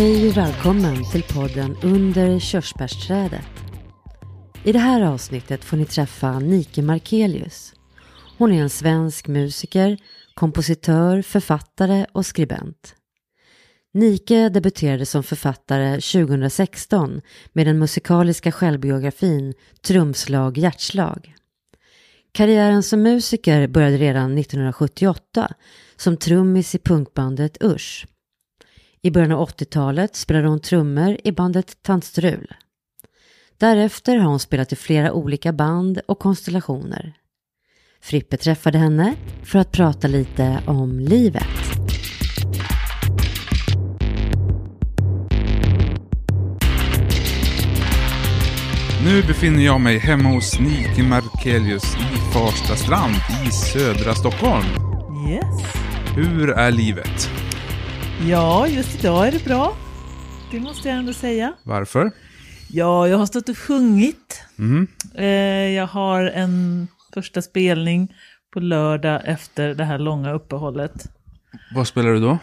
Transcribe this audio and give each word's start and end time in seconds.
Hej 0.00 0.28
och 0.28 0.36
välkommen 0.36 1.10
till 1.12 1.22
podden 1.22 1.76
Under 1.82 2.38
körsbärsträdet. 2.38 3.46
I 4.64 4.72
det 4.72 4.78
här 4.78 5.02
avsnittet 5.02 5.64
får 5.64 5.76
ni 5.76 5.84
träffa 5.84 6.38
Nike 6.38 6.82
Markelius. 6.82 7.74
Hon 8.38 8.52
är 8.52 8.62
en 8.62 8.70
svensk 8.70 9.28
musiker, 9.28 9.98
kompositör, 10.34 11.22
författare 11.22 12.06
och 12.12 12.26
skribent. 12.26 12.94
Nike 13.94 14.48
debuterade 14.48 15.06
som 15.06 15.22
författare 15.22 16.00
2016 16.00 17.20
med 17.52 17.66
den 17.66 17.78
musikaliska 17.78 18.52
självbiografin 18.52 19.54
Trumslag 19.82 20.58
hjärtslag. 20.58 21.34
Karriären 22.32 22.82
som 22.82 23.02
musiker 23.02 23.68
började 23.68 23.96
redan 23.96 24.38
1978 24.38 25.54
som 25.96 26.16
trummis 26.16 26.74
i 26.74 26.78
punkbandet 26.78 27.62
Usch. 27.64 28.06
I 29.02 29.10
början 29.10 29.32
av 29.32 29.48
80-talet 29.48 30.16
spelade 30.16 30.48
hon 30.48 30.60
trummor 30.60 31.16
i 31.24 31.32
bandet 31.32 31.82
Tantstrul. 31.82 32.54
Därefter 33.58 34.16
har 34.16 34.26
hon 34.26 34.40
spelat 34.40 34.72
i 34.72 34.76
flera 34.76 35.12
olika 35.12 35.52
band 35.52 36.00
och 36.08 36.18
konstellationer. 36.18 37.12
Frippe 38.02 38.36
träffade 38.36 38.78
henne 38.78 39.14
för 39.42 39.58
att 39.58 39.72
prata 39.72 40.08
lite 40.08 40.62
om 40.66 41.00
livet. 41.00 41.44
Nu 49.04 49.22
befinner 49.22 49.64
jag 49.64 49.80
mig 49.80 49.98
hemma 49.98 50.28
hos 50.28 50.60
Nike 50.60 51.02
Markelius 51.02 51.96
i 51.96 52.32
Farsta 52.32 52.76
strand 52.76 53.14
i 53.46 53.50
södra 53.50 54.14
Stockholm. 54.14 54.66
Yes. 55.28 55.74
Hur 56.16 56.50
är 56.50 56.70
livet? 56.70 57.30
Ja, 58.28 58.66
just 58.66 59.00
idag 59.00 59.28
är 59.28 59.32
det 59.32 59.44
bra. 59.44 59.76
Det 60.50 60.60
måste 60.60 60.88
jag 60.88 60.98
ändå 60.98 61.12
säga. 61.12 61.52
Varför? 61.62 62.10
Ja, 62.68 63.08
jag 63.08 63.18
har 63.18 63.26
stått 63.26 63.48
och 63.48 63.58
sjungit. 63.58 64.42
Mm. 64.58 64.86
Eh, 65.14 65.74
jag 65.76 65.86
har 65.86 66.24
en 66.24 66.88
första 67.14 67.42
spelning 67.42 68.14
på 68.52 68.60
lördag 68.60 69.22
efter 69.24 69.74
det 69.74 69.84
här 69.84 69.98
långa 69.98 70.32
uppehållet. 70.32 71.12
Vad 71.74 71.86
spelar 71.86 72.10
du 72.10 72.20
då? 72.20 72.38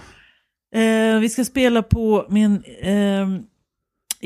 Eh, 0.79 1.19
vi 1.19 1.29
ska 1.29 1.45
spela 1.45 1.83
på 1.83 2.25
min 2.29 2.63
eh, 2.81 3.27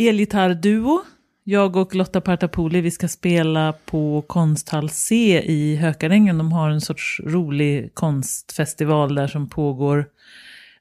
elgitarrduo. 0.07 1.01
Jag 1.43 1.75
och 1.75 1.95
Lotta 1.95 2.21
Partapoli, 2.21 2.81
vi 2.81 2.91
ska 2.91 3.07
spela 3.07 3.73
på 3.85 4.23
Konsthall 4.27 4.89
C 4.89 5.41
i 5.45 5.75
Hökarängen. 5.75 6.37
De 6.37 6.51
har 6.51 6.69
en 6.69 6.81
sorts 6.81 7.21
rolig 7.25 7.93
konstfestival 7.93 9.15
där 9.15 9.27
som 9.27 9.49
pågår. 9.49 10.05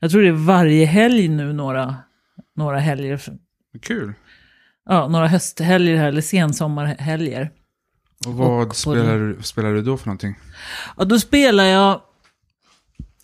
Jag 0.01 0.11
tror 0.11 0.23
det 0.23 0.29
är 0.29 0.33
varje 0.33 0.87
helg 0.87 1.29
nu, 1.29 1.53
några, 1.53 1.97
några 2.57 2.79
helger. 2.79 3.21
Kul. 3.83 4.13
Ja, 4.89 5.09
några 5.09 5.27
hösthelger 5.27 5.97
här, 5.97 6.09
eller 6.09 6.21
sensommarhelger. 6.21 7.51
Och 8.27 8.35
vad 8.35 8.67
Och 8.67 8.77
spelar, 8.77 9.19
du, 9.19 9.43
spelar 9.43 9.73
du 9.73 9.83
då 9.83 9.97
för 9.97 10.07
någonting? 10.07 10.39
Ja, 10.97 11.05
då 11.05 11.21
spelar 11.21 11.65
jag... 11.65 12.01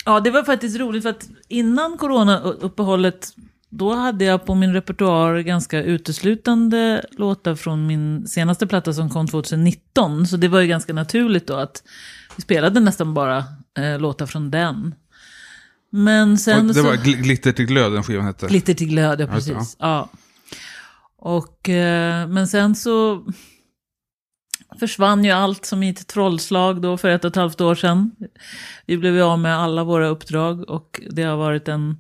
Ja, 0.05 0.21
det 0.21 0.31
var 0.31 0.43
faktiskt 0.43 0.79
roligt 0.79 1.03
för 1.03 1.11
att 1.11 1.29
innan 1.49 1.99
coronauppehållet 1.99 3.29
då 3.69 3.95
hade 3.95 4.25
jag 4.25 4.47
på 4.47 4.55
min 4.55 4.73
repertoar 4.73 5.39
ganska 5.39 5.83
uteslutande 5.83 7.05
låtar 7.11 7.55
från 7.55 7.87
min 7.87 8.27
senaste 8.27 8.67
platta 8.67 8.93
som 8.93 9.11
kom 9.11 9.29
2019. 9.29 10.27
Så 10.27 10.37
det 10.37 10.49
var 10.49 10.61
ju 10.61 10.67
ganska 10.67 10.93
naturligt 10.93 11.47
då 11.47 11.55
att 11.55 11.83
vi 12.37 12.43
spelade 12.43 12.81
nästan 12.81 13.15
bara 13.15 13.45
eh, 13.79 13.99
låtar 13.99 14.27
från 14.27 14.51
den. 14.51 14.95
Men 15.97 16.39
sen 16.39 16.61
Och 16.61 16.67
det 16.67 16.75
så... 16.75 16.83
var 16.83 16.97
gl- 16.97 17.23
Glitter 17.23 17.53
till 17.53 17.67
glöd 17.67 17.93
den 17.93 18.03
skivan 18.03 18.25
hette. 18.25 18.47
Glitter 18.47 18.75
till 18.75 18.89
glöd, 18.89 19.21
ja 19.21 19.27
precis. 19.27 19.77
Ja. 19.79 20.11
Och, 21.19 21.69
eh, 21.69 22.29
men 22.29 22.49
sen 22.49 22.75
så 22.75 23.25
försvann 24.79 25.25
ju 25.25 25.31
allt 25.31 25.65
som 25.65 25.83
i 25.83 25.89
ett 25.89 26.07
trollslag 26.07 26.83
då 26.83 26.97
för 26.97 27.09
ett 27.09 27.25
och 27.25 27.29
ett 27.29 27.37
halvt 27.37 27.61
år 27.61 27.75
sedan. 27.75 28.11
Vi 28.87 28.99
blev 28.99 29.23
av 29.23 29.39
med 29.39 29.59
alla 29.59 29.85
våra 29.85 30.09
uppdrag 30.09 30.71
och 30.71 31.01
det 31.11 31.23
har 31.23 31.37
varit 31.37 31.69
en, 31.69 31.97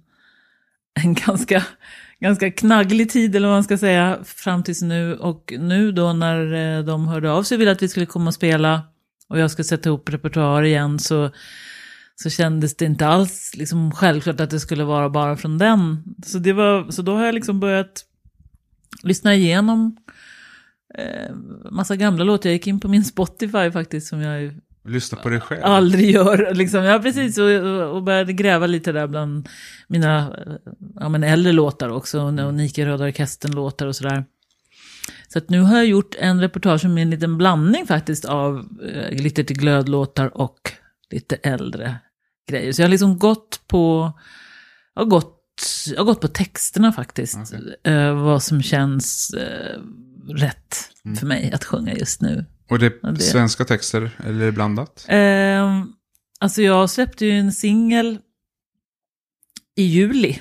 en 1.00 1.14
ganska, 1.14 1.64
ganska 2.20 2.50
knagglig 2.50 3.10
tid 3.10 3.36
eller 3.36 3.48
vad 3.48 3.56
man 3.56 3.64
ska 3.64 3.78
säga 3.78 4.18
fram 4.24 4.62
tills 4.62 4.82
nu. 4.82 5.14
Och 5.16 5.52
nu 5.58 5.92
då 5.92 6.12
när 6.12 6.54
eh, 6.78 6.84
de 6.84 7.08
hörde 7.08 7.30
av 7.30 7.42
sig 7.42 7.54
och 7.56 7.60
ville 7.60 7.72
att 7.72 7.82
vi 7.82 7.88
skulle 7.88 8.06
komma 8.06 8.28
och 8.28 8.34
spela 8.34 8.82
och 9.28 9.38
jag 9.38 9.50
ska 9.50 9.64
sätta 9.64 9.88
ihop 9.88 10.08
repertoar 10.08 10.62
igen 10.62 10.98
så 10.98 11.30
så 12.16 12.31
kändes 12.31 12.77
det 12.77 12.84
inte 12.84 13.06
alls 13.06 13.53
liksom 13.56 13.93
självklart 13.93 14.41
att 14.41 14.50
det 14.50 14.60
skulle 14.60 14.84
vara 14.84 15.09
bara 15.10 15.37
från 15.37 15.59
den. 15.59 16.04
Så, 16.27 16.38
det 16.38 16.53
var, 16.53 16.91
så 16.91 17.03
då 17.03 17.16
har 17.16 17.25
jag 17.25 17.34
liksom 17.34 17.60
börjat 17.60 18.04
lyssna 19.03 19.34
igenom 19.34 19.97
eh, 20.99 21.34
massa 21.71 21.97
gamla 21.97 22.25
låtar. 22.25 22.50
Jag 22.50 22.54
gick 22.54 22.66
in 22.66 22.81
på 22.81 22.88
min 22.88 23.04
Spotify 23.04 23.71
faktiskt 23.71 24.06
som 24.06 24.21
jag 24.21 24.54
Lyssna 24.84 25.19
på 25.19 25.28
dig 25.28 25.41
själv. 25.41 25.65
aldrig 25.65 26.10
gör. 26.10 26.54
Liksom. 26.54 26.84
Ja, 26.84 26.99
precis. 26.99 27.38
Och, 27.38 27.50
och 27.97 28.03
började 28.03 28.33
gräva 28.33 28.66
lite 28.66 28.93
där 28.93 29.06
bland 29.06 29.48
mina 29.88 30.19
eh, 30.19 30.72
ja, 31.00 31.09
men 31.09 31.25
äldre 31.25 31.53
låtar 31.53 31.88
också. 31.88 32.21
Och, 32.21 32.54
Nike 32.54 32.87
Röda 32.87 33.04
Orkestern-låtar 33.04 33.87
och 33.87 33.97
sådär. 33.97 34.25
Så 35.28 35.38
att 35.38 35.50
nu 35.50 35.60
har 35.60 35.77
jag 35.77 35.87
gjort 35.87 36.15
en 36.19 36.41
reportage 36.41 36.84
med 36.84 37.03
en 37.03 37.10
liten 37.10 37.38
blandning 37.38 37.87
faktiskt 37.87 38.25
av 38.25 38.69
eh, 38.93 39.22
lite 39.22 39.44
till 39.44 39.59
glödlåtar 39.59 40.37
och 40.37 40.72
lite 41.10 41.37
äldre 41.37 41.98
grejer. 42.46 42.72
Så 42.72 42.82
jag 42.82 42.86
har 42.86 42.90
liksom 42.90 43.18
gått 43.18 43.60
på, 43.66 44.12
jag 44.94 45.02
har 45.02 45.06
gått, 45.10 45.42
jag 45.86 45.96
har 45.98 46.04
gått 46.04 46.20
på 46.20 46.28
texterna 46.28 46.92
faktiskt. 46.92 47.36
Okej. 47.36 47.76
Eh, 47.94 48.22
vad 48.22 48.42
som 48.42 48.62
känns 48.62 49.30
eh, 49.30 49.80
rätt 50.28 50.92
Mm. 51.04 51.16
för 51.16 51.26
mig 51.26 51.52
att 51.52 51.64
sjunga 51.64 51.94
just 51.94 52.20
nu. 52.20 52.44
Och 52.70 52.78
det 52.78 52.86
är 52.86 53.14
svenska 53.14 53.64
texter, 53.64 54.10
eller 54.24 54.50
blandat? 54.50 55.06
Eh, 55.08 55.82
alltså 56.40 56.62
jag 56.62 56.90
släppte 56.90 57.26
ju 57.26 57.32
en 57.32 57.52
singel 57.52 58.18
i 59.76 59.82
juli. 59.82 60.40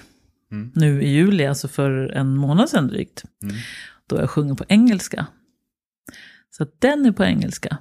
Mm. 0.51 0.71
Nu 0.75 1.01
i 1.03 1.09
juli, 1.09 1.45
alltså 1.45 1.67
för 1.67 1.91
en 1.91 2.37
månad 2.37 2.69
sedan 2.69 2.87
drygt. 2.87 3.23
Mm. 3.43 3.55
Då 4.07 4.15
jag 4.15 4.29
sjunger 4.29 4.55
på 4.55 4.65
engelska. 4.67 5.25
Så 6.51 6.67
den 6.79 7.05
är 7.05 7.11
på 7.11 7.23
engelska. 7.23 7.77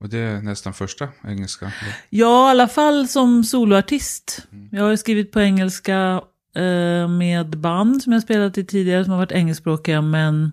Och 0.00 0.08
det 0.08 0.18
är 0.18 0.42
nästan 0.42 0.74
första 0.74 1.08
engelska. 1.24 1.72
Ja, 2.10 2.48
i 2.48 2.50
alla 2.50 2.68
fall 2.68 3.08
som 3.08 3.44
soloartist. 3.44 4.46
Mm. 4.52 4.68
Jag 4.72 4.82
har 4.82 4.90
ju 4.90 4.96
skrivit 4.96 5.32
på 5.32 5.40
engelska 5.40 6.22
eh, 6.56 7.08
med 7.08 7.58
band 7.58 8.02
som 8.02 8.12
jag 8.12 8.22
spelat 8.22 8.58
i 8.58 8.64
tidigare 8.64 9.04
som 9.04 9.10
har 9.10 9.18
varit 9.18 9.32
engelskspråkiga. 9.32 10.02
Men 10.02 10.52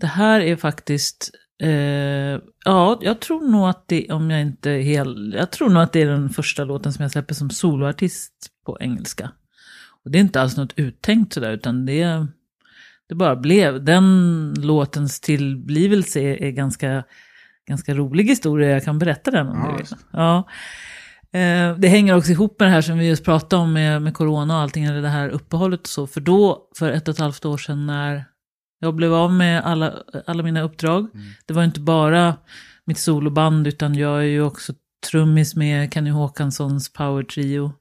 det 0.00 0.06
här 0.06 0.40
är 0.40 0.56
faktiskt, 0.56 1.30
eh, 1.62 2.40
ja, 2.64 2.98
jag 3.02 3.20
tror 3.20 3.48
nog 3.48 3.68
att 3.68 3.88
det, 3.88 4.10
om 4.10 4.30
jag 4.30 4.40
inte 4.40 4.70
hel, 4.70 5.34
jag 5.38 5.50
tror 5.50 5.70
nog 5.70 5.82
att 5.82 5.92
det 5.92 6.02
är 6.02 6.06
den 6.06 6.28
första 6.30 6.64
låten 6.64 6.92
som 6.92 7.02
jag 7.02 7.12
släpper 7.12 7.34
som 7.34 7.50
soloartist 7.50 8.32
på 8.66 8.78
engelska. 8.80 9.30
Och 10.04 10.10
det 10.10 10.18
är 10.18 10.20
inte 10.20 10.40
alls 10.40 10.56
något 10.56 10.72
uttänkt 10.78 11.32
sådär, 11.32 11.52
utan 11.52 11.86
det, 11.86 12.26
det 13.08 13.14
bara 13.14 13.36
blev. 13.36 13.84
Den 13.84 14.54
låtens 14.58 15.20
tillblivelse 15.20 16.20
är, 16.20 16.42
är 16.42 16.50
ganska, 16.50 17.04
ganska 17.68 17.94
rolig 17.94 18.24
historia, 18.24 18.70
jag 18.70 18.84
kan 18.84 18.98
berätta 18.98 19.30
den 19.30 19.48
om 19.48 19.58
Ja, 19.64 19.70
du 19.70 19.76
vill. 19.76 19.86
Ja. 20.10 20.36
Eh, 21.38 21.76
Det 21.78 21.88
hänger 21.88 22.16
också 22.16 22.30
ihop 22.30 22.60
med 22.60 22.68
det 22.68 22.72
här 22.72 22.82
som 22.82 22.98
vi 22.98 23.08
just 23.08 23.24
pratade 23.24 23.62
om 23.62 23.72
med, 23.72 24.02
med 24.02 24.14
corona 24.14 24.54
och 24.56 24.60
allting, 24.62 24.84
eller 24.84 25.02
det 25.02 25.08
här 25.08 25.28
uppehållet 25.28 25.80
och 25.80 25.86
så. 25.88 26.06
För 26.06 26.20
då, 26.20 26.68
för 26.78 26.90
ett 26.92 27.08
och 27.08 27.14
ett 27.14 27.20
halvt 27.20 27.44
år 27.44 27.58
sedan 27.58 27.86
när 27.86 28.24
jag 28.78 28.94
blev 28.94 29.14
av 29.14 29.32
med 29.32 29.64
alla, 29.64 29.92
alla 30.26 30.42
mina 30.42 30.62
uppdrag, 30.62 31.00
Mm. 31.14 31.26
det 31.46 31.54
var 31.54 31.64
inte 31.64 31.80
bara 31.80 32.36
mitt 32.84 32.98
soloband, 32.98 33.66
utan 33.66 33.94
jag 33.94 34.18
är 34.18 34.22
ju 34.22 34.42
också 34.42 34.72
trummis 35.10 35.56
med 35.56 35.92
Kenny 35.94 36.10
Håkanssons 36.10 36.92
Power 36.92 37.22
Trio. 37.22 37.72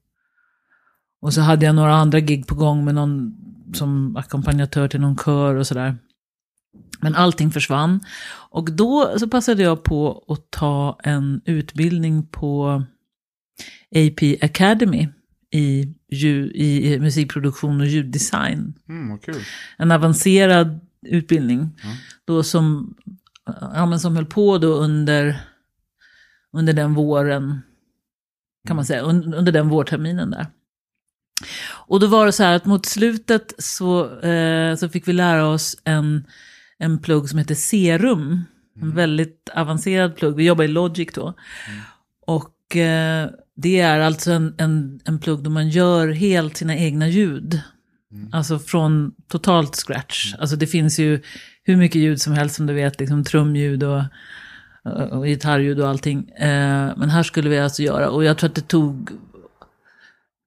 Och 1.22 1.34
så 1.34 1.42
hade 1.42 1.66
jag 1.66 1.76
några 1.76 1.94
andra 1.96 2.20
gig 2.20 2.48
på 2.48 2.56
gång 2.56 2.86
med 2.86 2.96
någon 2.96 3.36
som 3.74 4.18
ackompanjatör 4.18 4.88
till 4.88 5.02
någon 5.02 5.18
kör 5.18 5.56
och 5.56 5.68
sådär. 5.68 5.98
Men 7.00 7.16
allting 7.16 7.52
försvann. 7.52 8.00
Och 8.52 8.72
då 8.72 9.20
så 9.20 9.28
passade 9.28 9.64
jag 9.64 9.84
på 9.84 10.26
att 10.28 10.52
ta 10.52 11.00
en 11.04 11.42
utbildning 11.46 12.26
på 12.28 12.84
AP 13.96 14.38
Academy 14.42 15.08
i, 15.52 15.94
ljud, 16.10 16.52
i 16.56 17.00
musikproduktion 17.00 17.82
och 17.82 17.88
ljuddesign. 17.88 18.74
Mm. 18.90 19.20
En 19.78 19.92
avancerad 19.92 20.80
utbildning. 21.06 21.70
Ja. 21.84 21.90
Då 22.26 22.44
som, 22.44 22.96
ja, 23.46 23.86
men 23.86 24.00
som 24.00 24.16
höll 24.16 24.26
på 24.26 24.58
då 24.58 24.74
under, 24.74 25.42
under 26.54 26.74
den 26.74 26.94
våren, 26.94 27.62
kan 28.68 28.76
man 28.76 28.86
säga, 28.86 29.02
un, 29.02 29.34
under 29.34 29.52
den 29.52 29.70
vårterminen 29.70 30.32
där. 30.32 30.48
Och 31.88 32.00
då 32.00 32.08
var 32.08 32.26
det 32.26 32.32
så 32.32 32.44
här 32.44 32.54
att 32.54 32.66
mot 32.66 32.86
slutet 32.86 33.54
så, 33.58 34.20
eh, 34.20 34.76
så 34.76 34.90
fick 34.90 35.08
vi 35.08 35.14
lära 35.14 35.48
oss 35.48 35.78
en, 35.84 36.28
en 36.82 37.00
plugg 37.00 37.30
som 37.30 37.40
heter 37.40 37.56
Serum. 37.56 38.44
En 38.82 38.96
väldigt 38.96 39.50
avancerad 39.56 40.16
plugg. 40.16 40.36
Vi 40.36 40.46
jobbar 40.46 40.64
i 40.64 40.68
Logic 40.68 41.10
då. 41.14 41.34
Och 42.26 42.76
eh, 42.76 43.30
det 43.56 43.80
är 43.80 44.00
alltså 44.00 44.32
en, 44.32 44.56
en, 44.58 45.00
en 45.06 45.20
plugg 45.20 45.44
där 45.44 45.50
man 45.50 45.70
gör 45.70 46.08
helt 46.08 46.58
sina 46.58 46.78
egna 46.78 47.08
ljud. 47.08 47.62
Alltså 48.32 48.60
från 48.60 49.12
totalt 49.28 49.76
scratch. 49.76 50.36
Alltså 50.40 50.56
det 50.56 50.68
finns 50.68 51.00
ju 51.00 51.22
hur 51.64 51.76
mycket 51.76 52.02
ljud 52.02 52.22
som 52.22 52.34
helst 52.34 52.56
som 52.56 52.66
du 52.66 52.74
vet, 52.74 53.00
liksom 53.00 53.24
trumljud 53.24 53.84
och, 53.84 54.04
och 55.12 55.26
gitarrljud 55.26 55.80
och 55.80 55.90
allting. 55.90 56.30
Eh, 56.30 56.92
men 56.98 57.10
här 57.10 57.24
skulle 57.24 57.50
vi 57.50 57.60
alltså 57.60 57.84
göra, 57.84 58.10
och 58.10 58.24
jag 58.24 58.38
tror 58.38 58.50
att 58.50 58.56
det 58.56 58.68
tog, 58.68 59.10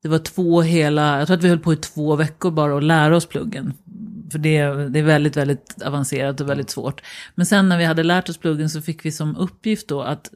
det 0.02 0.08
var 0.08 0.18
två 0.18 0.62
hela, 0.62 1.18
jag 1.18 1.26
tror 1.26 1.36
att 1.36 1.44
vi 1.44 1.48
höll 1.48 1.58
på 1.58 1.72
i 1.72 1.76
två 1.76 2.16
veckor 2.16 2.50
bara 2.50 2.76
att 2.76 2.84
lära 2.84 3.16
oss 3.16 3.26
pluggen. 3.26 3.72
För 4.34 4.38
det, 4.38 4.88
det 4.88 4.98
är 4.98 5.02
väldigt, 5.02 5.36
väldigt 5.36 5.82
avancerat 5.82 6.40
och 6.40 6.48
väldigt 6.48 6.70
svårt. 6.70 7.02
Men 7.34 7.46
sen 7.46 7.68
när 7.68 7.78
vi 7.78 7.84
hade 7.84 8.02
lärt 8.02 8.28
oss 8.28 8.38
pluggen 8.38 8.70
så 8.70 8.82
fick 8.82 9.04
vi 9.04 9.12
som 9.12 9.36
uppgift 9.36 9.88
då 9.88 10.02
att 10.02 10.30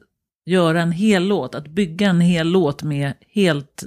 göra 0.45 0.81
en 0.81 0.91
hel 0.91 1.27
låt, 1.27 1.55
att 1.55 1.67
bygga 1.67 2.09
en 2.09 2.21
hel 2.21 2.47
låt 2.47 2.83
med 2.83 3.13
helt 3.33 3.83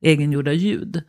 egengjorda 0.00 0.52
ljud. 0.52 1.02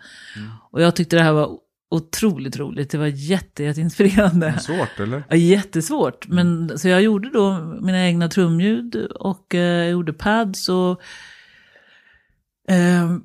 Och 0.72 0.82
jag 0.82 0.96
tyckte 0.96 1.16
det 1.16 1.24
här 1.24 1.34
var 1.34 1.58
otroligt 1.92 2.58
roligt, 2.58 2.90
det 2.90 2.98
var 2.98 3.06
jätte, 3.06 3.64
jätteinspirerande. 3.64 4.60
Svårt 4.60 5.00
eller? 5.00 5.24
Ja, 5.30 5.36
jättesvårt. 5.36 6.28
Men, 6.28 6.80
så 6.80 6.88
jag 6.88 7.02
gjorde 7.02 7.30
då 7.30 7.60
mina 7.82 8.06
egna 8.06 8.28
trumljud 8.28 8.96
och 9.06 9.56
eh, 9.56 9.90
gjorde 9.90 10.14
pads 10.14 10.70
och 10.70 11.02
eh, 12.74 13.18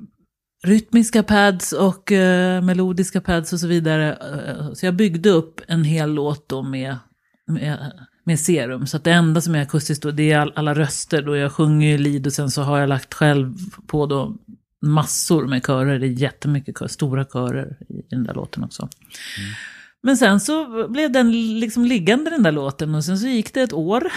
rytmiska 0.63 1.23
pads 1.23 1.73
och 1.73 2.13
eh, 2.13 2.63
melodiska 2.63 3.21
pads 3.21 3.53
och 3.53 3.61
så 3.61 3.67
vidare. 3.67 4.13
Eh, 4.15 4.73
Så 4.73 4.87
jag 4.87 4.95
byggde 4.95 5.31
upp 5.31 5.61
en 5.67 5.85
hel 5.85 6.11
låt 6.15 6.49
då 6.49 6.63
med, 6.63 6.97
med, 7.47 7.93
med 8.25 8.41
serum. 8.41 8.87
Så 8.87 8.97
att 8.97 9.05
det 9.05 9.13
enda 9.13 9.41
som 9.41 9.55
är 9.55 9.63
akustiskt 9.63 10.03
då, 10.03 10.11
det 10.11 10.33
är 10.33 10.39
all, 10.39 10.53
alla 10.57 10.75
röster. 10.75 11.23
Då 11.23 11.37
jag 11.37 11.53
sjunger 11.53 11.89
ju 11.89 11.99
lead 11.99 12.27
och 12.27 12.33
sen 12.33 12.51
så 12.51 12.63
har 12.63 12.79
jag 12.79 12.89
lagt 12.89 13.15
själv 13.15 13.55
på 13.87 14.07
då 14.07 14.37
massor 14.83 15.47
med 15.47 15.67
körer. 15.67 15.99
Det 15.99 16.07
är 16.07 16.09
jättemycket 16.09 16.79
kör, 16.79 16.89
stora 16.89 17.25
körer 17.25 17.77
i 17.89 18.03
den 18.11 18.25
där 18.25 18.35
låten 18.35 18.65
också. 18.65 18.89
Men 20.03 20.17
sen 20.17 20.41
så 20.41 20.89
blev 20.89 21.13
den 21.13 21.61
liksom 21.61 21.85
liggande 21.85 22.31
den 22.31 22.43
där 22.43 22.53
låten 22.53 22.95
och 22.95 23.05
sen 23.05 23.19
så 23.19 23.27
gick 23.27 23.55
det 23.55 23.61
ett 23.63 23.73
år. 23.73 24.13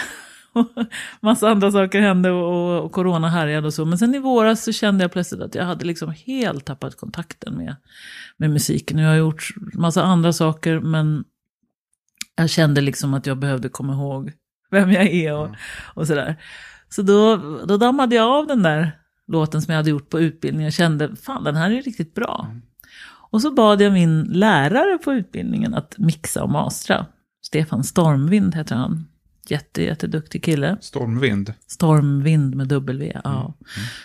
Massa 1.20 1.48
andra 1.48 1.72
saker 1.72 2.00
hände 2.00 2.30
och, 2.30 2.84
och 2.84 2.92
corona 2.92 3.28
härjade 3.28 3.66
och 3.66 3.74
så. 3.74 3.84
Men 3.84 3.98
sen 3.98 4.14
i 4.14 4.18
våras 4.18 4.64
så 4.64 4.72
kände 4.72 5.04
jag 5.04 5.12
plötsligt 5.12 5.40
att 5.40 5.54
jag 5.54 5.64
hade 5.64 5.84
liksom 5.84 6.14
helt 6.26 6.64
tappat 6.64 6.96
kontakten 6.96 7.56
med, 7.56 7.76
med 8.36 8.50
musiken. 8.50 8.98
Jag 8.98 9.08
har 9.08 9.16
gjort 9.16 9.48
massa 9.74 10.02
andra 10.02 10.32
saker 10.32 10.80
men 10.80 11.24
jag 12.36 12.50
kände 12.50 12.80
liksom 12.80 13.14
att 13.14 13.26
jag 13.26 13.38
behövde 13.38 13.68
komma 13.68 13.92
ihåg 13.92 14.32
vem 14.70 14.92
jag 14.92 15.06
är 15.06 15.34
och, 15.34 15.48
och 15.94 16.06
sådär. 16.06 16.36
Så 16.88 17.02
då, 17.02 17.36
då 17.66 17.76
dammade 17.76 18.14
jag 18.16 18.28
av 18.28 18.46
den 18.46 18.62
där 18.62 18.98
låten 19.26 19.62
som 19.62 19.72
jag 19.72 19.78
hade 19.78 19.90
gjort 19.90 20.10
på 20.10 20.20
utbildningen 20.20 20.66
och 20.66 20.72
kände, 20.72 21.16
fan 21.16 21.44
den 21.44 21.56
här 21.56 21.70
är 21.70 21.82
riktigt 21.82 22.14
bra. 22.14 22.54
Och 23.30 23.42
så 23.42 23.50
bad 23.50 23.80
jag 23.80 23.92
min 23.92 24.22
lärare 24.22 24.98
på 24.98 25.12
utbildningen 25.12 25.74
att 25.74 25.98
mixa 25.98 26.42
och 26.42 26.50
mastra. 26.50 27.06
Stefan 27.42 27.84
Stormvind 27.84 28.54
heter 28.54 28.76
han. 28.76 29.06
Jätte, 29.48 29.82
jätteduktig 29.82 30.44
kille. 30.44 30.76
Stormvind. 30.80 31.54
Stormvind 31.66 32.54
med 32.54 32.68
W, 32.68 33.20
ja. 33.24 33.54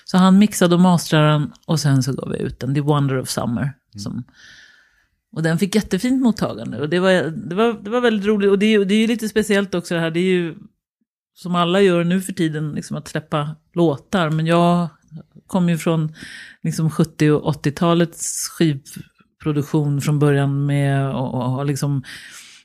Så 0.06 0.18
han 0.18 0.38
mixade 0.38 0.76
och 0.76 0.82
mastrade 0.82 1.32
den 1.32 1.52
och 1.66 1.80
sen 1.80 2.04
så 2.04 2.14
gav 2.14 2.30
vi 2.30 2.38
ut 2.38 2.60
den, 2.60 2.76
The 2.76 2.82
Wonder 2.82 3.18
of 3.18 3.30
Summer. 3.30 3.74
Som, 3.96 4.24
och 5.32 5.44
den 5.44 5.60
fick 5.60 5.76
jättefint 5.76 6.22
mottagande 6.22 6.80
och 6.80 6.90
det 6.90 7.00
var, 7.00 7.12
det 7.50 7.56
var, 7.56 7.74
det 7.84 7.90
var 7.90 8.02
väldigt 8.02 8.28
roligt. 8.28 8.52
Och 8.52 8.60
det 8.60 8.66
är, 8.66 8.86
det 8.86 8.94
är 8.94 9.00
ju 9.00 9.08
lite 9.08 9.30
speciellt 9.30 9.76
också 9.76 9.94
det 9.94 10.00
här, 10.00 10.12
det 10.12 10.20
är 10.20 10.34
ju 10.34 10.56
som 11.34 11.56
alla 11.56 11.82
gör 11.82 12.04
nu 12.04 12.22
för 12.22 12.34
tiden, 12.34 12.72
liksom 12.72 12.98
att 12.98 13.08
släppa 13.08 13.56
låtar. 13.74 14.30
Men 14.30 14.46
jag 14.46 14.90
kom 15.48 15.70
ju 15.70 15.78
från 15.78 16.16
liksom 16.64 16.92
70 16.92 17.32
och 17.32 17.66
80-talets 17.66 18.48
skivproduktion 18.50 20.02
från 20.02 20.20
början 20.20 20.66
med 20.66 21.10
och, 21.16 21.34
och 21.34 21.52
har 21.52 21.66
liksom 21.66 22.04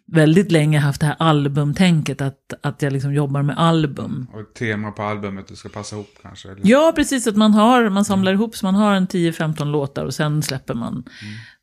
väldigt 0.07 0.53
länge 0.53 0.79
haft 0.79 1.01
det 1.01 1.07
här 1.07 1.17
albumtänket, 1.19 2.21
att, 2.21 2.55
att 2.61 2.83
jag 2.83 2.93
liksom 2.93 3.15
jobbar 3.15 3.43
med 3.43 3.59
album. 3.59 4.27
Och 4.33 4.41
ett 4.41 4.55
tema 4.55 4.91
på 4.91 5.03
albumet, 5.03 5.49
det 5.49 5.57
ska 5.57 5.69
passa 5.69 5.97
ihop 5.97 6.19
kanske? 6.23 6.51
Eller? 6.51 6.61
Ja, 6.65 6.93
precis. 6.97 7.27
Att 7.27 7.37
man, 7.37 7.55
har, 7.55 7.89
man 7.89 8.05
samlar 8.05 8.33
ihop 8.33 8.57
så 8.57 8.67
man 8.67 8.75
har 8.75 8.95
en 8.95 9.07
10-15 9.07 9.65
låtar 9.65 10.05
och 10.05 10.15
sen 10.15 10.43
släpper 10.43 10.75
man. 10.75 11.05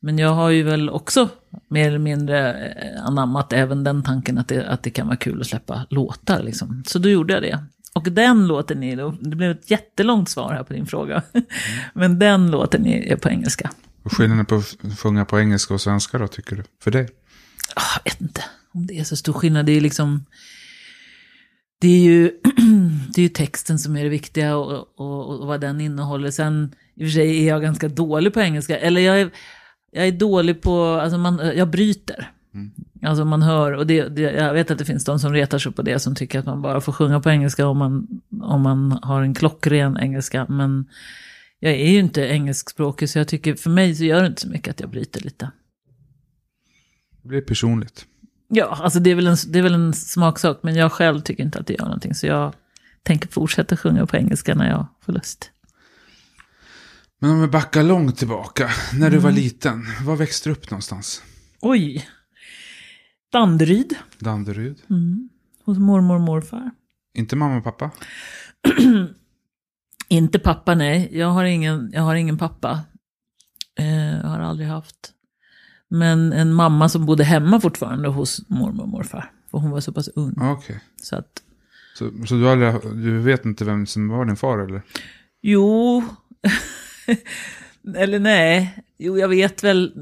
Men 0.00 0.18
jag 0.18 0.30
har 0.30 0.50
ju 0.50 0.62
väl 0.62 0.90
också 0.90 1.28
mer 1.68 1.88
eller 1.88 1.98
mindre 1.98 2.52
eh, 2.52 3.04
anammat 3.04 3.52
även 3.52 3.84
den 3.84 4.02
tanken 4.02 4.38
att 4.38 4.48
det, 4.48 4.66
att 4.66 4.82
det 4.82 4.90
kan 4.90 5.06
vara 5.06 5.16
kul 5.16 5.40
att 5.40 5.46
släppa 5.46 5.86
låtar. 5.90 6.42
Liksom. 6.42 6.82
Så 6.86 6.98
då 6.98 7.08
gjorde 7.08 7.32
jag 7.32 7.42
det. 7.42 7.64
Och 7.94 8.12
den 8.12 8.46
låten 8.46 8.82
är, 8.82 9.28
det 9.30 9.36
blev 9.36 9.50
ett 9.50 9.70
jättelångt 9.70 10.28
svar 10.28 10.52
här 10.52 10.62
på 10.62 10.72
din 10.72 10.86
fråga. 10.86 11.22
Men 11.94 12.18
den 12.18 12.50
låten 12.50 12.86
är, 12.86 13.12
är 13.12 13.16
på 13.16 13.28
engelska. 13.28 13.70
Och 14.02 14.12
skillnaden 14.12 14.46
på 14.46 14.54
att 14.54 14.98
sjunga 14.98 15.24
på 15.24 15.40
engelska 15.40 15.74
och 15.74 15.80
svenska 15.80 16.18
då, 16.18 16.28
tycker 16.28 16.56
du? 16.56 16.62
För 16.82 16.90
dig? 16.90 17.08
Ah, 17.76 18.00
Jag 18.04 18.12
vet 18.12 18.20
inte 18.20 18.44
om 18.74 18.86
det 18.86 18.98
är 18.98 19.04
så 19.04 19.16
stor 19.16 19.32
skillnad. 19.32 19.66
Det 19.66 19.72
är 19.72 19.80
liksom... 19.80 20.24
Det 21.80 21.88
är 21.88 22.00
ju, 22.00 22.30
det 23.14 23.20
är 23.20 23.22
ju 23.22 23.28
texten 23.28 23.78
som 23.78 23.96
är 23.96 24.02
det 24.02 24.08
viktiga 24.08 24.56
och, 24.56 25.00
och, 25.00 25.40
och 25.40 25.46
vad 25.46 25.60
den 25.60 25.80
innehåller. 25.80 26.30
Sen 26.30 26.74
i 26.94 27.04
och 27.04 27.06
för 27.06 27.12
sig 27.12 27.42
är 27.42 27.48
jag 27.48 27.62
ganska 27.62 27.88
dålig 27.88 28.34
på 28.34 28.40
engelska. 28.40 28.78
Eller 28.78 29.00
jag 29.00 29.20
är, 29.20 29.30
jag 29.92 30.06
är 30.08 30.12
dålig 30.12 30.62
på, 30.62 30.84
alltså 30.84 31.18
man, 31.18 31.52
jag 31.56 31.70
bryter. 31.70 32.30
Alltså 33.02 33.24
man 33.24 33.42
hör, 33.42 33.72
och 33.72 33.86
det, 33.86 34.08
det, 34.08 34.22
jag 34.22 34.52
vet 34.54 34.70
att 34.70 34.78
det 34.78 34.84
finns 34.84 35.04
de 35.04 35.18
som 35.18 35.32
retar 35.32 35.58
sig 35.58 35.72
på 35.72 35.82
det, 35.82 35.98
som 35.98 36.14
tycker 36.14 36.38
att 36.38 36.46
man 36.46 36.62
bara 36.62 36.80
får 36.80 36.92
sjunga 36.92 37.20
på 37.20 37.30
engelska 37.30 37.66
om 37.66 37.78
man, 37.78 38.20
om 38.42 38.62
man 38.62 38.98
har 39.02 39.22
en 39.22 39.34
klockren 39.34 39.98
engelska. 39.98 40.46
Men 40.48 40.86
jag 41.58 41.72
är 41.72 41.90
ju 41.90 41.98
inte 41.98 42.22
engelskspråkig, 42.22 43.10
så 43.10 43.18
jag 43.18 43.28
tycker, 43.28 43.54
för 43.54 43.70
mig 43.70 43.94
så 43.94 44.04
gör 44.04 44.20
det 44.20 44.26
inte 44.26 44.40
så 44.40 44.48
mycket 44.48 44.70
att 44.70 44.80
jag 44.80 44.90
bryter 44.90 45.20
lite. 45.20 45.50
Det 47.22 47.28
blir 47.28 47.40
personligt. 47.40 48.06
Ja, 48.48 48.78
alltså 48.82 49.00
det 49.00 49.10
är, 49.10 49.14
väl 49.14 49.26
en, 49.26 49.36
det 49.48 49.58
är 49.58 49.62
väl 49.62 49.74
en 49.74 49.92
smaksak, 49.92 50.58
men 50.62 50.74
jag 50.74 50.92
själv 50.92 51.20
tycker 51.20 51.42
inte 51.42 51.58
att 51.58 51.66
det 51.66 51.72
gör 51.72 51.84
någonting. 51.84 52.14
Så 52.14 52.26
jag 52.26 52.54
tänker 53.02 53.28
fortsätta 53.28 53.76
sjunga 53.76 54.06
på 54.06 54.16
engelska 54.16 54.54
när 54.54 54.70
jag 54.70 54.86
får 55.00 55.12
lust. 55.12 55.50
Men 57.18 57.30
om 57.30 57.40
vi 57.40 57.48
backar 57.48 57.82
långt 57.82 58.18
tillbaka, 58.18 58.70
när 58.94 59.10
du 59.10 59.18
var 59.18 59.32
liten, 59.32 59.86
var 60.04 60.16
växte 60.16 60.48
du 60.48 60.52
upp 60.52 60.70
någonstans? 60.70 61.22
Oj! 61.60 62.08
Danderyd, 63.32 63.94
Danderyd? 64.18 64.76
hos 65.64 65.78
mormor 65.78 66.14
och 66.14 66.20
morfar. 66.20 66.70
Inte 67.14 67.36
mamma 67.36 67.56
och 67.56 67.64
pappa? 67.64 67.90
Inte 70.08 70.38
pappa, 70.38 70.74
nej. 70.74 71.08
Jag 71.12 71.26
har 71.26 71.44
ingen, 71.44 71.90
jag 71.94 72.02
har 72.02 72.14
ingen 72.14 72.38
pappa. 72.38 72.80
Eh, 73.78 74.16
jag 74.16 74.28
har 74.28 74.40
aldrig 74.40 74.68
haft. 74.68 75.12
Men 75.94 76.32
en 76.32 76.52
mamma 76.52 76.88
som 76.88 77.06
bodde 77.06 77.24
hemma 77.24 77.60
fortfarande 77.60 78.08
hos 78.08 78.48
mormor 78.48 78.82
och 78.82 78.88
morfar. 78.88 79.30
För 79.50 79.58
hon 79.58 79.70
var 79.70 79.80
så 79.80 79.92
pass 79.92 80.08
ung. 80.08 80.34
Ja, 80.36 80.52
Okej. 80.52 80.80
Så 81.02 81.16
att, 81.16 81.42
Så, 81.98 82.10
så 82.26 82.34
du, 82.34 82.48
aldrig, 82.50 82.74
du 82.82 83.18
vet 83.18 83.44
inte 83.44 83.64
vem 83.64 83.86
som 83.86 84.08
var 84.08 84.24
din 84.24 84.36
far 84.36 84.58
eller? 84.58 84.82
jo. 85.42 86.04
Eller 87.96 88.18
nej. 88.18 88.84
Jo, 88.98 89.18
jag 89.18 89.28
vet 89.28 89.64
väl. 89.64 89.92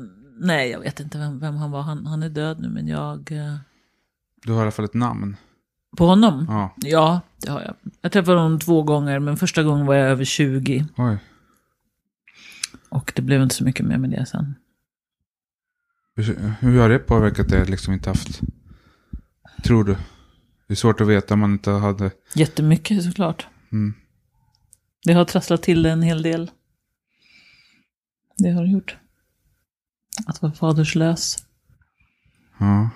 Nej, 0.40 0.70
jag 0.70 0.80
vet 0.80 1.00
inte 1.00 1.18
vem, 1.18 1.38
vem 1.38 1.56
han 1.56 1.70
var. 1.70 1.82
Han, 1.82 2.06
han 2.06 2.22
är 2.22 2.28
död 2.28 2.60
nu, 2.60 2.68
men 2.68 2.88
jag... 2.88 3.32
Eh, 3.32 3.56
Du 4.46 4.52
har 4.52 4.58
i 4.58 4.62
alla 4.62 4.70
fall 4.70 4.84
ett 4.84 4.94
namn. 4.94 5.36
på 5.96 6.06
honom? 6.06 6.46
Ja, 6.48 6.74
Ja, 6.76 7.20
det 7.36 7.50
har 7.50 7.60
jag. 7.60 7.74
Jag 8.00 8.12
träffade 8.12 8.38
honom 8.38 8.58
två 8.58 8.82
gånger, 8.82 9.18
men 9.18 9.36
första 9.36 9.62
gången 9.62 9.86
var 9.86 9.94
jag 9.94 10.08
över 10.08 10.24
20. 10.24 10.86
oj. 10.96 11.18
Och 12.88 13.12
det 13.16 13.22
blev 13.22 13.42
inte 13.42 13.54
så 13.54 13.64
mycket 13.64 13.86
mer 13.86 13.98
med 13.98 14.10
det 14.10 14.26
sen. 14.26 14.54
Hur, 16.22 16.54
hur 16.60 16.80
har 16.80 16.88
det 16.88 16.98
påverkat 16.98 17.52
att 17.52 17.68
liksom 17.68 17.94
inte 17.94 18.10
haft... 18.10 18.40
Tror 19.64 19.84
du? 19.84 19.96
Det 20.66 20.74
är 20.74 20.76
svårt 20.76 21.00
att 21.00 21.08
veta 21.08 21.34
om 21.34 21.40
man 21.40 21.52
inte 21.52 21.70
hade... 21.70 22.10
Jättemycket 22.34 23.04
såklart. 23.04 23.46
Mm. 23.72 23.94
Det 25.04 25.12
har 25.12 25.24
trasslat 25.24 25.62
till 25.62 25.82
det 25.82 25.90
en 25.90 26.02
hel 26.02 26.22
del. 26.22 26.50
Det 28.38 28.50
har 28.50 28.62
det 28.64 28.70
gjort. 28.70 28.96
Att 30.26 30.42
vara 30.42 30.52
faderslös. 30.52 31.36
Ja. 32.58 32.90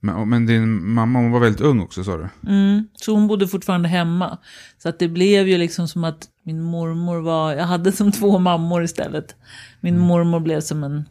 Men, 0.00 0.28
men 0.28 0.46
din 0.46 0.88
mamma, 0.88 1.18
hon 1.18 1.30
var 1.30 1.40
väldigt 1.40 1.60
ung 1.60 1.80
också 1.80 2.04
sa 2.04 2.16
du? 2.16 2.28
Mm. 2.46 2.88
Så 2.94 3.14
hon 3.14 3.26
bodde 3.26 3.48
fortfarande 3.48 3.88
hemma. 3.88 4.38
Så 4.78 4.88
att 4.88 4.98
det 4.98 5.08
blev 5.08 5.48
ju 5.48 5.58
liksom 5.58 5.88
som 5.88 6.04
att 6.04 6.28
min 6.42 6.62
mormor 6.62 7.20
var, 7.20 7.52
jag 7.52 7.66
hade 7.66 7.92
som 7.92 8.12
två 8.12 8.38
mammor 8.38 8.84
istället. 8.84 9.36
Min 9.80 9.98
mormor 9.98 10.40
blev 10.40 10.60
som 10.60 10.84
en 10.84 11.08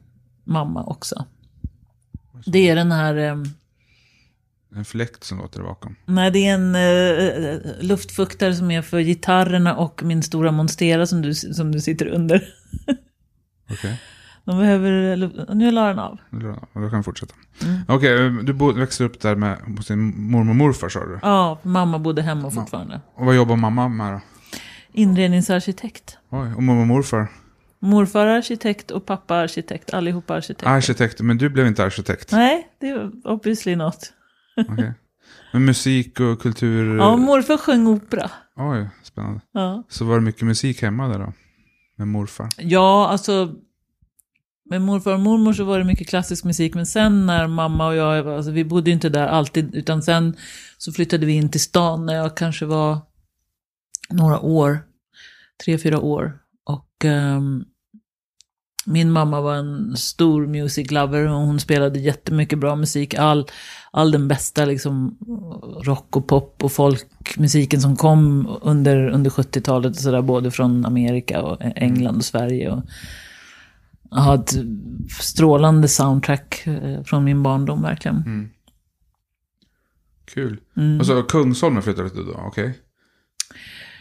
mamma 0.48 0.84
också. 0.84 1.26
Det 2.46 2.70
är 2.70 2.76
den 2.76 2.92
här, 2.92 3.16
eh, 3.18 3.36
En 4.76 4.86
fläkt 4.86 5.24
som 5.24 5.38
låter 5.38 5.62
bakom. 5.62 5.96
nej 6.06 6.32
det 6.32 6.48
är 6.48 6.54
en 6.54 6.76
eh, 6.76 7.60
luftfuktare 7.82 8.56
som 8.56 8.72
är 8.72 8.82
för 8.82 9.00
gitarrerna 9.00 9.76
och 9.76 10.04
min 10.04 10.24
stora 10.24 10.52
monstera 10.52 11.08
som 11.08 11.22
du, 11.22 11.34
som 11.36 11.72
du 11.72 11.80
sitter 11.82 12.08
under. 12.08 12.44
Okej. 13.72 14.02
De 14.46 14.58
behöver, 14.58 15.16
luft- 15.16 15.54
nu 15.54 15.72
la 15.72 15.88
den 15.88 16.00
av. 16.00 16.18
Okay. 16.32 16.54
Då 16.74 16.90
kan 16.90 17.00
vi 17.00 17.04
fortsätta. 17.04 17.36
Mm. 17.64 17.82
Okej, 17.88 18.30
du 18.44 18.54
bo, 18.54 18.72
växte 18.72 19.04
upp 19.04 19.20
där 19.22 19.36
med, 19.36 19.58
hos 19.78 19.88
din 19.88 20.32
mormor 20.32 20.50
och 20.50 20.56
morfar 20.56 20.90
sa 20.90 21.00
du? 21.06 21.20
Ja, 21.22 21.60
mamma 21.64 22.00
bodde 22.00 22.22
hemma 22.22 22.52
fortfarande. 22.52 23.02
Och 23.16 23.26
vad 23.26 23.36
jobbar 23.36 23.56
mamma 23.56 23.88
med 23.88 24.14
då? 24.14 24.20
Inredningsarkitekt. 24.94 26.18
Oj, 26.30 26.54
och 26.54 26.64
mormor 26.64 26.82
och 26.82 26.88
morfar? 26.88 27.28
Morfar 27.80 28.28
arkitekt 28.28 28.92
och 28.92 29.06
pappa 29.06 29.36
arkitekt, 29.36 29.94
allihopa 29.94 30.34
arkitekter. 30.34 30.68
Arkitekt, 30.68 31.22
men 31.22 31.38
du 31.38 31.50
blev 31.50 31.68
inte 31.68 31.84
arkitekt? 31.84 32.32
Nej, 32.32 32.68
det 32.80 32.90
är 32.90 33.12
obviously 33.24 33.76
not. 33.76 34.14
Okej. 34.70 34.94
Men 35.54 35.66
musik 35.66 36.20
och 36.20 36.42
kultur... 36.42 36.98
Ja, 36.98 37.16
morfar 37.18 37.58
sjöng 37.58 37.88
opera. 37.88 38.32
Oj, 38.56 38.90
spännande. 39.04 39.42
Ja. 39.52 39.84
Så 39.90 40.06
var 40.06 40.16
det 40.16 40.26
mycket 40.26 40.42
musik 40.42 40.82
hemma 40.82 41.08
där 41.08 41.20
då? 41.20 41.34
Med 41.98 42.08
morfar? 42.08 42.50
Ja, 42.58 43.08
alltså 43.08 43.56
med 44.70 44.82
morfar 44.82 45.14
och 45.14 45.20
mormor 45.20 45.54
så 45.54 45.64
var 45.64 45.80
det 45.80 45.86
mycket 45.86 46.10
klassisk 46.10 46.44
musik. 46.44 46.74
Men 46.76 46.86
sen 46.86 47.26
när 47.26 47.48
mamma 47.48 47.88
och 47.88 47.96
jag, 47.96 48.28
alltså 48.28 48.52
vi 48.52 48.64
bodde 48.64 48.90
ju 48.90 48.94
inte 48.94 49.10
där 49.10 49.28
alltid. 49.28 49.76
Utan 49.76 50.04
sen 50.04 50.36
så 50.78 50.94
flyttade 50.94 51.26
vi 51.26 51.34
in 51.34 51.50
till 51.50 51.62
stan 51.62 52.06
när 52.06 52.16
jag 52.16 52.38
kanske 52.38 52.66
var 52.66 52.98
några 54.10 54.40
år. 54.40 54.80
Tre, 55.66 55.78
fyra 55.78 56.00
år. 56.00 56.40
Och 56.68 57.06
ehm, 57.06 57.66
min 58.86 59.12
mamma 59.12 59.42
var 59.42 59.56
en 59.56 59.98
stor 59.98 60.48
music 60.48 60.92
lover 60.92 61.28
och 61.28 61.40
hon 61.40 61.60
spelade 61.60 62.00
jättemycket 62.00 62.60
bra 62.60 62.76
musik. 62.76 63.14
All, 63.14 63.48
all 63.92 64.12
den 64.12 64.28
bästa 64.28 64.66
liksom 64.66 65.18
rock 65.84 66.16
och 66.16 66.28
pop 66.28 66.64
och 66.64 66.72
folkmusiken 66.72 67.82
som 67.82 67.96
kom 67.96 68.48
under, 68.62 69.08
under 69.10 69.30
70-talet. 69.30 69.90
och 69.90 70.02
sådär, 70.02 70.22
Både 70.22 70.52
från 70.52 70.86
Amerika 70.86 71.42
och 71.42 71.58
England 71.62 72.18
och 72.18 72.26
Sverige. 72.26 72.72
Och, 72.72 72.84
jag 74.12 74.18
har 74.18 74.36
ett 74.36 74.56
strålande 75.20 75.88
soundtrack 75.88 76.68
eh, 76.68 77.04
från 77.04 77.24
min 77.24 77.44
barndom 77.44 77.82
verkligen. 77.82 78.18
Mm. 78.18 78.50
Kul. 80.26 80.60
Mm. 80.78 81.00
Och 81.00 81.06
så 81.06 81.24
Kungsholmen 81.24 81.84
flyttade 81.84 82.10
du 82.10 82.24
då, 82.24 82.34
okej? 82.46 82.80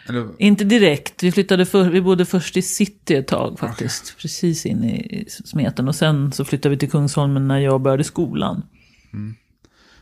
Eller, 0.08 0.28
Inte 0.38 0.64
direkt, 0.64 1.22
vi, 1.22 1.32
flyttade 1.32 1.66
för, 1.66 1.90
vi 1.90 2.00
bodde 2.00 2.24
först 2.26 2.56
i 2.56 2.62
city 2.62 3.14
ett 3.14 3.26
tag 3.28 3.58
faktiskt. 3.58 4.16
Precis 4.18 4.66
in 4.66 4.84
i 4.84 5.24
smeten. 5.28 5.88
Och 5.88 5.94
sen 5.94 6.32
så 6.32 6.44
flyttade 6.44 6.74
vi 6.74 6.78
till 6.78 6.90
Kungsholmen 6.90 7.48
när 7.48 7.58
jag 7.58 7.80
började 7.80 8.04
skolan. 8.04 8.62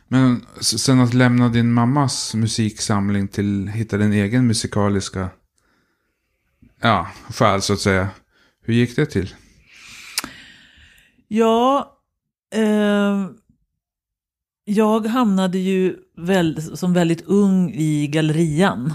men 0.09 0.47
s- 0.61 0.83
sen 0.83 1.01
att 1.01 1.15
lämna 1.15 1.49
din 1.49 1.73
mammas 1.73 2.35
musiksamling 2.35 3.29
till 3.29 3.69
hitta 3.69 3.97
din 3.99 4.13
egen 4.13 4.47
musikaliska 4.47 5.29
ja, 6.81 7.09
själ 7.31 7.63
så 7.63 7.73
att 7.73 7.81
säga. 7.81 8.09
Hur 8.67 8.75
gick 8.75 8.97
det 8.97 9.07
till? 9.07 9.35
Ja, 11.29 11.93
eh, 12.55 13.27
jag 14.65 15.07
hamnade 15.07 15.59
ju 15.59 15.97
väl, 16.17 16.77
som 16.77 16.93
väldigt 16.93 17.23
ung 17.23 17.71
i 17.75 18.07
gallerian. 18.07 18.95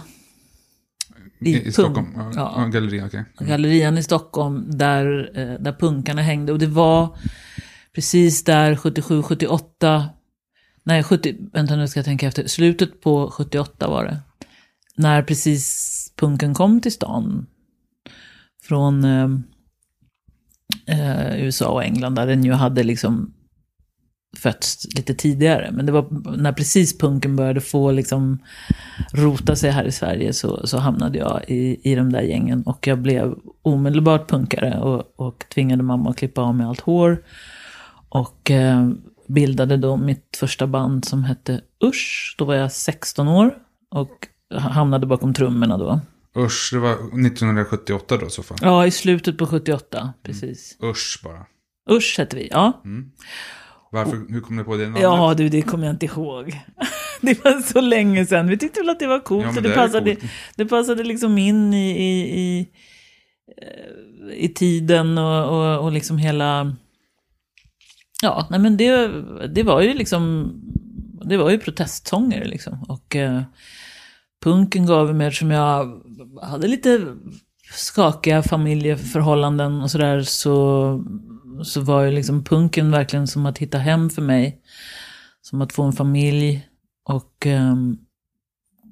I 1.39 1.67
I. 1.67 1.71
Stockholm? 1.71 2.07
Ja, 2.15 2.31
Ja. 2.35 2.53
ja. 2.57 2.65
Galleria, 2.65 3.05
okej. 3.05 3.25
Gallerian 3.39 3.97
i 3.97 4.03
Stockholm 4.03 4.65
där, 4.77 5.31
eh, 5.35 5.59
där 5.59 5.73
punkarna 5.79 6.21
hängde. 6.21 6.51
Och 6.51 6.59
det 6.59 6.67
var 6.67 7.17
precis 7.95 8.43
där 8.43 8.75
77, 8.75 9.23
78, 9.23 10.09
nej 10.83 11.03
70, 11.03 11.35
vänta 11.53 11.75
nu 11.75 11.87
ska 11.87 11.97
jag 11.99 12.05
tänka 12.05 12.27
efter, 12.27 12.47
slutet 12.47 13.01
på 13.01 13.31
78 13.31 13.87
var 13.87 14.05
det. 14.05 14.17
När 14.95 15.21
precis 15.23 16.13
punken 16.15 16.53
kom 16.53 16.81
till 16.81 16.91
stan. 16.91 17.45
Från 18.63 19.03
eh, 19.03 19.29
eh, 20.87 21.43
USA 21.45 21.69
och 21.69 21.83
England 21.83 22.15
där 22.15 22.27
den 22.27 22.43
ju 22.43 22.51
hade 22.51 22.83
liksom 22.83 23.33
fötts 24.37 24.87
lite 24.95 25.13
tidigare. 25.13 25.71
Men 25.71 25.85
det 25.85 25.91
var 25.91 26.35
när 26.37 26.51
precis 26.51 26.97
punken 26.97 27.35
började 27.35 27.61
få 27.61 27.91
liksom 27.91 28.39
rota 29.13 29.55
sig 29.55 29.71
här 29.71 29.83
i 29.83 29.91
Sverige 29.91 30.33
så, 30.33 30.67
så 30.67 30.77
hamnade 30.77 31.17
jag 31.17 31.41
i, 31.47 31.91
i 31.91 31.95
de 31.95 32.11
där 32.11 32.21
gängen. 32.21 32.63
Och 32.63 32.87
jag 32.87 32.99
blev 32.99 33.35
omedelbart 33.61 34.29
punkare 34.29 34.79
och, 34.79 35.13
och 35.15 35.45
tvingade 35.53 35.83
mamma 35.83 36.09
att 36.09 36.17
klippa 36.17 36.41
av 36.41 36.55
mig 36.55 36.65
allt 36.65 36.81
hår. 36.81 37.23
Och 38.09 38.51
eh, 38.51 38.89
bildade 39.27 39.77
då 39.77 39.97
mitt 39.97 40.37
första 40.39 40.67
band 40.67 41.05
som 41.05 41.23
hette 41.23 41.61
Usch. 41.83 42.35
Då 42.37 42.45
var 42.45 42.55
jag 42.55 42.71
16 42.71 43.27
år 43.27 43.53
och 43.91 44.27
hamnade 44.55 45.07
bakom 45.07 45.33
trummorna 45.33 45.77
då. 45.77 46.01
Usch, 46.37 46.69
det 46.73 46.79
var 46.79 46.93
1978 46.93 48.17
då 48.17 48.29
så 48.29 48.43
fall. 48.43 48.57
Ja, 48.61 48.85
i 48.85 48.91
slutet 48.91 49.37
på 49.37 49.45
78, 49.45 50.13
precis. 50.23 50.77
Usch 50.83 51.21
bara. 51.23 51.45
Usch 51.91 52.15
hette 52.17 52.35
vi, 52.35 52.47
ja. 52.51 52.81
Varför, 53.91 54.25
hur 54.29 54.41
kom 54.41 54.57
du 54.57 54.63
på 54.63 54.77
det 54.77 54.83
namnet? 54.83 55.01
Ja, 55.01 55.33
du, 55.37 55.49
det 55.49 55.61
kommer 55.61 55.85
jag 55.85 55.93
inte 55.93 56.05
ihåg. 56.05 56.59
Det 57.21 57.43
var 57.43 57.61
så 57.61 57.81
länge 57.81 58.25
sedan. 58.25 58.47
Vi 58.47 58.57
tyckte 58.57 58.79
väl 58.79 58.89
att 58.89 58.99
det 58.99 59.07
var 59.07 59.19
coolt. 59.19 59.45
Ja, 59.55 59.61
det 59.61 59.69
det, 59.69 59.75
passade, 59.75 60.15
coolt. 60.15 60.31
det 60.55 60.65
passade 60.65 61.03
liksom 61.03 61.37
in 61.37 61.73
i, 61.73 61.89
i, 61.89 62.39
i, 62.39 62.59
eh, 63.61 64.33
i 64.33 64.49
tiden 64.49 65.17
och, 65.17 65.49
och, 65.49 65.83
och 65.83 65.91
liksom 65.91 66.17
hela... 66.17 66.75
Ja, 68.21 68.47
nej 68.49 68.59
men 68.59 68.77
det, 68.77 69.07
det 69.47 69.63
var 69.63 69.81
ju 69.81 69.93
liksom... 69.93 70.51
Det 71.25 71.37
var 71.37 71.49
ju 71.49 71.59
protestsånger 71.59 72.45
liksom. 72.45 72.83
Och 72.87 73.15
eh, 73.15 73.41
punken 74.43 74.85
gav 74.85 75.15
mig, 75.15 75.27
eftersom 75.27 75.51
jag 75.51 76.01
hade 76.41 76.67
lite 76.67 77.15
skakiga 77.71 78.43
familjeförhållanden 78.43 79.81
och 79.81 79.91
sådär, 79.91 80.21
så, 80.21 81.05
så 81.63 81.81
var 81.81 82.03
ju 82.03 82.11
liksom 82.11 82.43
punken 82.43 82.91
verkligen 82.91 83.27
som 83.27 83.45
att 83.45 83.57
hitta 83.57 83.77
hem 83.77 84.09
för 84.09 84.21
mig. 84.21 84.61
Som 85.41 85.61
att 85.61 85.73
få 85.73 85.83
en 85.83 85.93
familj 85.93 86.67
och 87.05 87.45
ehm, 87.45 87.97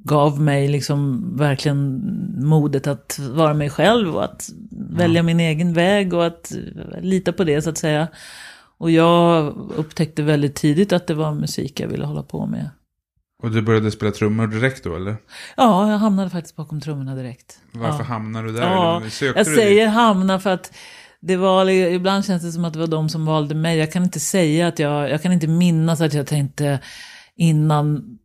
gav 0.03 0.41
mig 0.41 0.67
liksom 0.67 1.29
verkligen 1.37 2.01
modet 2.37 2.87
att 2.87 3.19
vara 3.19 3.53
mig 3.53 3.69
själv 3.69 4.15
och 4.15 4.23
att 4.23 4.49
välja 4.71 5.23
min 5.23 5.39
egen 5.39 5.73
väg 5.73 6.13
och 6.13 6.25
att 6.25 6.51
lita 7.01 7.33
på 7.33 7.43
det 7.43 7.61
så 7.61 7.69
att 7.69 7.77
säga. 7.77 8.07
Och 8.77 8.91
jag 8.91 9.53
upptäckte 9.75 10.23
väldigt 10.23 10.55
tidigt 10.55 10.93
att 10.93 11.07
det 11.07 11.13
var 11.13 11.33
musik 11.33 11.79
jag 11.79 11.87
ville 11.87 12.05
hålla 12.05 12.23
på 12.23 12.45
med. 12.45 12.69
Och 13.43 13.51
du 13.51 13.61
började 13.61 13.91
spela 13.91 14.11
trummor 14.11 14.47
direkt 14.47 14.83
då 14.83 14.95
eller? 14.95 15.15
Ja, 15.57 15.91
jag 15.91 15.97
hamnade 15.97 16.29
faktiskt 16.29 16.55
bakom 16.55 16.81
trummorna 16.81 17.15
direkt. 17.15 17.59
Varför 17.71 17.99
ja. 17.99 18.03
hamnade 18.03 18.47
du 18.47 18.53
där? 18.53 18.61
Ja, 18.61 19.01
sökte 19.09 19.39
jag 19.39 19.47
säger 19.47 19.87
hamna 19.87 20.39
för 20.39 20.49
att 20.49 20.73
det 21.21 21.37
var, 21.37 21.69
ibland 21.69 22.25
känns 22.25 22.43
det 22.43 22.51
som 22.51 22.65
att 22.65 22.73
det 22.73 22.79
var 22.79 22.87
de 22.87 23.09
som 23.09 23.25
valde 23.25 23.55
mig. 23.55 23.77
Jag 23.77 23.91
kan 23.91 24.03
inte 24.03 24.19
säga 24.19 24.67
att 24.67 24.79
jag, 24.79 25.09
jag 25.09 25.21
kan 25.21 25.31
inte 25.31 25.47
minnas 25.47 26.01
att 26.01 26.13
jag 26.13 26.27
tänkte 26.27 26.79
innan 27.35 28.17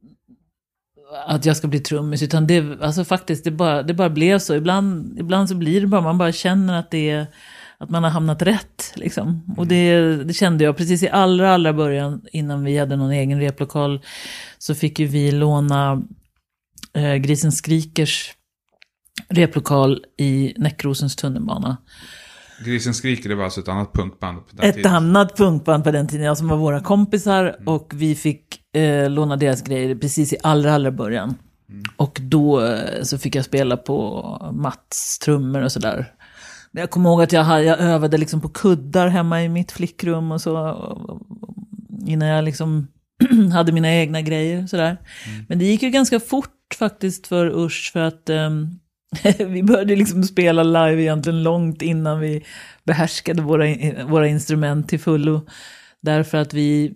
att 1.27 1.47
jag 1.47 1.57
ska 1.57 1.69
bli 1.69 1.81
trummis. 1.81 2.23
Utan 2.23 2.47
det, 2.47 2.83
alltså 2.83 3.05
faktiskt, 3.05 3.45
det 3.45 3.51
bara, 3.51 3.83
det 3.83 3.95
bara 3.95 4.11
blev 4.11 4.39
så. 4.39 4.55
Ibland, 4.55 5.19
ibland 5.19 5.49
så 5.49 5.55
blir 5.55 5.81
det 5.81 5.87
bara, 5.87 6.01
man 6.01 6.19
bara 6.19 6.33
känner 6.33 6.79
att 6.79 6.91
det 6.91 7.11
är, 7.11 7.27
att 7.79 7.91
man 7.91 8.05
har 8.05 8.11
hamnat 8.11 8.43
rätt. 8.43 8.93
Liksom. 8.97 9.55
Och 9.57 9.67
det, 9.67 10.17
det 10.25 10.35
kände 10.35 10.65
jag 10.65 10.77
precis 10.77 11.03
i 11.03 11.09
allra, 11.09 11.55
allra 11.55 11.73
början, 11.73 12.23
innan 12.33 12.65
vi 12.65 12.79
hade 12.79 12.97
någon 12.97 13.11
egen 13.11 13.41
replokal, 13.41 14.01
så 14.59 14.75
fick 14.75 14.99
ju 14.99 15.07
vi 15.07 15.33
låna 15.33 16.03
eh, 16.95 17.15
Grisen 17.15 17.53
Skrikers 17.53 18.35
replokal 19.29 20.05
i 20.19 20.55
Näckrosens 20.57 21.17
tunnelbana. 21.17 21.77
Grisen 22.65 22.95
skriker, 22.95 23.29
det 23.29 23.35
var 23.35 23.45
alltså 23.45 23.61
ett 23.61 23.69
annat 23.69 23.93
punkband 23.93 24.39
på 24.47 24.57
den 24.57 24.69
Ett 24.69 24.75
tiden. 24.75 24.93
annat 24.95 25.37
punkband 25.37 25.85
på 25.85 25.91
den 25.91 26.09
tiden, 26.09 26.27
ja, 26.27 26.35
som 26.35 26.49
var 26.49 26.57
våra 26.57 26.81
kompisar. 26.81 27.57
Och 27.67 27.93
vi 27.95 28.15
fick 28.15 28.77
eh, 28.77 29.11
låna 29.11 29.37
deras 29.37 29.63
grejer 29.63 29.95
precis 29.95 30.33
i 30.33 30.37
allra, 30.43 30.75
allra 30.75 30.91
början. 30.91 31.35
Och 31.97 32.19
då 32.23 32.65
eh, 32.65 33.03
så 33.03 33.19
fick 33.19 33.35
jag 33.35 33.45
spela 33.45 33.77
på 33.77 34.51
Mats 34.55 35.19
trummor 35.19 35.63
och 35.63 35.73
sådär. 35.73 36.13
Men 36.71 36.81
Jag 36.81 36.91
kommer 36.91 37.11
ihåg 37.11 37.23
att 37.23 37.33
jag, 37.33 37.65
jag 37.65 37.79
övade 37.81 38.19
liksom 38.19 38.41
på 38.41 38.49
kuddar 38.49 39.09
hemma 39.09 39.43
i 39.43 39.49
mitt 39.49 39.73
flickrum 39.73 40.33
och 40.33 40.41
så. 40.41 40.77
Innan 42.07 42.29
jag 42.29 42.45
liksom 42.45 42.89
hade 43.53 43.73
mina 43.73 43.93
egna 43.95 44.21
grejer 44.23 44.63
och 44.63 44.69
sådär. 44.69 44.97
Men 45.49 45.59
det 45.59 45.65
gick 45.65 45.83
ju 45.83 45.91
ganska 45.91 46.21
fort 46.21 46.49
faktiskt 46.79 47.27
för 47.27 47.65
Usch 47.65 47.91
för 47.93 48.01
att 48.01 48.29
ehm, 48.31 48.69
vi 49.39 49.63
började 49.63 49.97
liksom 49.97 50.23
spela 50.23 50.63
live 50.63 51.03
egentligen 51.03 51.43
långt 51.43 51.83
innan 51.83 52.21
vi 52.21 52.45
behärskade 52.85 53.43
våra, 53.43 53.67
våra 54.05 54.29
instrument 54.29 54.89
till 54.89 55.01
fullo. 55.01 55.47
Därför 56.01 56.39
att 56.39 56.55
vi, 56.55 56.95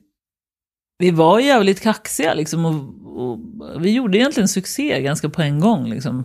vi 0.99 1.11
var 1.11 1.41
jävligt 1.41 1.81
kaxiga 1.81 2.35
liksom 2.35 2.65
och, 2.65 3.31
och 3.31 3.39
vi 3.85 3.91
gjorde 3.91 4.19
egentligen 4.19 4.49
succé 4.49 5.03
ganska 5.03 5.29
på 5.29 5.43
en 5.43 5.61
gång 5.61 5.91
liksom. 5.91 6.25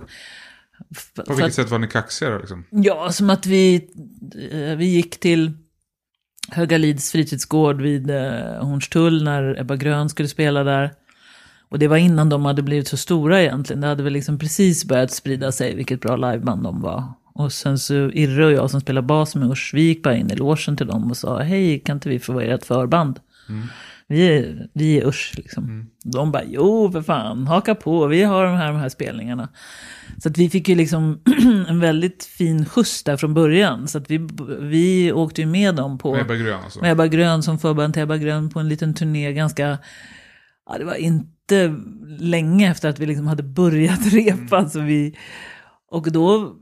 På 1.16 1.24
vilket 1.34 1.46
att- 1.46 1.54
sätt 1.54 1.70
var 1.70 1.80
ni 1.80 1.88
kaxiga 1.88 2.38
liksom? 2.38 2.66
Ja, 2.70 3.12
som 3.12 3.30
att 3.30 3.46
vi, 3.46 3.76
eh, 4.52 4.78
vi 4.78 4.86
gick 4.86 5.20
till 5.20 5.52
Högalids 6.50 7.12
fritidsgård 7.12 7.82
vid 7.82 8.10
eh, 8.10 8.64
Hornstull 8.66 9.24
när 9.24 9.60
Ebba 9.60 9.76
Grön 9.76 10.10
skulle 10.10 10.28
spela 10.30 10.64
där. 10.64 10.92
Och 11.72 11.80
det 11.80 11.88
var 11.88 11.98
innan 11.98 12.30
de 12.30 12.46
hade 12.46 12.64
blivit 12.64 12.88
så 12.88 12.98
stora 12.98 13.42
egentligen. 13.42 13.82
Det 13.82 13.88
hade 13.88 14.04
väl 14.04 14.14
liksom 14.14 14.40
precis 14.40 14.86
börjat 14.86 15.12
sprida 15.12 15.52
sig 15.52 15.76
vilket 15.76 16.02
bra 16.02 16.16
liveband 16.16 16.64
de 16.64 16.82
var. 16.82 17.04
Och 17.34 17.54
sen 17.54 17.80
så 17.80 17.94
Irre 17.94 18.46
och 18.46 18.52
jag 18.52 18.72
som 18.72 18.82
spelar 18.82 19.02
bas 19.02 19.36
med 19.36 19.52
Usch, 19.52 19.72
vi 19.74 19.82
gick 19.82 20.04
bara 20.04 20.16
in 20.16 20.32
i 20.32 20.36
logen 20.36 20.78
till 20.78 20.88
dem 20.88 21.10
och 21.10 21.18
sa 21.18 21.42
hej, 21.42 21.80
kan 21.80 21.98
inte 21.98 22.10
vi 22.10 22.20
få 22.20 22.34
vara 22.34 22.46
ert 22.46 22.66
förband? 22.66 23.20
Vi 24.08 24.28
är, 24.28 24.68
vi 24.74 24.98
är 24.98 25.08
Usch 25.08 25.34
liksom. 25.38 25.64
Mm. 25.64 25.88
De 26.04 26.32
bara, 26.32 26.44
jo 26.44 26.92
för 26.92 27.02
fan, 27.02 27.48
haka 27.48 27.76
på, 27.76 28.08
vi 28.08 28.24
har 28.24 28.46
de 28.46 28.56
här, 28.56 28.68
de 28.68 28.78
här 28.78 28.90
spelningarna. 28.90 29.50
Så 30.24 30.30
att 30.30 30.38
vi 30.38 30.50
fick 30.50 30.70
ju 30.70 30.76
liksom 30.76 31.20
en 31.68 31.80
väldigt 31.80 32.24
fin 32.24 32.66
skjuts 32.66 33.04
där 33.04 33.18
från 33.18 33.34
början. 33.34 33.88
Så 33.88 33.98
att 33.98 34.12
vi, 34.12 34.28
vi 34.60 35.12
åkte 35.12 35.42
ju 35.42 35.48
med 35.48 35.76
dem 35.76 35.98
på... 35.98 36.12
Med 36.12 36.22
Ebba 36.22 36.36
Grön 36.36 36.60
alltså. 36.64 36.82
Med 36.82 36.92
Ebba 36.92 37.08
Grön 37.08 37.44
som 37.44 37.60
förband 37.60 37.94
till 37.94 38.04
Ebba 38.04 38.18
Grön 38.18 38.50
på 38.50 38.60
en 38.60 38.70
liten 38.70 38.94
turné 38.94 39.34
ganska... 39.34 39.78
Ja, 40.70 40.78
det 40.78 40.86
var 40.86 40.96
inte 40.96 41.28
länge 42.20 42.72
efter 42.72 42.90
att 42.90 43.00
vi 43.00 43.06
liksom 43.06 43.28
hade 43.28 43.44
börjat 43.44 44.06
repa. 44.14 44.70
Så 44.70 44.80
vi, 44.80 45.18
och 45.92 46.12
då, 46.12 46.56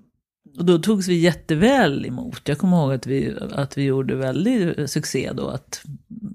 och 0.58 0.66
då 0.66 0.80
togs 0.80 1.08
vi 1.08 1.16
jätteväl 1.16 2.06
emot. 2.06 2.42
Jag 2.48 2.58
kommer 2.58 2.78
ihåg 2.78 2.94
att 2.94 3.08
vi, 3.08 3.38
att 3.52 3.78
vi 3.78 3.84
gjorde 3.84 4.16
väldigt 4.16 4.92
succé 4.92 5.32
då. 5.34 5.48
Att 5.48 5.82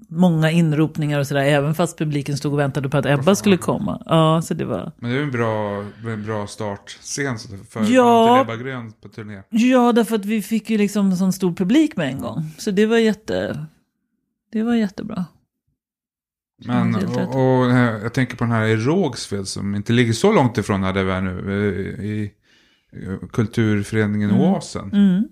många 0.09 0.51
inropningar 0.51 1.19
och 1.19 1.27
sådär, 1.27 1.43
även 1.43 1.75
fast 1.75 1.97
publiken 1.97 2.37
stod 2.37 2.53
och 2.53 2.59
väntade 2.59 2.89
på 2.89 2.97
att 2.97 3.05
Ebba 3.05 3.35
skulle 3.35 3.57
komma. 3.57 4.03
Ja, 4.05 4.41
så 4.41 4.53
det 4.53 4.65
var... 4.65 4.91
Men 4.97 5.11
det 5.11 5.17
är 5.17 5.21
en 5.21 5.31
bra, 5.31 5.83
en 6.13 6.25
bra 6.25 6.47
startscen 6.47 7.37
för 7.69 7.85
Ja. 7.93 8.41
Ebba 8.41 8.55
Grön 8.55 8.91
på 9.01 9.09
turné. 9.09 9.41
Ja, 9.49 9.91
därför 9.91 10.15
att 10.15 10.25
vi 10.25 10.41
fick 10.41 10.69
ju 10.69 10.77
liksom 10.77 11.05
en 11.11 11.17
sån 11.17 11.33
stor 11.33 11.53
publik 11.53 11.95
med 11.95 12.07
en 12.07 12.19
gång. 12.19 12.51
Så 12.57 12.71
det 12.71 12.85
var 12.85 12.97
jätte... 12.97 13.65
Det 14.51 14.63
var 14.63 14.75
jättebra. 14.75 15.25
Men, 16.65 16.95
och, 16.95 17.35
och 17.35 17.71
eh, 17.71 18.01
jag 18.03 18.13
tänker 18.13 18.37
på 18.37 18.43
den 18.43 18.51
här 18.53 18.65
i 18.65 18.75
Rågsved 18.75 19.47
som 19.47 19.75
inte 19.75 19.93
ligger 19.93 20.13
så 20.13 20.31
långt 20.33 20.57
ifrån 20.57 20.81
där 20.81 21.03
vi 21.03 21.11
är 21.11 21.21
nu. 21.21 21.39
eh, 21.99 22.05
I, 22.05 22.31
kulturföreningen 23.31 24.31
Oasen. 24.31 24.91
Mm. 24.93 25.23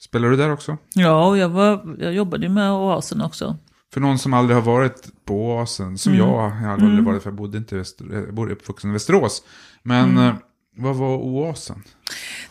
Spelar 0.00 0.30
du 0.30 0.36
där 0.36 0.52
också? 0.52 0.76
Ja, 0.94 1.36
jag, 1.36 1.48
var, 1.48 1.96
jag 1.98 2.12
jobbade 2.14 2.48
med 2.48 2.72
Oasen 2.72 3.20
också. 3.20 3.56
För 3.92 4.00
någon 4.00 4.18
som 4.18 4.34
aldrig 4.34 4.56
har 4.56 4.62
varit 4.62 5.08
på 5.24 5.34
Oasen, 5.46 5.98
som 5.98 6.12
Mm. 6.12 6.26
jag, 6.26 6.44
jag 6.44 6.50
har 6.50 6.68
aldrig 6.72 7.04
varit 7.04 7.22
för 7.22 7.30
jag 7.30 7.36
bodde 7.36 7.58
inte 7.58 7.74
i 7.74 7.78
Väster, 7.78 8.06
jag 8.12 8.34
bor 8.34 8.50
uppvuxen 8.50 8.90
i 8.90 8.92
Västerås. 8.92 9.42
Men 9.82 10.10
Mm. 10.10 10.24
eh, 10.28 10.34
vad 10.76 10.96
var 10.96 11.16
Oasen? 11.16 11.82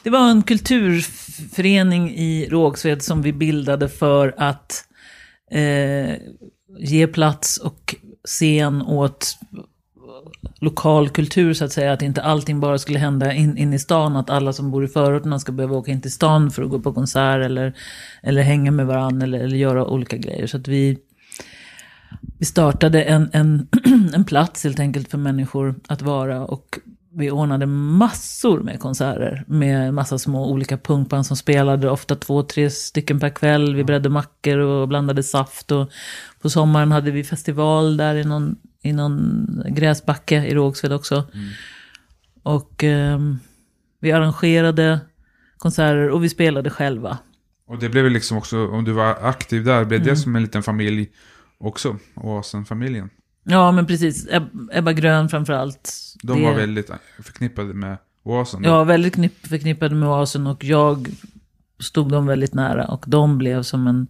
Det 0.04 0.10
var 0.10 0.30
en 0.30 0.44
kulturförening 0.44 2.10
i 2.10 2.48
Rågsved 2.50 3.02
som 3.02 3.22
vi 3.22 3.34
bildade 3.34 3.90
för 3.90 4.34
att 4.38 4.84
eh, 5.52 6.16
ge 6.80 7.08
plats 7.08 7.58
och 7.58 7.96
scen 8.28 8.82
åt 8.82 9.38
lokal 10.60 11.10
kultur 11.10 11.54
så 11.54 11.66
att 11.66 11.72
säga. 11.72 11.94
Att 11.94 12.02
inte 12.02 12.22
allting 12.22 12.60
bara 12.60 12.78
skulle 12.78 13.00
hända 13.00 13.34
in, 13.34 13.58
in 13.58 13.74
i 13.74 13.80
stan. 13.80 14.16
Att 14.16 14.30
alla 14.30 14.54
som 14.54 14.72
bor 14.72 14.86
i 14.86 14.88
förorterna 14.88 15.40
ska 15.40 15.52
behöva 15.52 15.76
åka 15.76 15.92
in 15.92 16.02
till 16.02 16.12
stan 16.12 16.52
för 16.52 16.64
att 16.64 16.70
gå 16.70 16.80
på 16.80 16.94
konsert 16.94 17.46
eller, 17.46 17.74
eller 18.24 18.42
hänga 18.42 18.72
med 18.72 18.88
varandra 18.88 19.24
eller, 19.24 19.40
eller 19.40 19.58
göra 19.58 19.86
olika 19.86 20.18
grejer. 20.18 20.48
Så 20.48 20.58
att 20.58 20.68
vi, 20.68 20.98
vi 22.38 22.46
startade 22.46 23.04
en, 23.04 23.30
en, 23.34 23.68
en 24.14 24.24
plats 24.24 24.64
helt 24.64 24.80
enkelt 24.80 25.12
för 25.12 25.18
människor 25.18 25.76
att 25.88 26.02
vara. 26.02 26.46
Och 26.46 26.80
vi 27.18 27.32
ordnade 27.32 27.66
massor 27.66 28.60
med 28.60 28.80
konserter 28.80 29.44
med 29.48 29.94
massa 29.94 30.18
små 30.18 30.52
olika 30.52 30.78
punkband 30.78 31.26
som 31.26 31.38
spelade, 31.38 31.90
ofta 31.90 32.16
två, 32.16 32.44
tre 32.44 32.70
stycken 32.70 33.20
per 33.20 33.30
kväll. 33.30 33.76
Vi 33.76 33.84
bredde 33.84 34.10
mackor 34.10 34.58
och 34.58 34.88
blandade 34.88 35.24
saft. 35.24 35.72
Och 35.72 35.92
på 36.42 36.50
sommaren 36.50 36.92
hade 36.92 37.12
vi 37.12 37.24
festival 37.24 37.98
där 37.98 38.16
i 38.16 38.24
någon, 38.24 38.56
i 38.84 38.94
någon 38.94 39.48
gräsbacke 39.70 40.36
i 40.46 40.54
Rågsved 40.54 40.94
också. 40.94 41.24
Och 42.44 42.84
ehm, 42.84 43.40
vi 44.00 44.12
arrangerade 44.12 45.00
konserter 45.58 46.10
och 46.10 46.24
vi 46.24 46.30
spelade 46.30 46.70
själva. 46.70 47.18
Och 47.68 47.80
det 47.80 47.90
blev 47.90 48.10
liksom 48.12 48.38
också, 48.38 48.68
om 48.68 48.84
du 48.84 48.92
var 48.92 49.18
aktiv 49.22 49.64
där, 49.64 49.86
blev 49.86 50.02
Mm. 50.02 50.10
det 50.14 50.18
som 50.18 50.36
en 50.36 50.42
liten 50.42 50.64
familj 50.64 51.10
också? 51.58 51.98
Oasen-familjen. 52.16 53.10
Ja, 53.50 53.72
men 53.72 53.86
precis. 53.88 54.28
Eb- 54.28 54.70
Ebba 54.72 54.94
Grön 54.94 55.30
framför 55.30 55.54
allt. 55.54 55.94
De 56.24 56.38
Det- 56.40 56.46
var 56.46 56.54
väldigt 56.56 56.90
förknippade 57.22 57.74
med 57.74 57.98
Oasen. 58.24 58.64
Ja, 58.64 58.84
väldigt 58.84 59.14
knipp, 59.14 59.48
förknippade 59.48 59.96
med 59.96 60.10
Oasen 60.10 60.48
och 60.48 60.64
jag 60.64 61.08
stod 61.80 62.12
dem 62.12 62.26
väldigt 62.26 62.54
nära. 62.54 62.86
Och 62.86 63.06
de 63.08 63.38
blev 63.38 63.64
som 63.64 63.88
en, 63.88 64.08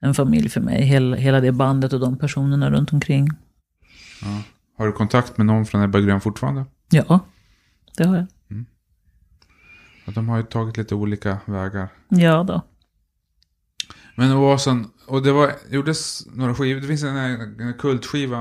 en 0.00 0.14
familj 0.14 0.48
för 0.48 0.60
mig. 0.60 0.82
Hela, 0.82 1.16
hela 1.16 1.40
det 1.40 1.52
bandet 1.52 1.92
och 1.92 2.00
de 2.00 2.18
personerna 2.18 2.70
runt 2.70 2.92
omkring. 2.92 3.28
Ja. 4.22 4.42
Har 4.78 4.86
du 4.86 4.92
kontakt 4.92 5.36
med 5.38 5.46
någon 5.46 5.66
från 5.66 5.82
Ebba 5.82 6.00
Grön 6.00 6.20
fortfarande? 6.20 6.64
Ja, 6.90 7.20
det 7.96 8.04
har 8.06 8.16
jag. 8.16 8.26
Ja, 10.06 10.12
De 10.12 10.28
har 10.28 10.36
ju 10.36 10.42
tagit 10.42 10.76
lite 10.76 10.94
olika 10.94 11.38
vägar. 11.46 11.88
Ja 12.08 12.42
då. 12.42 12.62
Men 14.16 14.32
Oasen, 14.32 14.86
och 15.06 15.22
det 15.22 15.32
var, 15.32 15.52
gjordes 15.70 16.26
några 16.26 16.54
skivor, 16.54 16.80
det 16.80 16.86
finns 16.86 17.02
en, 17.02 17.16
en 17.16 17.74
kultskiva, 17.78 18.38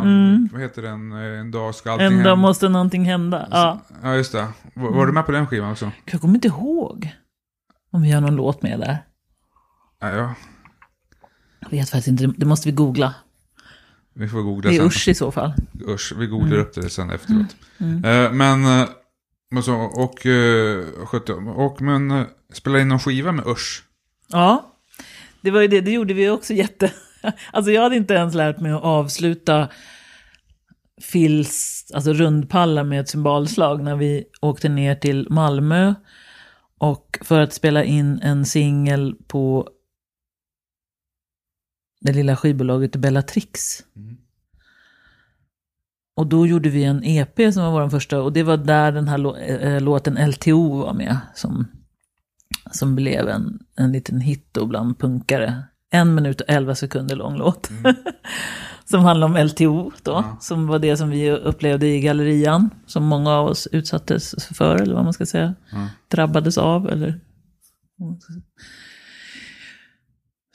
vad 0.52 0.62
heter 0.62 0.82
den, 0.82 1.12
En 1.12 1.52
dag 1.52 1.76
ska 1.76 1.92
allting 1.92 2.06
En 2.08 2.12
dag 2.14 2.18
hända. 2.18 2.36
måste 2.36 2.70
någonting 2.70 3.06
hända. 3.06 3.48
Ja. 3.52 3.80
Ja, 4.04 4.16
just 4.16 4.32
det. 4.32 4.48
Var, 4.74 4.92
var 4.92 5.06
du 5.08 5.12
med 5.14 5.26
på 5.26 5.32
den 5.32 5.48
skivan 5.48 5.72
också? 5.72 5.92
Jag 6.06 6.22
kommer 6.22 6.36
inte 6.36 6.48
ihåg 6.48 7.10
om 7.92 8.02
vi 8.02 8.12
har 8.12 8.22
någon 8.22 8.36
låt 8.36 8.62
med 8.62 8.80
där. 8.80 8.98
Ja, 10.00 10.10
ja. 10.12 10.36
Jag 11.60 11.70
vet 11.70 11.90
faktiskt 11.90 12.08
inte, 12.08 12.34
det 12.38 12.46
måste 12.46 12.70
vi 12.70 12.76
googla. 12.76 13.14
vi 14.14 14.28
får 14.28 14.42
googla 14.42 14.70
Det 14.70 14.76
är 14.76 14.80
sen. 14.80 14.88
Usch 14.88 15.08
i 15.08 15.14
så 15.16 15.32
fall. 15.32 15.54
Usch, 15.88 16.14
vi 16.18 16.28
googlar 16.28 16.58
upp 16.58 16.74
det 16.76 16.90
sen 16.90 17.10
efteråt. 17.10 17.56
Eh, 17.80 18.32
men, 18.32 18.66
eh, 18.82 18.88
och, 19.70 20.04
och, 20.04 20.26
eh, 20.26 20.86
skötte- 21.06 21.34
och 21.34 21.82
men, 21.82 22.12
eh, 22.12 22.24
spela 22.54 22.80
in 22.80 22.88
någon 22.88 23.00
skiva 23.00 23.32
med 23.32 23.48
Usch. 23.48 23.84
Ja, 24.28 24.70
det 25.44 25.52
var 25.52 25.62
ju 25.62 25.68
det, 25.68 25.82
det 25.82 25.92
gjorde 25.92 26.14
vi 26.14 26.30
också 26.30 26.54
jätte... 26.54 26.92
Alltså 27.52 27.72
jag 27.72 27.82
hade 27.82 27.96
inte 27.96 28.14
ens 28.14 28.34
lärt 28.34 28.60
mig 28.60 28.72
att 28.72 28.84
avsluta 28.84 29.70
Phils, 31.12 31.86
alltså 31.94 32.14
rundpallar 32.14 32.84
med 32.84 33.00
ett 33.00 33.10
symbolslag 33.10 33.84
när 33.84 33.96
vi 33.96 34.24
åkte 34.42 34.70
ner 34.70 34.96
till 34.96 35.28
Malmö. 35.30 35.94
Och 36.78 37.20
för 37.22 37.40
att 37.40 37.54
spela 37.54 37.84
in 37.84 38.20
en 38.24 38.46
singel 38.46 39.16
på 39.28 39.70
det 42.02 42.14
lilla 42.14 42.36
skivbolaget 42.36 42.96
Bellatrix. 42.96 43.84
Och 46.16 46.28
då 46.28 46.48
gjorde 46.48 46.70
vi 46.70 46.84
en 46.84 47.04
EP 47.04 47.54
som 47.54 47.64
var 47.64 47.72
vår 47.72 47.90
första 47.90 48.22
och 48.22 48.34
det 48.34 48.44
var 48.44 48.58
där 48.58 48.92
den 48.92 49.08
här 49.08 49.50
äh, 49.66 49.82
låten 49.82 50.30
LTO 50.30 50.78
var 50.78 50.94
med. 50.94 51.18
Som, 51.36 51.68
som 52.72 52.96
blev 52.96 53.30
en, 53.30 53.60
en 53.76 53.92
liten 53.92 54.22
hit 54.22 54.48
då 54.52 54.66
bland 54.66 55.00
punkare. 55.00 55.64
En 55.92 56.16
minut 56.16 56.42
och 56.42 56.50
elva 56.50 56.76
sekunder 56.76 57.16
lång 57.16 57.38
låt. 57.38 57.72
som 58.86 59.02
handlar 59.02 59.28
om 59.28 59.38
LTO 59.38 59.92
då. 60.04 60.12
Ja. 60.12 60.38
Som 60.42 60.68
var 60.68 60.80
det 60.80 60.98
som 60.98 61.10
vi 61.10 61.32
upplevde 61.32 61.88
i 61.88 62.02
gallerian. 62.02 62.70
Som 62.86 63.04
många 63.04 63.32
av 63.32 63.48
oss 63.48 63.68
utsattes 63.72 64.48
för, 64.58 64.76
eller 64.76 64.96
vad 64.96 65.04
man 65.04 65.14
ska 65.14 65.26
säga. 65.26 65.56
Ja. 65.72 65.88
Drabbades 66.08 66.58
av, 66.58 66.90
eller... 66.90 67.20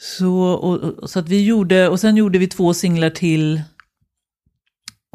Så, 0.01 0.35
och, 0.43 0.79
och, 0.79 1.11
så 1.11 1.19
att 1.19 1.29
vi 1.29 1.45
gjorde, 1.45 1.89
och 1.89 2.01
sen 2.01 2.17
gjorde 2.17 2.39
vi 2.39 2.47
två 2.47 2.75
singlar 2.75 3.11
till. 3.11 3.63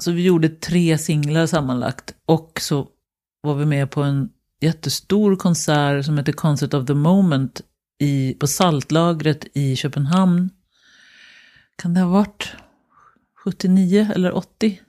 Så 0.02 0.12
vi 0.12 0.24
gjorde 0.24 0.50
tre 0.50 0.98
singlar 0.98 1.46
sammanlagt. 1.46 2.16
Och 2.26 2.60
så 2.62 2.88
var 3.42 3.56
vi 3.56 3.66
med 3.66 3.92
på 3.92 4.02
en 4.04 4.30
jättestor 4.64 5.36
konsert 5.36 6.06
som 6.06 6.18
heter 6.18 6.34
Concert 6.34 6.74
of 6.74 6.86
the 6.86 6.94
Moment 6.94 7.62
i, 8.00 8.34
på 8.34 8.48
Saltlagret 8.48 9.46
i 9.54 9.76
Köpenhamn. 9.76 10.50
Kan 11.76 11.94
det 11.94 12.00
ha 12.00 12.10
varit 12.10 12.56
79 13.44 14.10
eller 14.16 14.36
80? 14.36 14.80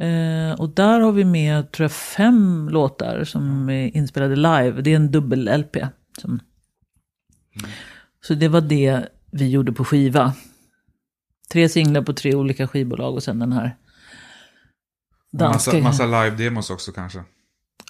Eh, 0.00 0.60
och 0.60 0.70
där 0.70 1.00
har 1.00 1.12
vi 1.12 1.24
med, 1.24 1.72
tror 1.72 1.84
jag, 1.84 1.92
fem 1.92 2.68
låtar 2.68 3.24
som 3.24 3.68
är 3.68 3.96
inspelade 3.96 4.36
live. 4.36 4.82
Det 4.82 4.92
är 4.92 4.96
en 4.96 5.10
dubbel-LP. 5.10 5.88
Som... 6.20 6.40
Så 8.22 8.34
det 8.34 8.48
var 8.48 8.60
det 8.60 9.08
vi 9.30 9.48
gjorde 9.48 9.72
på 9.72 9.84
skiva. 9.84 10.34
Tre 11.52 11.68
singlar 11.68 12.02
på 12.02 12.12
tre 12.12 12.34
olika 12.34 12.68
skivbolag 12.68 13.14
och 13.14 13.22
sen 13.22 13.38
den 13.38 13.52
här 13.52 13.76
danska. 15.32 15.82
Massa, 15.82 16.04
massa 16.04 16.06
live-demos 16.06 16.72
också 16.72 16.92
kanske. 16.92 17.24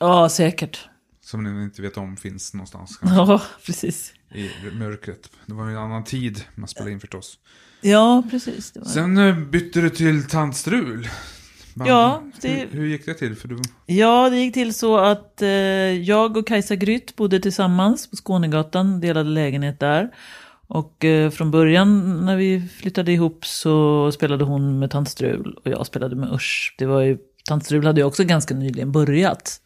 Ja, 0.01 0.29
säkert. 0.29 0.89
Som 1.21 1.45
ni 1.45 1.65
inte 1.65 1.83
vet 1.83 1.97
om 1.97 2.17
finns 2.17 2.55
någonstans. 2.55 2.97
Kanske, 2.97 3.17
Ja, 3.17 3.43
precis. 3.67 4.13
I 4.35 4.51
mörkret. 4.73 5.31
Det 5.47 5.55
var 5.55 5.67
en 5.71 5.77
annan 5.77 6.05
tid 6.05 6.45
man 6.55 6.69
spelade 6.69 6.93
in 6.93 7.01
förstås. 7.01 7.39
Ja, 7.81 8.23
precis. 8.31 8.73
Sen 8.95 9.19
eh, 9.19 9.39
bytte 9.39 9.81
du 9.81 9.91
till 9.91 10.29
Tantstrul. 10.29 11.09
Band. 11.75 11.91
Ja, 11.91 12.23
det- 12.41 12.49
hur, 12.49 12.79
hur 12.81 12.87
gick 12.87 13.07
det 13.07 13.15
till? 13.15 13.37
För 13.37 13.49
du... 13.49 13.59
Ja, 13.87 14.31
det 14.31 14.37
gick 14.37 14.55
till 14.55 14.75
så 14.75 14.99
att 14.99 15.43
eh, 15.43 15.49
jag 15.49 16.37
och 16.37 16.47
Kajsa 16.47 16.77
Grytt 16.77 17.17
bodde 17.17 17.41
tillsammans 17.41 18.11
på 18.11 18.17
Skånegatan, 18.17 19.01
delade 19.01 19.31
lägenhet 19.31 19.81
där. 19.81 20.11
Och 20.69 21.05
eh, 21.05 21.31
från 21.31 21.51
början 21.51 22.21
när 22.27 22.37
vi 22.37 22.69
flyttade 22.81 23.13
ihop 23.13 23.47
så 23.47 24.13
spelade 24.13 24.45
hon 24.45 24.79
med 24.79 24.91
Tant 24.91 25.09
Strul 25.11 25.59
och 25.65 25.71
jag 25.71 25.87
spelade 25.87 26.17
med 26.17 26.33
Usch. 26.33 26.75
Det 26.79 26.87
var 26.87 27.01
ju, 27.03 27.19
Tant 27.49 27.65
Strul 27.65 27.87
hade 27.87 28.01
ju 28.01 28.07
också 28.07 28.25
ganska 28.25 28.55
nyligen 28.55 28.93
börjat. 28.93 29.61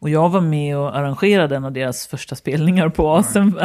Och 0.00 0.10
jag 0.10 0.28
var 0.28 0.40
med 0.40 0.76
och 0.76 0.96
arrangerade 0.96 1.56
en 1.56 1.64
av 1.64 1.72
deras 1.72 2.06
första 2.06 2.36
spelningar 2.36 2.88
på 2.88 3.10
Asen, 3.10 3.58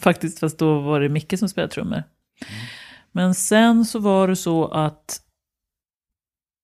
faktiskt, 0.00 0.38
fast 0.38 0.58
då 0.58 0.80
var 0.80 1.00
det 1.00 1.08
Micke 1.08 1.38
som 1.38 1.48
spelade 1.48 1.72
trummor. 1.72 2.02
Men 3.12 3.34
sen 3.34 3.84
så 3.84 3.98
var 3.98 4.28
det 4.28 4.36
så 4.36 4.68
att 4.68 5.20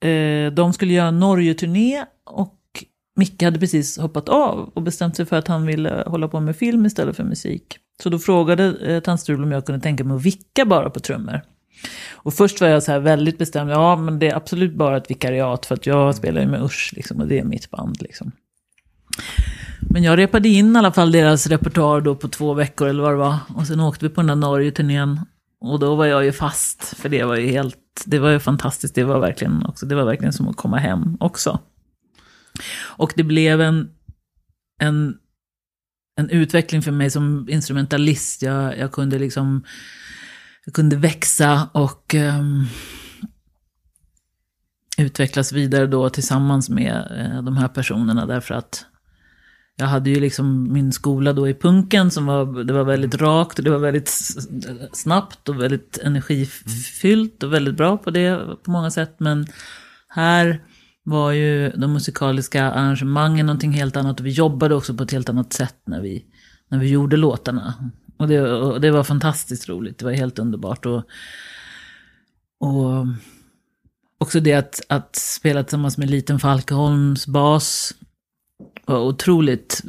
eh, 0.04 0.52
de 0.52 0.72
skulle 0.72 0.92
göra 0.94 1.08
en 1.08 1.20
Norge-turné 1.20 2.04
och 2.24 2.56
Micke 3.16 3.42
hade 3.42 3.58
precis 3.58 3.98
hoppat 3.98 4.28
av 4.28 4.70
och 4.74 4.82
bestämt 4.82 5.16
sig 5.16 5.26
för 5.26 5.36
att 5.36 5.48
han 5.48 5.66
ville 5.66 6.04
hålla 6.06 6.28
på 6.28 6.40
med 6.40 6.56
film 6.56 6.86
istället 6.86 7.16
för 7.16 7.24
musik. 7.24 7.78
Så 8.02 8.08
då 8.08 8.18
frågade 8.18 8.94
eh, 8.94 9.00
Tant 9.00 9.20
Strul 9.20 9.42
om 9.42 9.52
jag 9.52 9.66
kunde 9.66 9.80
tänka 9.80 10.04
mig 10.04 10.16
att 10.16 10.22
vicka 10.22 10.64
bara 10.64 10.90
på 10.90 11.00
trummor. 11.00 11.40
Och 12.12 12.34
först 12.34 12.60
var 12.60 12.68
jag 12.68 12.82
så 12.82 12.92
här 12.92 13.00
väldigt 13.00 13.38
bestämd, 13.38 13.70
ja 13.70 13.96
men 13.96 14.18
det 14.18 14.28
är 14.28 14.36
absolut 14.36 14.74
bara 14.74 14.96
ett 14.96 15.10
vikariat 15.10 15.66
för 15.66 15.74
att 15.74 15.86
jag 15.86 16.14
spelar 16.14 16.40
ju 16.40 16.46
med 16.46 16.62
Usch 16.62 16.92
liksom, 16.96 17.20
och 17.20 17.26
det 17.26 17.38
är 17.38 17.44
mitt 17.44 17.70
band. 17.70 18.02
Liksom. 18.02 18.32
Men 19.80 20.02
jag 20.02 20.18
repade 20.18 20.48
in 20.48 20.76
i 20.76 20.78
alla 20.78 20.92
fall 20.92 21.12
deras 21.12 21.46
repertoar 21.46 22.00
då 22.00 22.14
på 22.14 22.28
två 22.28 22.54
veckor 22.54 22.88
eller 22.88 23.02
vad 23.02 23.12
det 23.12 23.16
var. 23.16 23.36
Och 23.54 23.66
sen 23.66 23.80
åkte 23.80 24.04
vi 24.04 24.14
på 24.14 24.20
den 24.20 24.26
där 24.26 24.34
Norge-turnén. 24.34 25.20
Och 25.60 25.78
då 25.78 25.94
var 25.94 26.06
jag 26.06 26.24
ju 26.24 26.32
fast, 26.32 26.84
för 26.84 27.08
det 27.08 27.24
var 27.24 27.36
ju 27.36 27.46
helt, 27.46 27.76
det 28.06 28.18
var 28.18 28.30
ju 28.30 28.38
fantastiskt. 28.38 28.94
Det 28.94 29.04
var 29.04 29.20
verkligen, 29.20 29.66
också, 29.66 29.86
det 29.86 29.94
var 29.94 30.04
verkligen 30.04 30.32
som 30.32 30.48
att 30.48 30.56
komma 30.56 30.78
hem 30.78 31.16
också. 31.20 31.58
Och 32.82 33.12
det 33.16 33.22
blev 33.22 33.60
en, 33.60 33.90
en, 34.80 35.14
en 36.16 36.30
utveckling 36.30 36.82
för 36.82 36.92
mig 36.92 37.10
som 37.10 37.48
instrumentalist. 37.48 38.42
Jag, 38.42 38.78
jag 38.78 38.92
kunde 38.92 39.18
liksom, 39.18 39.64
jag 40.70 40.74
kunde 40.74 40.96
växa 40.96 41.68
och 41.72 42.14
um, 42.14 42.66
utvecklas 44.98 45.52
vidare 45.52 45.86
då 45.86 46.10
tillsammans 46.10 46.68
med 46.68 46.94
uh, 47.34 47.42
de 47.42 47.56
här 47.56 47.68
personerna. 47.68 48.26
Därför 48.26 48.54
att 48.54 48.86
jag 49.76 49.86
hade 49.86 50.10
ju 50.10 50.20
liksom 50.20 50.72
min 50.72 50.92
skola 50.92 51.32
då 51.32 51.48
i 51.48 51.54
punken 51.54 52.10
som 52.10 52.26
var, 52.26 52.64
det 52.64 52.72
var 52.72 52.84
väldigt 52.84 53.14
rakt 53.14 53.58
och 53.58 53.64
det 53.64 53.70
var 53.70 53.78
väldigt 53.78 54.08
snabbt 54.92 55.48
och 55.48 55.60
väldigt 55.60 55.98
energifyllt 55.98 57.42
och 57.42 57.52
väldigt 57.52 57.76
bra 57.76 57.96
på 57.96 58.10
det 58.10 58.40
på 58.64 58.70
många 58.70 58.90
sätt. 58.90 59.14
Men 59.18 59.46
här 60.08 60.64
var 61.02 61.32
ju 61.32 61.70
de 61.70 61.92
musikaliska 61.92 62.70
arrangemangen 62.70 63.46
någonting 63.46 63.72
helt 63.72 63.96
annat 63.96 64.20
och 64.20 64.26
vi 64.26 64.30
jobbade 64.30 64.74
också 64.74 64.94
på 64.94 65.02
ett 65.02 65.12
helt 65.12 65.28
annat 65.28 65.52
sätt 65.52 65.82
när 65.86 66.00
vi, 66.00 66.24
när 66.68 66.78
vi 66.78 66.88
gjorde 66.88 67.16
låtarna. 67.16 67.90
Och 68.20 68.28
det, 68.28 68.40
och 68.40 68.80
det 68.80 68.90
var 68.90 69.04
fantastiskt 69.04 69.68
roligt, 69.68 69.98
det 69.98 70.04
var 70.04 70.12
helt 70.12 70.38
underbart. 70.38 70.86
Och, 70.86 71.04
och 72.60 73.06
också 74.18 74.40
det 74.40 74.52
att, 74.52 74.80
att 74.88 75.16
spela 75.16 75.62
tillsammans 75.62 75.98
med 75.98 76.10
Liten 76.10 76.40
Falkholms 76.40 77.26
bas 77.26 77.94
var 78.86 78.98
otroligt 78.98 79.82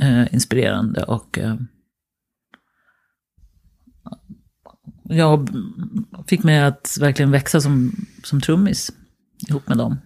eh, 0.00 0.34
inspirerande 0.34 1.02
och 1.02 1.38
eh, 1.38 1.56
jag 5.04 5.48
fick 6.26 6.42
mig 6.42 6.60
att 6.60 6.96
verkligen 7.00 7.30
växa 7.30 7.60
som, 7.60 8.06
som 8.24 8.40
trummis 8.40 8.92
ihop 9.48 9.68
med 9.68 9.78
dem. 9.78 9.96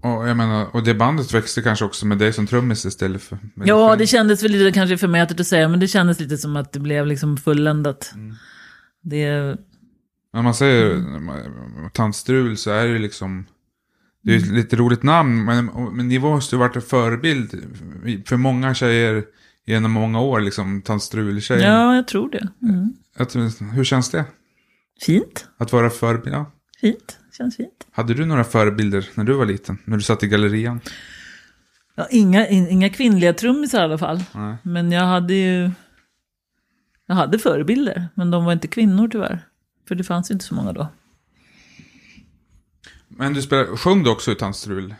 Och, 0.00 0.28
jag 0.28 0.36
menar, 0.36 0.66
och 0.76 0.82
det 0.82 0.94
bandet 0.94 1.34
växte 1.34 1.62
kanske 1.62 1.84
också 1.84 2.06
med 2.06 2.18
dig 2.18 2.32
som 2.32 2.46
trummis 2.46 2.86
istället 2.86 3.22
för... 3.22 3.38
Ja, 3.54 3.96
det 3.96 4.06
kändes 4.06 4.42
väl 4.42 4.52
lite 4.52 4.72
kanske 4.72 4.98
förmätet 4.98 5.40
att 5.40 5.46
säga, 5.46 5.68
men 5.68 5.80
det 5.80 5.88
kändes 5.88 6.20
lite 6.20 6.38
som 6.38 6.56
att 6.56 6.72
det 6.72 6.80
blev 6.80 7.06
liksom 7.06 7.36
fulländat. 7.36 8.12
Mm. 8.14 8.34
Det... 9.02 9.56
När 10.32 10.42
man 10.42 10.54
säger 10.54 11.04
tantstrul 11.88 12.56
så 12.56 12.70
är 12.70 12.88
det 12.88 12.98
liksom... 12.98 13.46
Det 14.22 14.34
är 14.34 14.36
ett 14.36 14.46
lite 14.46 14.76
roligt 14.76 15.02
namn, 15.02 15.44
men, 15.44 15.66
men 15.92 16.08
ni 16.08 16.18
måste 16.18 16.54
ju 16.54 16.60
varit 16.60 16.76
en 16.76 16.82
förebild 16.82 17.50
för 18.26 18.36
många 18.36 18.74
tjejer 18.74 19.24
genom 19.66 19.92
många 19.92 20.20
år, 20.20 20.40
liksom 20.40 20.82
tantstrul-tjejer. 20.82 21.70
Ja, 21.70 21.94
jag 21.96 22.08
tror 22.08 22.30
det. 22.30 22.48
Mm. 22.62 22.92
Att, 23.16 23.36
hur 23.74 23.84
känns 23.84 24.10
det? 24.10 24.24
Fint. 25.00 25.48
Att 25.58 25.72
vara 25.72 25.90
förebild? 25.90 26.34
Ja. 26.34 26.52
Fint, 26.80 27.18
känns 27.38 27.56
fint. 27.56 27.86
Hade 27.90 28.14
du 28.14 28.26
några 28.26 28.44
förebilder 28.44 29.08
när 29.14 29.24
du 29.24 29.32
var 29.32 29.46
liten? 29.46 29.78
När 29.84 29.96
du 29.96 30.02
satt 30.02 30.22
i 30.22 30.28
gallerian? 30.28 30.80
Ja, 31.94 32.06
inga, 32.10 32.48
inga 32.48 32.90
kvinnliga 32.90 33.32
trummisar 33.32 33.80
i 33.80 33.84
alla 33.84 33.98
fall. 33.98 34.22
Nej. 34.34 34.56
Men 34.62 34.92
jag 34.92 35.06
hade 35.06 35.34
ju... 35.34 35.70
Jag 37.06 37.14
hade 37.14 37.38
förebilder, 37.38 38.08
men 38.14 38.30
de 38.30 38.44
var 38.44 38.52
inte 38.52 38.68
kvinnor 38.68 39.08
tyvärr. 39.08 39.40
För 39.88 39.94
det 39.94 40.04
fanns 40.04 40.30
inte 40.30 40.44
så 40.44 40.54
många 40.54 40.72
då. 40.72 40.88
Men 43.08 43.34
du 43.34 43.42
spelade, 43.42 43.76
sjöng 43.76 44.02
du 44.02 44.10
också 44.10 44.32
i 44.32 44.34
Tandstrul? 44.34 44.94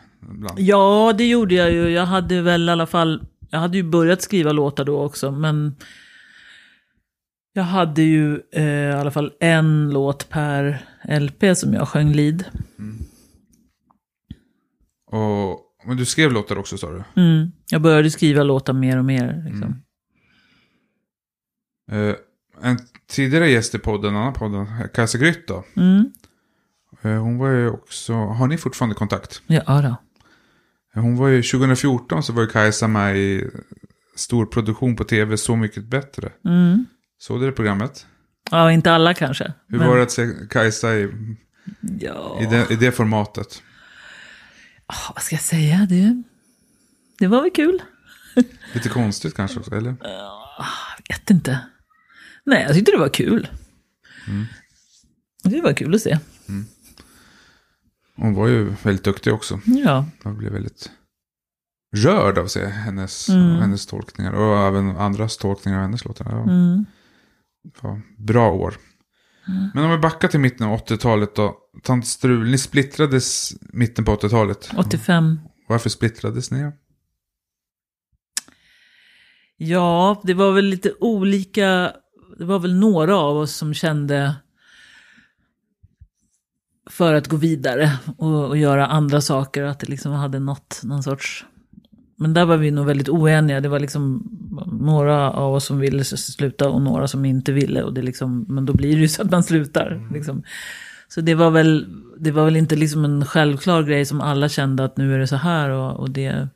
Ja, 0.57 1.15
det 1.19 1.29
gjorde 1.29 1.55
jag 1.55 1.73
ju. 1.73 1.89
Jag 1.89 2.07
hade 2.07 2.43
väl 2.43 2.69
i 2.69 2.73
alla 2.73 2.87
fall... 2.87 3.27
Jag 3.51 3.59
hade 3.59 3.77
ju 3.77 3.83
börjat 3.83 4.23
skriva 4.23 4.53
låtar 4.53 4.85
då 4.85 5.01
också, 5.03 5.31
men... 5.31 5.77
Jag 7.53 7.63
hade 7.63 8.03
ju 8.03 8.41
eh, 8.53 8.65
i 8.65 8.93
alla 8.93 9.11
fall 9.11 9.33
en 9.41 9.91
låt 9.91 10.29
per 10.29 10.85
LP 11.09 11.57
som 11.57 11.75
jag 11.75 11.89
sjöng 11.89 12.13
lead. 12.13 12.45
Mm. 12.79 12.99
Och, 15.11 15.61
men 15.87 15.97
du 15.97 16.05
skrev 16.05 16.33
låtar 16.33 16.59
också 16.59 16.79
sa 16.79 16.91
du? 16.91 17.23
Mm. 17.23 17.53
Jag 17.71 17.83
började 17.83 18.11
skriva 18.11 18.43
låtar 18.43 18.73
mer 18.73 18.99
och 18.99 19.05
mer. 19.05 19.43
Liksom. 19.45 19.83
Mm. 21.91 22.09
Uh, 22.09 22.17
en 22.63 22.79
tidigare 23.11 23.51
gäst 23.51 23.75
i 23.75 23.79
podden, 23.79 24.15
en 24.15 24.21
annan 24.21 24.33
podden, 24.33 24.67
Kajsa 24.95 25.19
Grytt 25.19 25.49
då. 25.49 25.65
Mm. 25.77 26.13
Uh, 27.05 27.21
hon 27.21 27.39
var 27.39 27.49
ju 27.49 27.71
också, 27.71 28.13
har 28.13 28.47
ni 28.47 28.59
fortfarande 28.59 28.95
kontakt? 28.95 29.43
Ja 29.47 29.83
då. 29.83 29.97
Hon 31.01 31.17
var 31.17 31.29
ju, 31.29 31.43
2014 31.43 32.23
så 32.23 32.33
var 32.33 32.43
ju 32.43 32.49
Kajsa 32.49 32.89
med 32.89 33.17
i 33.17 33.51
stor 34.17 34.47
produktion 34.47 34.97
på 34.97 35.05
tv, 35.05 35.37
Så 35.37 35.57
mycket 35.57 35.85
bättre. 35.85 36.33
Mm. 36.45 36.87
Såg 37.19 37.41
du 37.41 37.47
det 37.47 37.53
programmet? 37.53 38.07
Ja, 38.51 38.73
inte 38.73 38.93
alla 38.93 39.15
kanske. 39.15 39.53
Hur 39.69 39.79
men... 39.79 39.89
var 39.89 39.97
det 39.97 40.03
att 40.03 40.11
se 40.11 40.29
Kajsa 40.51 40.95
i, 40.95 41.11
ja. 42.01 42.39
i, 42.43 42.47
det, 42.47 42.71
i 42.71 42.77
det 42.77 42.93
formatet? 42.93 43.63
Oh, 44.89 45.13
vad 45.15 45.23
ska 45.23 45.35
jag 45.35 45.43
säga? 45.43 45.87
Det, 45.89 46.23
det 47.19 47.27
var 47.27 47.43
väl 47.43 47.51
kul. 47.51 47.83
Lite 48.75 48.89
konstigt 48.89 49.35
kanske 49.35 49.59
också, 49.59 49.75
eller? 49.75 49.97
Jag 50.01 51.17
vet 51.17 51.31
inte. 51.31 51.61
Nej, 52.45 52.63
jag 52.63 52.75
tyckte 52.75 52.93
det 52.93 52.99
var 52.99 53.09
kul. 53.09 53.49
Mm. 54.29 54.47
Det 55.45 55.61
var 55.61 55.73
kul 55.73 55.95
att 55.95 56.01
se. 56.01 56.19
Mm. 56.49 56.67
Hon 58.17 58.35
var 58.35 58.49
ju 58.49 58.75
väldigt 58.83 59.05
duktig 59.05 59.35
också. 59.35 59.61
Ja. 59.65 60.07
Jag 60.25 60.37
blev 60.37 60.53
väldigt 60.53 60.91
rörd 61.97 62.39
av 62.39 62.45
att 62.45 62.51
se 62.51 62.67
hennes, 62.67 63.29
mm. 63.29 63.57
hennes 63.57 63.87
tolkningar. 63.87 64.33
Och 64.33 64.59
även 64.59 64.97
andras 64.97 65.37
tolkningar 65.37 65.79
av 65.79 65.83
hennes 65.83 66.05
låtar. 66.05 66.27
Ja. 66.31 66.43
Mm. 66.43 66.87
Ja, 67.83 68.01
bra 68.19 68.53
år. 68.53 68.75
Mm. 69.49 69.71
Men 69.75 69.85
om 69.85 69.91
vi 69.91 69.99
backar 69.99 70.29
till 70.29 70.41
mitten 70.41 70.67
av 70.67 70.79
80-talet 70.79 71.35
då. 71.35 71.57
Tant 71.83 72.07
Strul, 72.07 72.51
ni 72.51 72.59
splittrades 72.59 73.55
mitten 73.61 74.05
på 74.05 74.17
80-talet. 74.17 74.71
85. 74.77 75.41
Varför 75.69 75.91
splittrades 75.91 76.51
ni? 76.51 76.73
Ja, 79.57 80.21
det 80.25 80.35
var 80.35 80.53
väl 80.53 80.65
lite 80.65 80.93
olika. 81.01 81.93
Det 82.39 82.45
var 82.45 82.59
väl 82.59 82.75
några 82.75 83.17
av 83.17 83.37
oss 83.37 83.57
som 83.57 83.75
kände 83.75 84.35
för 86.91 87.15
att 87.15 87.29
gå 87.29 87.37
vidare 87.37 87.99
och, 88.19 88.49
och 88.49 88.57
göra 88.57 88.87
andra 88.87 89.21
saker. 89.21 89.63
Att 89.63 89.81
det 89.81 89.89
liksom 89.89 90.13
hade 90.13 90.39
nått 90.39 90.81
någon 90.83 91.03
sorts 91.03 91.47
men 92.21 92.35
där 92.35 92.45
var 92.45 92.57
vi 92.57 92.71
nog 92.71 92.87
väldigt 92.87 93.09
oeniga. 93.09 93.61
Det 93.61 93.69
var 93.69 93.81
liksom 93.81 94.29
några 94.67 95.31
av 95.31 95.55
oss 95.55 95.65
som 95.65 95.79
ville 95.79 96.05
sluta 96.05 96.69
och 96.69 96.83
några 96.83 97.09
som 97.09 97.25
inte 97.25 97.53
ville. 97.53 97.83
Och 97.83 97.95
det 97.95 98.03
liksom, 98.03 98.47
men 98.49 98.67
då 98.67 98.73
blir 98.73 98.95
det 98.95 99.01
ju 99.01 99.09
så 99.09 99.23
att 99.23 99.31
man 99.31 99.43
slutar. 99.43 99.91
Mm. 99.91 100.13
Liksom. 100.13 100.43
Så 101.09 101.21
det 101.21 101.35
var, 101.35 101.51
väl, 101.51 101.87
det 102.19 102.31
var 102.31 102.45
väl 102.45 102.57
inte 102.57 102.77
liksom 102.77 103.05
en 103.05 103.25
självklar 103.25 103.83
grej 103.83 104.05
som 104.05 104.21
alla 104.21 104.49
kände 104.49 104.85
att 104.85 104.97
nu 104.97 105.15
är 105.15 105.19
det 105.19 105.27
så 105.27 105.37
här. 105.37 105.71
Och, 105.71 106.01
och 106.01 106.11
det, 106.11 106.49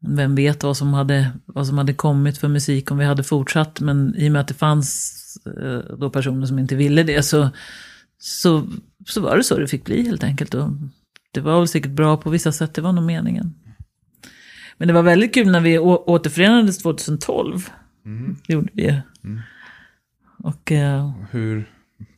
vem 0.00 0.34
vet 0.34 0.62
vad 0.62 0.76
som, 0.76 0.94
hade, 0.94 1.30
vad 1.44 1.66
som 1.66 1.78
hade 1.78 1.94
kommit 1.94 2.38
för 2.38 2.48
musik 2.48 2.90
om 2.90 2.98
vi 2.98 3.04
hade 3.04 3.24
fortsatt. 3.24 3.80
Men 3.80 4.14
i 4.16 4.28
och 4.28 4.32
med 4.32 4.40
att 4.40 4.48
det 4.48 4.54
fanns 4.54 5.14
eh, 5.46 5.96
då 5.96 6.10
personer 6.10 6.46
som 6.46 6.58
inte 6.58 6.76
ville 6.76 7.02
det 7.02 7.22
så, 7.22 7.48
så, 8.18 8.66
så 9.06 9.20
var 9.20 9.36
det 9.36 9.44
så 9.44 9.58
det 9.58 9.68
fick 9.68 9.84
bli 9.84 10.02
helt 10.02 10.24
enkelt. 10.24 10.54
Och 10.54 10.70
det 11.32 11.40
var 11.40 11.58
väl 11.58 11.68
säkert 11.68 11.92
bra 11.92 12.16
på 12.16 12.30
vissa 12.30 12.52
sätt, 12.52 12.74
det 12.74 12.80
var 12.80 12.92
nog 12.92 13.04
meningen. 13.04 13.54
Men 14.78 14.88
det 14.88 14.94
var 14.94 15.02
väldigt 15.02 15.34
kul 15.34 15.50
när 15.50 15.60
vi 15.60 15.78
återförenades 15.78 16.78
2012. 16.78 17.70
Mm. 18.06 18.36
Det 18.46 18.52
gjorde 18.52 18.70
vi 18.72 19.02
mm. 19.24 19.40
Och... 20.38 20.70
Uh, 20.70 21.12
Hur, 21.30 21.70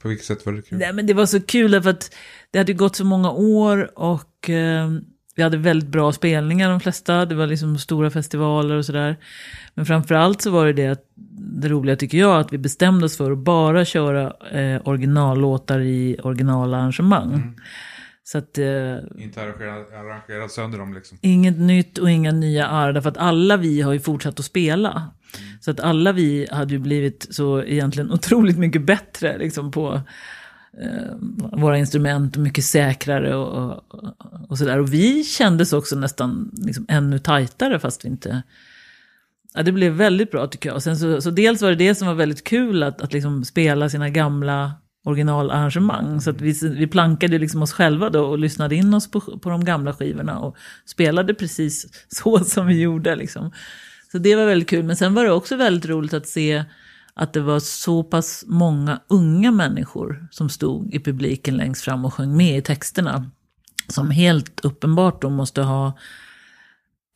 på 0.03 0.09
vilket 0.09 0.27
sätt 0.27 0.47
var 0.47 0.53
det 0.53 0.63
kul? 0.63 0.79
Nej 0.79 0.93
men 0.93 1.07
det 1.07 1.15
var 1.15 1.27
så 1.27 1.41
kul 1.41 1.71
därför 1.71 1.91
att 1.91 2.15
det 2.51 2.59
hade 2.59 2.73
gått 2.73 2.97
så 2.97 3.05
många 3.05 3.31
år 3.31 3.99
och 3.99 4.49
uh, 4.49 5.01
vi 5.37 5.43
hade 5.43 5.57
väldigt 5.57 5.89
bra 5.89 6.13
spelningar 6.13 6.71
de 6.71 6.81
flesta. 6.81 7.27
Det 7.27 7.35
var 7.35 7.47
liksom 7.47 7.79
stora 7.79 8.11
festivaler 8.11 8.77
och 8.77 8.85
sådär. 8.87 9.17
Men 9.75 9.87
framförallt 9.87 10.43
så 10.43 10.51
var 10.51 10.67
det 10.67 10.73
det, 10.73 10.87
att, 10.87 11.05
det 11.63 11.69
roliga 11.69 11.97
tycker 11.97 12.19
jag, 12.19 12.41
att 12.41 12.53
vi 12.53 12.59
bestämde 12.59 13.07
oss 13.07 13.17
för 13.17 13.31
att 13.31 13.39
bara 13.39 13.85
köra 13.85 14.33
eh, 14.51 14.81
originallåtar 14.85 15.81
i 15.81 16.17
originalarrangemang. 16.23 17.35
Mm. 17.35 17.55
Så 18.33 18.39
att, 18.39 18.59
eh, 18.59 18.97
Inte 19.19 19.43
arrangerat, 19.43 19.93
arrangerat 19.93 20.53
sönder 20.53 20.79
dem 20.79 20.95
liksom. 20.95 21.19
inget 21.21 21.59
nytt 21.59 21.99
och 21.99 22.11
inga 22.11 22.33
nya 22.33 22.67
arr, 22.67 22.93
därför 22.93 23.09
att 23.09 23.17
alla 23.17 23.57
vi 23.57 23.81
har 23.81 23.93
ju 23.93 24.01
fortsatt 24.01 24.39
att 24.39 24.45
spela. 24.45 25.11
Så 25.61 25.71
att 25.71 25.81
alla 25.81 26.13
vi 26.13 26.49
hade 26.51 26.73
ju 26.73 26.79
blivit 26.79 27.27
så 27.31 27.63
egentligen 27.63 28.11
otroligt 28.13 28.59
mycket 28.59 28.83
bättre 28.83 29.39
liksom 29.39 29.71
på 29.71 30.01
eh, 30.83 31.17
våra 31.53 31.79
instrument 31.79 32.37
och 32.37 32.43
mycket 32.43 32.65
säkrare 32.65 33.35
och, 33.35 33.83
och, 33.89 34.15
och 34.49 34.59
sådär. 34.59 34.79
Och 34.79 34.93
vi 34.95 35.25
kändes 35.25 35.73
också 35.73 35.97
nästan 35.97 36.51
liksom 36.55 36.87
ännu 36.89 37.19
tajtare 37.19 37.79
fast 37.79 38.05
vi 38.05 38.09
inte... 38.09 38.43
Ja, 39.55 39.63
det 39.63 39.73
blev 39.73 39.93
väldigt 39.93 40.31
bra 40.31 40.47
tycker 40.47 40.69
jag. 40.69 40.77
Och 40.77 40.83
sen 40.83 40.97
så, 40.97 41.21
så 41.21 41.31
dels 41.31 41.63
var 41.63 41.69
det 41.69 41.77
det 41.77 41.95
som 41.95 42.09
var 42.09 42.15
väldigt 42.15 42.45
kul 42.45 42.83
att, 42.83 43.01
att 43.01 43.13
liksom 43.13 43.45
spela 43.45 43.89
sina 43.89 44.09
gamla 44.09 44.73
originalarrangemang. 45.05 46.21
Så 46.21 46.31
att 46.31 46.41
vi, 46.41 46.53
vi 46.63 46.87
plankade 46.87 47.39
liksom 47.39 47.63
oss 47.63 47.73
själva 47.73 48.11
då 48.11 48.25
och 48.25 48.39
lyssnade 48.39 48.77
in 48.77 48.95
oss 48.95 49.11
på, 49.11 49.21
på 49.21 49.51
de 49.51 49.65
gamla 49.65 49.95
skivorna 49.95 50.39
och 50.39 50.57
spelade 50.87 51.35
precis 51.35 51.87
så 52.09 52.39
som 52.39 52.67
vi 52.67 52.81
gjorde. 52.81 53.17
Liksom. 53.17 53.53
Så 54.13 54.19
det 54.19 54.37
var 54.37 54.47
väldigt 54.47 54.69
kul. 54.69 54.85
Men 54.85 54.97
sen 54.97 55.15
var 55.15 55.25
det 55.25 55.33
också 55.33 55.57
väldigt 55.57 55.91
roligt 55.91 56.15
att 56.15 56.29
se 56.29 56.65
att 57.15 57.33
det 57.33 57.41
var 57.41 57.61
så 57.61 58.03
pass 58.03 58.45
många 58.47 59.01
unga 59.09 59.51
människor 59.51 60.27
som 60.31 60.49
stod 60.49 60.95
i 60.95 61.01
publiken 61.01 61.57
längst 61.57 61.83
fram 61.83 62.05
och 62.05 62.15
sjöng 62.15 62.37
med 62.37 62.59
i 62.59 62.63
texterna. 62.63 63.31
Som 63.89 64.11
helt 64.11 64.61
uppenbart 64.65 65.23
då 65.23 65.31
måste 65.31 65.63
ha 65.63 65.99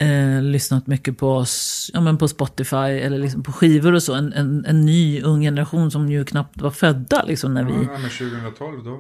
eh, 0.03 0.43
lyssnat 0.43 0.87
mycket 0.87 1.19
på 1.19 1.29
oss, 1.31 1.91
ja 1.95 2.01
men 2.01 2.19
på 2.19 2.29
Spotify 2.29 2.77
eller 2.77 3.19
liksom 3.19 3.43
på 3.43 3.53
skivor 3.53 3.93
och 3.93 4.03
så. 4.03 4.15
En, 4.15 4.33
en, 4.33 4.65
en 4.65 4.81
ny 4.87 5.23
ung 5.23 5.41
generation 5.41 5.91
som 5.91 6.09
ju 6.11 6.25
knappt 6.25 6.61
var 6.61 6.71
födda 6.71 7.25
liksom 7.25 7.55
när 7.55 7.65
vi... 7.65 7.73
Ja, 7.73 7.99
men 7.99 8.11
2012 8.11 8.85
då... 8.85 8.99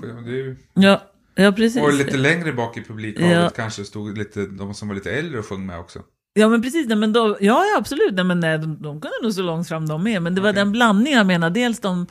Det 0.00 0.30
är 0.30 0.34
ju... 0.34 0.56
Ja, 0.74 1.02
ja 1.34 1.52
precis. 1.52 1.82
Och 1.82 1.92
lite 1.92 2.16
längre 2.16 2.52
bak 2.52 2.76
i 2.76 2.82
publikhavet 2.84 3.32
Ja. 3.32 3.50
kanske 3.50 3.84
stod 3.84 4.18
lite, 4.18 4.46
de 4.46 4.74
som 4.74 4.88
var 4.88 4.94
lite 4.94 5.12
äldre 5.12 5.38
och 5.38 5.46
sjöng 5.46 5.66
med 5.66 5.78
också. 5.78 6.00
Ja 6.38 6.48
men 6.48 6.62
precis, 6.62 6.88
nej, 6.88 6.96
men 6.96 7.12
då, 7.12 7.36
ja, 7.40 7.64
ja 7.64 7.78
absolut, 7.78 8.14
nej, 8.14 8.24
men 8.24 8.40
nej, 8.40 8.58
de, 8.58 8.82
de 8.82 9.00
kunde 9.00 9.16
nog 9.22 9.32
så 9.32 9.42
långt 9.42 9.68
fram 9.68 9.86
de 9.88 10.02
med. 10.02 10.22
Men 10.22 10.34
det 10.34 10.40
var 10.40 10.52
den 10.52 10.72
blandningen 10.72 11.16
jag 11.18 11.26
menar, 11.26 11.50
dels 11.50 11.80
de 11.80 12.06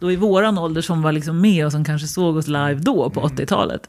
då 0.00 0.12
i 0.12 0.16
våran 0.16 0.58
ålder 0.58 0.82
som 0.82 1.02
var 1.02 1.12
liksom 1.12 1.40
med 1.40 1.66
och 1.66 1.72
som 1.72 1.84
kanske 1.84 2.08
såg 2.08 2.36
oss 2.36 2.46
live 2.46 2.74
då 2.74 3.10
på 3.10 3.20
80-talet. 3.20 3.88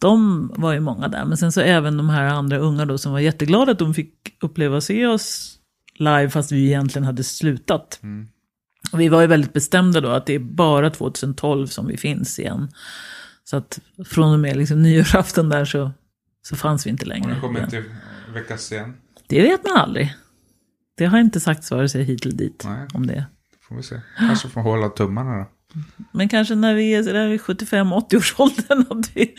De 0.00 0.50
var 0.56 0.72
ju 0.72 0.80
många 0.80 1.08
där, 1.08 1.24
men 1.24 1.36
sen 1.36 1.52
så 1.52 1.60
även 1.60 1.96
de 1.96 2.08
här 2.10 2.24
andra 2.24 2.58
unga 2.58 2.84
då 2.86 2.98
som 2.98 3.12
var 3.12 3.20
jätteglada 3.20 3.72
att 3.72 3.78
de 3.78 3.94
fick 3.94 4.14
uppleva 4.42 4.76
och 4.76 4.82
se 4.82 5.06
oss 5.06 5.58
live 5.98 6.30
fast 6.30 6.52
vi 6.52 6.66
egentligen 6.66 7.04
hade 7.06 7.24
slutat. 7.24 8.00
Och 8.92 9.00
vi 9.00 9.08
var 9.08 9.20
ju 9.20 9.26
väldigt 9.26 9.52
bestämda 9.52 10.00
då 10.00 10.08
att 10.08 10.26
det 10.26 10.34
är 10.34 10.38
bara 10.38 10.90
2012 10.90 11.66
som 11.66 11.86
vi 11.86 11.96
finns 11.96 12.38
igen. 12.38 12.68
Så 13.44 13.56
att 13.56 13.80
från 14.06 14.32
och 14.32 14.40
med 14.40 14.56
liksom 14.56 14.82
nyårsafton 14.82 15.48
där 15.48 15.64
så, 15.64 15.90
så 16.42 16.56
fanns 16.56 16.86
vi 16.86 16.90
inte 16.90 17.02
Och 17.04 17.08
längre. 17.08 17.34
nu 17.34 17.40
kommer 17.40 17.58
igen. 17.60 17.64
inte 17.74 17.84
väckas 18.34 18.72
igen. 18.72 18.94
Det 19.26 19.42
vet 19.42 19.64
man 19.64 19.76
aldrig. 19.76 20.14
Det 20.96 21.04
har 21.06 21.18
inte 21.18 21.40
sagts 21.40 21.70
vare 21.70 21.88
sig 21.88 22.02
hit 22.04 22.24
eller 22.26 22.36
dit 22.36 22.62
Nej. 22.64 22.88
om 22.94 23.06
det. 23.06 23.26
Får 23.68 23.76
vi 23.76 23.82
se. 23.82 24.00
Kanske 24.18 24.48
får 24.48 24.60
hålla 24.60 24.88
tummarna 24.88 25.36
då. 25.38 25.46
Men 26.12 26.28
kanske 26.28 26.54
när 26.54 26.74
vi 26.74 26.94
är 26.94 27.02
sådär 27.02 27.28
i 27.28 27.38
75-80 27.38 28.16
års 28.16 28.34
åldern 28.38 28.84
att 29.00 29.10
vi, 29.16 29.34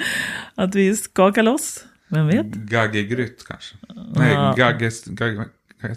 att 0.55 0.75
vi 0.75 0.95
skakar 0.95 1.43
loss. 1.43 1.83
Vem 2.07 2.27
vet? 2.27 2.45
Gagge 2.45 3.03
Grytt 3.03 3.43
kanske. 3.47 3.75
Nej, 4.15 4.33
Ja. 4.33 4.53
Gagge... 4.57 4.91
Gagge 5.05 5.45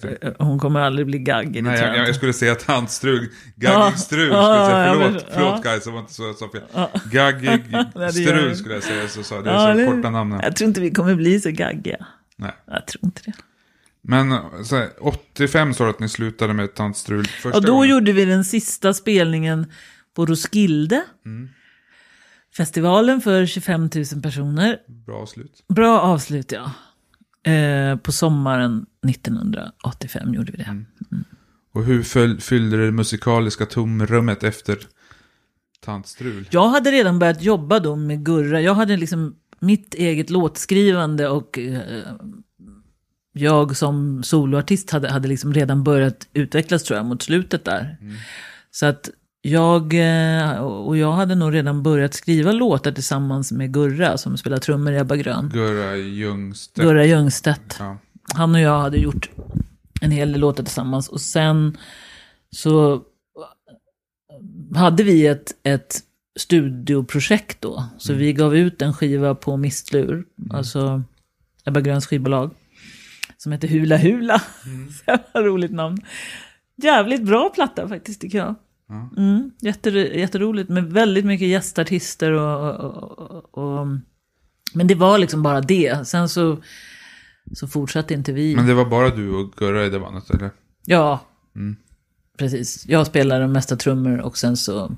det? 0.02 0.34
Hon 0.38 0.58
kommer 0.58 0.80
aldrig 0.80 1.06
bli 1.06 1.18
gaggig. 1.18 1.62
Nej, 1.64 1.80
jag, 1.80 1.96
jag 1.96 2.08
jag 2.08 2.14
skulle 2.14 2.32
säga 2.32 2.54
tantstrul. 2.54 3.28
Ja. 3.54 3.70
Gaggig 3.80 3.98
strul 3.98 4.26
skulle 4.26 4.38
Ja, 4.38 4.56
jag 4.58 4.66
säga. 4.70 4.86
ja, 4.86 4.94
Förlåt, 4.94 5.12
men- 5.12 5.22
förlåt 5.34 5.60
ja. 5.64 5.70
guys, 5.72 5.86
var 5.86 5.98
inte 6.00 6.14
så 6.14 6.22
jag 6.22 6.36
sa 6.36 6.48
fel. 6.50 6.62
Ja. 6.74 6.90
Gaggig 7.12 7.62
strul 8.12 8.56
skulle 8.56 8.74
jag 8.74 8.82
säga. 8.82 9.08
Så 9.08 9.22
sa 9.22 9.40
det 9.40 9.50
Ja, 9.50 9.68
är 9.68 9.86
så 9.86 9.92
korta 9.92 10.10
namnen. 10.10 10.40
Jag 10.42 10.56
tror 10.56 10.68
inte 10.68 10.80
vi 10.80 10.90
kommer 10.90 11.14
bli 11.14 11.40
så 11.40 11.50
gaggiga. 11.50 12.06
Nej. 12.36 12.52
Jag 12.66 12.86
tror 12.86 13.04
inte 13.04 13.20
det. 13.24 13.32
Men 14.02 14.38
så 14.64 14.76
här, 14.76 14.88
85 15.00 15.74
sa 15.74 15.84
du 15.84 15.90
att 15.90 16.00
ni 16.00 16.08
slutade 16.08 16.52
med 16.54 16.74
tantstrul 16.74 17.26
första 17.26 17.58
Och 17.58 17.64
då 17.64 17.72
gången. 17.72 17.90
gjorde 17.90 18.12
vi 18.12 18.24
den 18.24 18.44
sista 18.44 18.94
spelningen 18.94 19.66
Roskilde. 20.26 21.04
Mm. 21.26 21.48
Festivalen 22.56 23.20
för 23.20 23.46
25 23.46 23.80
000 24.12 24.22
personer. 24.22 24.78
Bra 25.06 25.26
slut. 25.26 25.64
Bra 25.68 26.00
avslut 26.00 26.52
ja. 26.52 26.72
Eh, 27.52 27.96
på 27.96 28.12
sommaren 28.12 28.86
1985 29.08 30.34
gjorde 30.34 30.52
vi 30.52 30.58
det. 30.58 30.64
Mm. 30.64 30.86
Och 31.72 31.84
hur 31.84 32.02
föl- 32.02 32.40
fyllde 32.40 32.84
det 32.86 32.92
musikaliska 32.92 33.66
tomrummet 33.66 34.42
efter 34.42 34.78
tantstrul? 35.80 36.48
Jag 36.50 36.68
hade 36.68 36.90
redan 36.90 37.18
börjat 37.18 37.42
jobba 37.42 37.80
då 37.80 37.96
med 37.96 38.24
Gurra. 38.24 38.60
Jag 38.60 38.74
hade 38.74 38.96
liksom 38.96 39.36
mitt 39.60 39.94
eget 39.94 40.30
låtskrivande 40.30 41.28
och 41.28 41.58
eh, 41.58 42.02
jag 43.32 43.76
som 43.76 44.22
soloartist 44.22 44.90
hade, 44.90 45.08
hade 45.10 45.28
liksom 45.28 45.54
redan 45.54 45.84
börjat 45.84 46.28
utvecklas 46.32 46.82
tror 46.84 46.96
jag 46.96 47.06
mot 47.06 47.22
slutet 47.22 47.64
där. 47.64 47.96
Så 48.70 48.86
att 48.86 49.10
jag, 49.42 49.94
eh, 49.94 50.58
och 50.60 50.96
jag 50.96 51.12
hade 51.12 51.34
nog 51.34 51.54
redan 51.54 51.82
börjat 51.82 52.14
skriva 52.14 52.52
låtar 52.52 52.92
tillsammans 52.92 53.52
med 53.52 53.72
Gurra 53.72 54.18
som 54.18 54.36
spelar 54.36 54.58
trummor 54.58 54.92
i 54.92 54.96
Ebba 54.96 55.16
Grön. 55.16 55.50
Gurra 55.54 55.96
Ljungstedt. 55.96 56.86
Gurra 56.86 57.04
Ljungstedt. 57.04 57.76
Ja. 57.78 57.98
Han 58.34 58.54
och 58.54 58.60
jag 58.60 58.80
hade 58.80 58.98
gjort 58.98 59.30
en 60.00 60.10
hel 60.10 60.32
del 60.32 60.40
låtar 60.40 60.64
tillsammans. 60.64 61.08
Och 61.08 61.20
sen 61.20 61.76
så 62.50 63.02
hade 64.74 65.02
vi 65.02 65.26
ett, 65.26 65.54
ett 65.62 66.00
studioprojekt 66.38 67.60
då. 67.60 67.84
Så 67.98 68.12
vi 68.14 68.32
gav 68.32 68.56
ut 68.56 68.82
en 68.82 68.94
skiva 68.94 69.34
på 69.34 69.56
Mistlur, 69.56 70.24
alltså 70.50 71.02
Ebba 71.64 71.80
Gröns 71.80 72.06
skivbolag. 72.06 72.50
Som 73.36 73.52
heter 73.52 73.68
Hula 73.68 73.96
Hula. 73.96 74.38
Så 75.04 75.04
jävla 75.06 75.40
roligt 75.48 75.72
namn. 75.72 75.98
Jävligt 76.76 77.22
bra 77.22 77.50
platta 77.54 77.88
faktiskt 77.88 78.20
tycker 78.20 78.38
jag. 78.38 78.54
Mm, 79.16 79.50
jätter, 79.60 79.92
jätteroligt 79.92 80.68
med 80.70 80.84
väldigt 80.92 81.24
mycket 81.24 81.48
gästartister 81.48 82.32
och, 82.32 82.74
och, 82.80 83.18
och, 83.18 83.58
och... 83.58 83.86
Men 84.74 84.86
det 84.86 84.94
var 84.94 85.18
liksom 85.18 85.42
bara 85.42 85.60
det. 85.60 86.06
Sen 86.08 86.28
så, 86.28 86.62
så 87.54 87.68
fortsatte 87.68 88.14
inte 88.14 88.32
vi. 88.32 88.56
Men 88.56 88.66
det 88.66 88.74
var 88.74 88.84
bara 88.84 89.08
du 89.16 89.30
och 89.34 89.52
Gurra 89.52 89.86
i 89.86 89.90
det 89.90 90.00
bandet, 90.00 90.30
eller? 90.30 90.50
Ja, 90.84 91.20
Mm. 91.56 91.76
precis. 92.38 92.84
Jag 92.88 93.06
spelar 93.06 93.40
de 93.40 93.52
mesta 93.52 93.76
trummor 93.76 94.18
och 94.20 94.38
sen 94.38 94.56
så 94.56 94.92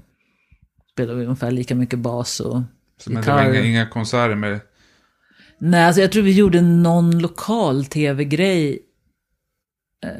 spelar 0.92 1.14
vi 1.14 1.24
ungefär 1.24 1.50
lika 1.50 1.74
mycket 1.74 1.98
bas 1.98 2.40
och 2.40 2.62
Så, 2.98 3.10
men 3.12 3.22
det 3.22 3.30
var 3.32 3.42
gitarr. 3.42 3.54
inga, 3.54 3.64
inga 3.68 3.86
konserter 3.88 4.34
med... 4.34 4.60
Nej, 5.58 5.84
alltså 5.84 6.00
jag 6.00 6.12
tror 6.12 6.22
vi 6.22 6.32
gjorde 6.36 6.60
någon 6.60 7.18
lokal 7.18 7.84
tv-grej. 7.84 8.78
Eh, 10.04 10.10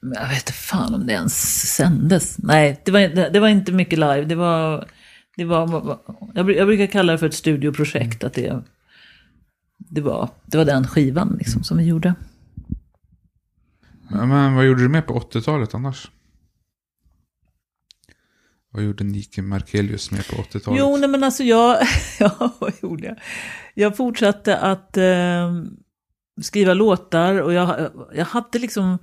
jag 0.00 0.28
vet 0.28 0.38
inte 0.38 0.52
fan 0.52 0.94
om 0.94 1.06
det 1.06 1.12
ens 1.12 1.74
sändes. 1.74 2.38
Nej, 2.38 2.80
det 2.84 2.90
var, 2.90 3.00
det, 3.00 3.30
det 3.30 3.40
var 3.40 3.48
inte 3.48 3.72
mycket 3.72 3.98
live. 3.98 4.24
Det 4.24 4.34
var, 4.34 4.88
det 5.36 5.44
var, 5.44 5.98
jag, 6.34 6.50
jag 6.50 6.66
brukar 6.66 6.86
kalla 6.86 7.12
det 7.12 7.18
för 7.18 7.26
ett 7.26 7.34
studioprojekt. 7.34 8.24
Att 8.24 8.34
det, 8.34 8.62
det, 9.78 10.00
var, 10.00 10.28
det 10.44 10.58
var 10.58 10.64
den 10.64 10.86
skivan 10.86 11.36
liksom, 11.38 11.64
som 11.64 11.76
vi 11.76 11.84
gjorde. 11.84 12.14
Ja, 14.10 14.26
Men 14.26 14.54
vad 14.54 14.66
gjorde 14.66 14.82
du 14.82 14.88
med 14.88 15.06
på 15.06 15.20
80-talet 15.20 15.74
annars? 15.74 16.10
Vad 18.70 18.84
gjorde 18.84 19.04
Nike 19.04 19.42
Markelius 19.42 20.10
med 20.10 20.28
på 20.28 20.36
80-talet? 20.36 20.80
Jo, 20.80 20.96
nej 20.96 21.08
men 21.08 21.24
alltså 21.24 21.42
jag, 21.42 21.78
ja, 22.18 22.56
vad 22.58 22.72
gjorde 22.82 23.06
jag? 23.06 23.16
Jag 23.74 23.96
fortsatte 23.96 24.58
att 24.58 24.96
eh, 24.96 25.62
skriva 26.42 26.74
låtar 26.74 27.40
och 27.40 27.52
jag, 27.52 27.90
jag 28.14 28.24
hade 28.24 28.58
liksom 28.58 28.98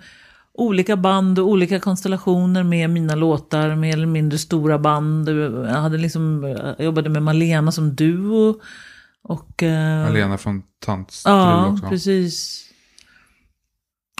olika 0.53 0.97
band 0.97 1.39
och 1.39 1.47
olika 1.47 1.79
konstellationer 1.79 2.63
med 2.63 2.89
mina 2.89 3.15
låtar, 3.15 3.75
mer 3.75 3.93
eller 3.93 4.07
mindre 4.07 4.37
stora 4.37 4.79
band. 4.79 5.29
Jag, 5.29 5.65
hade 5.65 5.97
liksom, 5.97 6.43
jag 6.77 6.85
jobbade 6.85 7.09
med 7.09 7.23
Malena 7.23 7.71
som 7.71 7.95
duo. 7.95 8.59
Och, 9.23 9.63
eh, 9.63 10.07
Alena 10.07 10.37
från 10.37 10.63
Tantstrul 10.85 11.33
Ja, 11.33 11.67
också. 11.67 11.89
precis. 11.89 12.65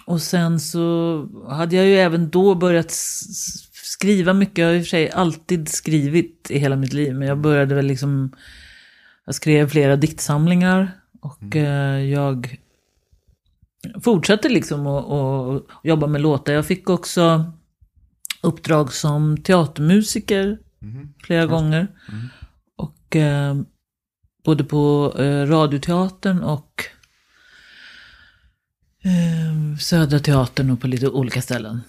Och 0.06 0.22
sen 0.22 0.60
så 0.60 1.28
hade 1.50 1.76
jag 1.76 1.86
ju 1.86 1.96
även 1.96 2.30
då 2.30 2.56
börjat 2.56 2.92
skriva 3.84 4.34
mycket. 4.34 4.58
Jag 4.58 4.68
har 4.68 4.74
i 4.74 4.80
och 4.80 4.84
för 4.84 4.90
sig 4.90 5.10
alltid 5.12 5.70
skrivit 5.70 6.48
i 6.50 6.60
hela 6.60 6.76
mitt 6.76 6.94
liv. 6.94 7.16
Men 7.16 7.28
jag 7.28 7.38
började 7.38 7.76
väl 7.76 7.86
liksom... 7.86 8.32
Jag 9.26 9.36
skrev 9.36 9.70
flera 9.70 9.96
diktsamlingar. 9.96 10.92
Och 11.22 11.56
eh, 11.56 12.00
jag 12.04 12.58
fortsatte 14.04 14.50
liksom 14.50 14.88
att 14.88 15.64
jobba 15.84 16.08
med 16.08 16.22
låtar. 16.22 16.54
Jag 16.54 16.66
fick 16.66 16.90
också 16.90 17.52
uppdrag 18.42 18.94
som 18.94 19.38
teatermusiker 19.38 20.60
Mhm. 20.80 21.14
flera 21.24 21.46
gånger. 21.46 21.88
Och 22.76 23.16
eh, 23.16 23.56
både 24.46 24.64
på 24.64 25.14
eh, 25.18 25.46
Radioteatern 25.48 26.42
och 26.42 26.84
eh, 29.04 29.78
Södra 29.80 30.20
Teatern 30.20 30.70
och 30.70 30.82
på 30.82 30.88
lite 30.88 31.10
olika 31.10 31.42
ställen. 31.42 31.82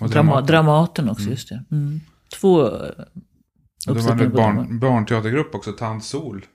Och 0.00 0.10
Drama, 0.10 0.40
Dramaten. 0.40 1.10
Också, 1.10 1.30
just 1.30 1.48
det. 1.48 1.64
Mm. 1.70 2.00
Två, 2.40 2.66
eh, 2.66 2.90
Det 3.86 3.92
var 3.92 4.12
en 4.22 4.32
barn, 4.32 4.78
barnteatergrupp 4.78 5.54
också, 5.54 5.72
Tant 5.72 6.04
Sol. 6.04 6.46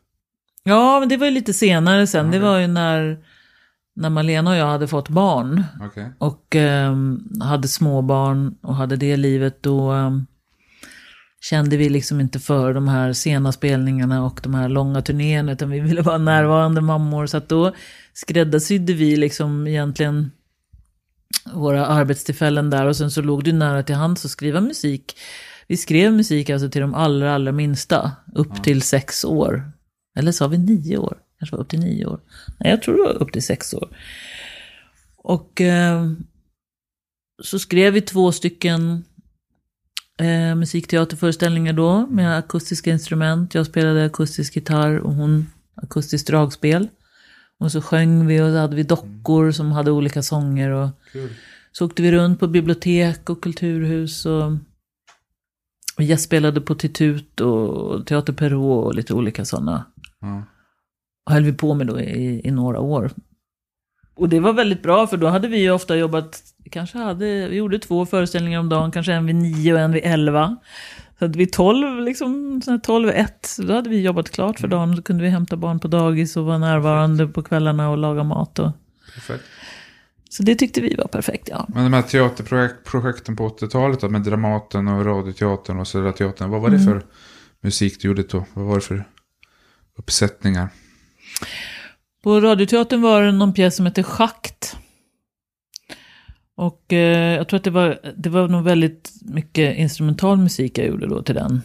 Ja, 0.63 1.00
men 1.00 1.10
det 1.10 1.18
var 1.18 1.26
ju 1.26 1.32
lite 1.32 1.54
senare 1.54 2.08
sen. 2.08 2.26
Det 2.26 2.38
Okej. 2.38 2.50
var 2.50 2.60
ju 2.60 2.68
när, 2.68 3.26
när 3.95 4.10
Malena 4.10 4.51
och 4.51 4.58
jag 4.58 4.65
hade 4.65 4.88
fått 4.88 5.10
barn. 5.10 5.63
Okej. 5.82 6.13
Och 6.17 6.56
ehm, 6.56 7.19
hade 7.41 7.67
småbarn 7.67 8.56
och 8.62 8.75
hade 8.75 8.95
det 8.95 9.17
livet. 9.17 9.63
Då 9.63 9.91
ehm, 9.91 10.25
kände 11.41 11.77
vi 11.77 11.89
liksom 11.89 12.21
inte 12.21 12.39
för 12.39 12.73
de 12.73 12.88
här 12.88 13.13
sena 13.13 13.51
spelningarna 13.51 14.25
och 14.25 14.39
de 14.43 14.53
här 14.53 14.69
långa 14.69 15.01
turnéerna. 15.01 15.51
Utan 15.51 15.69
vi 15.69 15.79
ville 15.79 16.01
vara 16.01 16.17
närvarande 16.17 16.82
mammor. 16.82 17.25
Så 17.25 17.38
att 17.38 17.49
då 17.49 17.73
skräddarsydde 18.13 18.93
vi 18.93 19.15
liksom 19.15 19.67
egentligen 19.67 20.32
våra 21.53 21.86
arbetstillfällen 21.86 22.69
där. 22.69 22.86
Och 22.86 22.95
sen 22.95 23.12
så 23.12 23.21
låg 23.21 23.43
det 23.43 23.53
nära 23.53 23.84
till 23.84 23.95
hands 23.95 24.25
att 24.25 24.32
skriva 24.32 24.62
musik. 24.62 25.17
Vi 25.67 25.77
skrev 25.77 26.13
musik 26.13 26.49
alltså 26.49 26.69
till 26.69 26.82
de 26.82 26.93
allra, 26.93 27.36
allra 27.36 27.51
minsta. 27.51 28.12
Upp 28.36 28.63
till 28.63 28.82
sex 28.82 29.25
år. 29.25 29.71
Eller 30.19 30.32
sa 30.32 30.47
vi 30.47 30.58
nio 30.58 30.97
år? 30.97 31.17
Kanske 31.39 31.56
var 31.56 31.63
upp 31.63 31.69
till 31.69 31.79
nio 31.79 32.06
år. 32.06 32.19
Jag 32.63 32.82
tror 32.82 32.97
det 32.97 33.04
var 33.04 33.21
upp 33.21 33.32
till 33.32 33.43
sex 33.43 33.73
år. 33.73 33.89
Och 35.17 35.62
eh, 35.62 36.12
så 37.43 37.60
skrev 37.60 37.93
vi 37.93 38.02
två 38.02 38.32
stycken 38.32 39.04
eh, 40.19 40.56
musikteaterföreställningar 40.56 41.73
då 41.73 42.08
med 42.08 42.38
akustiska 42.38 42.91
instrument. 42.91 43.54
Jag 43.54 43.65
spelade 43.65 44.06
akustisk 44.06 44.56
gitarr 44.56 44.97
och 44.97 45.13
hon 45.13 45.52
akustiskt 45.76 46.28
dragspel. 46.28 46.88
Och 47.60 47.71
så 47.71 47.82
sjöng 47.82 48.28
vi 48.28 48.41
och 48.41 48.49
så 48.49 48.58
hade 48.58 48.76
vi 48.76 48.84
dockor 48.84 49.52
som 49.52 49.71
hade 49.71 49.91
olika 49.91 50.23
sånger. 50.23 50.69
Och 50.69 50.89
Kul. 51.12 51.30
så 51.71 51.86
åkte 51.86 52.02
vi 52.02 52.12
runt 52.12 52.39
på 52.39 52.47
bibliotek 52.47 53.30
och 53.30 53.43
kulturhus 53.43 54.26
och, 54.26 54.52
och 55.97 56.04
gästspelade 56.04 56.62
på 56.62 56.76
Titut 56.76 57.41
och 57.41 58.06
Teater 58.06 58.34
Perrault 58.34 58.86
och 58.86 58.95
lite 58.95 59.13
olika 59.13 59.45
sådana. 59.45 59.86
Ja. 60.19 60.43
Höll 61.29 61.43
vi 61.43 61.53
på 61.53 61.73
med 61.73 61.88
då 61.88 61.99
i, 61.99 62.41
i 62.47 62.51
några 62.51 62.79
år. 62.79 63.12
Och 64.15 64.29
det 64.29 64.39
var 64.39 64.53
väldigt 64.53 64.83
bra 64.83 65.07
för 65.07 65.17
då 65.17 65.27
hade 65.27 65.47
vi 65.47 65.57
ju 65.57 65.71
ofta 65.71 65.95
jobbat, 65.95 66.41
kanske 66.71 66.97
hade, 66.97 67.47
vi 67.47 67.55
gjorde 67.55 67.79
två 67.79 68.05
föreställningar 68.05 68.59
om 68.59 68.69
dagen, 68.69 68.91
kanske 68.91 69.13
en 69.13 69.25
vid 69.25 69.36
nio 69.36 69.73
och 69.73 69.79
en 69.79 69.91
vid 69.91 70.03
elva. 70.05 70.57
Så 71.19 71.25
att 71.25 71.36
vid 71.36 71.51
tolv, 71.51 72.01
liksom, 72.01 72.62
så 72.62 72.79
tolv, 72.79 73.09
ett, 73.09 73.49
då 73.59 73.73
hade 73.73 73.89
vi 73.89 74.01
jobbat 74.01 74.29
klart 74.29 74.59
för 74.59 74.67
dagen. 74.67 74.95
Då 74.95 75.01
kunde 75.01 75.23
vi 75.23 75.29
hämta 75.29 75.57
barn 75.57 75.79
på 75.79 75.88
dagis 75.88 76.38
och 76.38 76.45
vara 76.45 76.57
närvarande 76.57 77.27
på 77.27 77.43
kvällarna 77.43 77.89
och 77.89 77.97
laga 77.97 78.23
mat. 78.23 78.59
Och, 78.59 78.71
Perfekt. 79.13 79.43
så 80.29 80.43
det 80.43 80.55
tyckte 80.55 80.81
vi 80.81 80.95
var 80.95 81.07
perfekt, 81.07 81.47
ja. 81.51 81.65
Men 81.69 81.83
de 81.83 81.93
här 81.93 82.01
teaterprojekten 82.01 83.36
på 83.36 83.49
80-talet 83.49 84.01
då, 84.01 84.09
med 84.09 84.21
Dramaten 84.23 84.88
och 84.88 85.05
Radioteatern 85.05 85.79
och 85.79 85.88
Södra 85.88 86.12
Teatern. 86.12 86.49
Vad 86.49 86.62
var 86.62 86.69
det 86.69 86.75
Mm. 86.77 86.88
för 86.88 87.05
musik 87.62 88.01
du 88.01 88.07
gjorde 88.07 88.23
då? 88.23 88.45
Vad 88.53 88.65
var 88.65 88.75
det 88.75 88.81
för 88.81 89.03
uppsättningar? 89.97 90.69
På 92.24 92.39
Radioteatern 92.39 93.02
var 93.02 93.22
det 93.22 93.32
någon 93.32 93.54
pjäs 93.54 93.76
som 93.76 93.86
hette 93.86 94.04
Schakt. 94.04 94.78
Och 96.56 96.93
eh, 96.93 97.36
jag 97.36 97.48
tror 97.48 97.58
att 97.58 97.63
det 97.63 97.69
var, 97.69 98.13
det 98.17 98.30
var 98.30 98.48
nog 98.48 98.63
väldigt 98.63 99.12
mycket 99.22 99.78
instrumental 99.78 100.38
musik 100.38 100.78
jag 100.78 100.88
gjorde 100.88 101.08
då 101.08 101.24
till 101.24 101.36
den. 101.36 101.62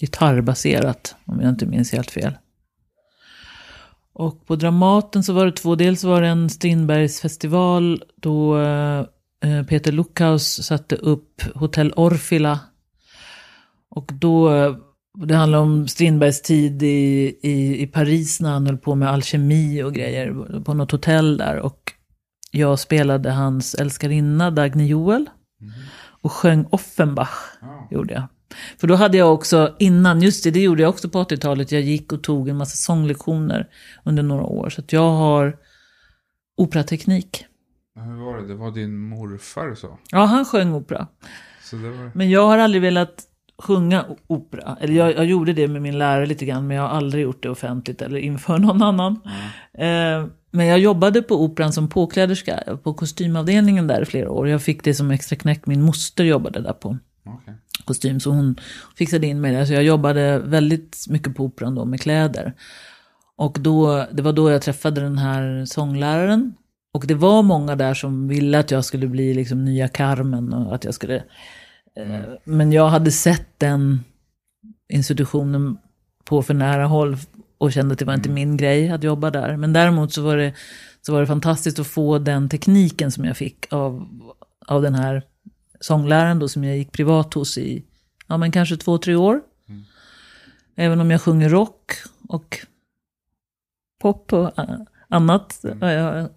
Gitarrbaserat, 0.00 1.16
om 1.24 1.40
jag 1.40 1.48
inte 1.48 1.66
minns 1.66 1.92
helt 1.92 2.10
fel. 2.10 2.32
Och 4.12 4.46
på 4.46 4.56
Dramaten 4.56 5.22
så 5.22 5.32
var 5.32 5.46
det 5.46 5.52
två, 5.52 5.74
dels 5.74 6.04
var 6.04 6.22
det 6.22 6.28
en 6.28 6.50
Strindbergsfestival 6.50 8.02
då 8.16 8.58
eh, 8.58 9.04
Peter 9.68 9.92
Luckhaus 9.92 10.66
satte 10.66 10.96
upp 10.96 11.42
Hotell 11.54 11.92
Orfila. 11.96 12.60
Och 13.90 14.10
då, 14.12 14.54
eh, 14.54 14.76
det 15.26 15.34
handlar 15.34 15.58
om 15.58 15.88
Strindbergs 15.88 16.42
tid 16.42 16.82
i, 16.82 17.36
i, 17.42 17.82
i 17.82 17.86
Paris 17.86 18.40
när 18.40 18.50
han 18.50 18.66
höll 18.66 18.78
på 18.78 18.94
med 18.94 19.10
alkemi 19.10 19.82
och 19.82 19.94
grejer 19.94 20.60
på 20.64 20.74
något 20.74 20.90
hotell 20.90 21.36
där. 21.36 21.56
Och 21.56 21.92
jag 22.50 22.78
spelade 22.78 23.30
hans 23.30 23.74
älskarinna 23.74 24.50
Dagny 24.50 24.86
Joel 24.86 25.30
och 26.22 26.32
sjöng 26.32 26.66
Offenbach, 26.70 27.58
gjorde 27.90 28.14
jag. 28.14 28.22
För 28.78 28.86
då 28.86 28.94
hade 28.94 29.18
jag 29.18 29.34
också, 29.34 29.76
innan, 29.78 30.22
just 30.22 30.44
det, 30.44 30.50
det 30.50 30.60
gjorde 30.60 30.82
jag 30.82 30.90
också 30.90 31.08
på 31.08 31.24
80-talet, 31.24 31.72
jag 31.72 31.82
gick 31.82 32.12
och 32.12 32.22
tog 32.22 32.48
en 32.48 32.56
massa 32.56 32.76
sånglektioner 32.76 33.68
under 34.04 34.22
några 34.22 34.44
år. 34.44 34.70
Så 34.70 34.80
att 34.80 34.92
jag 34.92 35.10
har 35.10 35.56
operateknik. 36.56 37.44
Hur 37.94 38.24
var 38.24 38.40
det? 38.40 38.48
Det 38.48 38.54
var 38.54 38.70
din 38.70 38.96
morfar 38.96 39.74
så. 39.74 39.98
Ja, 40.10 40.24
han 40.24 40.44
sjöng 40.44 40.74
opera. 40.74 41.06
Var... 41.72 42.16
Men 42.16 42.30
jag 42.30 42.46
har 42.46 42.58
aldrig 42.58 42.82
velat 42.82 43.26
sjunga 43.60 44.04
opera. 44.26 44.76
Eller 44.80 44.94
jag, 44.94 45.14
jag 45.14 45.24
gjorde 45.24 45.52
det 45.52 45.68
med 45.68 45.82
min 45.82 45.98
lärare 45.98 46.26
lite 46.26 46.44
grann, 46.44 46.66
men 46.66 46.76
jag 46.76 46.84
har 46.84 46.96
aldrig 46.96 47.22
gjort 47.22 47.42
det 47.42 47.50
offentligt 47.50 48.02
eller 48.02 48.18
inför 48.18 48.58
någon 48.58 48.82
annan. 48.82 49.20
Eh, 49.74 50.26
men 50.50 50.66
jag 50.66 50.78
jobbade 50.78 51.22
på 51.22 51.44
operan 51.44 51.72
som 51.72 51.88
påkläderska, 51.88 52.78
på 52.82 52.94
kostymavdelningen 52.94 53.86
där 53.86 54.02
i 54.02 54.04
flera 54.04 54.30
år. 54.30 54.48
Jag 54.48 54.62
fick 54.62 54.84
det 54.84 54.94
som 54.94 55.10
extra 55.10 55.36
knäck. 55.36 55.66
Min 55.66 55.82
moster 55.82 56.24
jobbade 56.24 56.60
där 56.60 56.72
på 56.72 56.98
Okej. 57.26 57.54
kostym, 57.84 58.20
så 58.20 58.30
hon 58.30 58.56
fixade 58.96 59.26
in 59.26 59.40
mig 59.40 59.52
där. 59.52 59.64
Så 59.64 59.72
jag 59.72 59.82
jobbade 59.82 60.38
väldigt 60.38 61.06
mycket 61.08 61.36
på 61.36 61.44
operan 61.44 61.74
då 61.74 61.84
med 61.84 62.00
kläder. 62.00 62.54
Och 63.36 63.56
då, 63.60 64.06
det 64.12 64.22
var 64.22 64.32
då 64.32 64.50
jag 64.50 64.62
träffade 64.62 65.00
den 65.00 65.18
här 65.18 65.64
sångläraren. 65.64 66.54
Och 66.92 67.06
det 67.06 67.14
var 67.14 67.42
många 67.42 67.76
där 67.76 67.94
som 67.94 68.28
ville 68.28 68.58
att 68.58 68.70
jag 68.70 68.84
skulle 68.84 69.06
bli 69.06 69.34
liksom 69.34 69.64
nya 69.64 69.88
Carmen 69.88 70.52
och 70.52 70.74
att 70.74 70.84
jag 70.84 70.94
skulle... 70.94 71.22
Eh, 72.02 72.20
men 72.44 72.72
jag 72.72 72.88
hade 72.88 73.10
sett 73.10 73.58
den 73.58 74.04
institutionen 74.92 75.78
på 76.24 76.42
för 76.42 76.54
nära 76.54 76.86
håll 76.86 77.16
och 77.58 77.72
kände 77.72 77.92
att 77.92 77.98
det 77.98 78.04
var 78.04 78.14
inte 78.14 78.28
min 78.28 78.56
grej 78.56 78.90
att 78.90 79.04
jobba 79.04 79.30
där. 79.30 79.56
Men 79.56 79.72
däremot 79.72 80.12
så 80.12 80.22
var 80.22 80.36
det, 80.36 80.54
så 81.02 81.12
var 81.12 81.20
det 81.20 81.26
fantastiskt 81.26 81.78
att 81.78 81.86
få 81.86 82.18
den 82.18 82.48
tekniken 82.48 83.12
som 83.12 83.24
jag 83.24 83.36
fick 83.36 83.72
av, 83.72 84.08
av 84.66 84.82
den 84.82 84.94
här 84.94 85.22
sångläraren 85.80 86.38
då 86.38 86.48
som 86.48 86.64
jag 86.64 86.76
gick 86.76 86.92
privat 86.92 87.34
hos 87.34 87.58
i, 87.58 87.84
ja 88.26 88.36
men 88.36 88.52
kanske 88.52 88.76
två, 88.76 88.98
tre 88.98 89.14
år. 89.14 89.40
Även 90.76 91.00
om 91.00 91.10
jag 91.10 91.22
sjunger 91.22 91.48
rock 91.48 91.92
och 92.28 92.58
pop 94.02 94.32
och 94.32 94.52
annat. 95.08 95.64
Ja, 95.80 96.28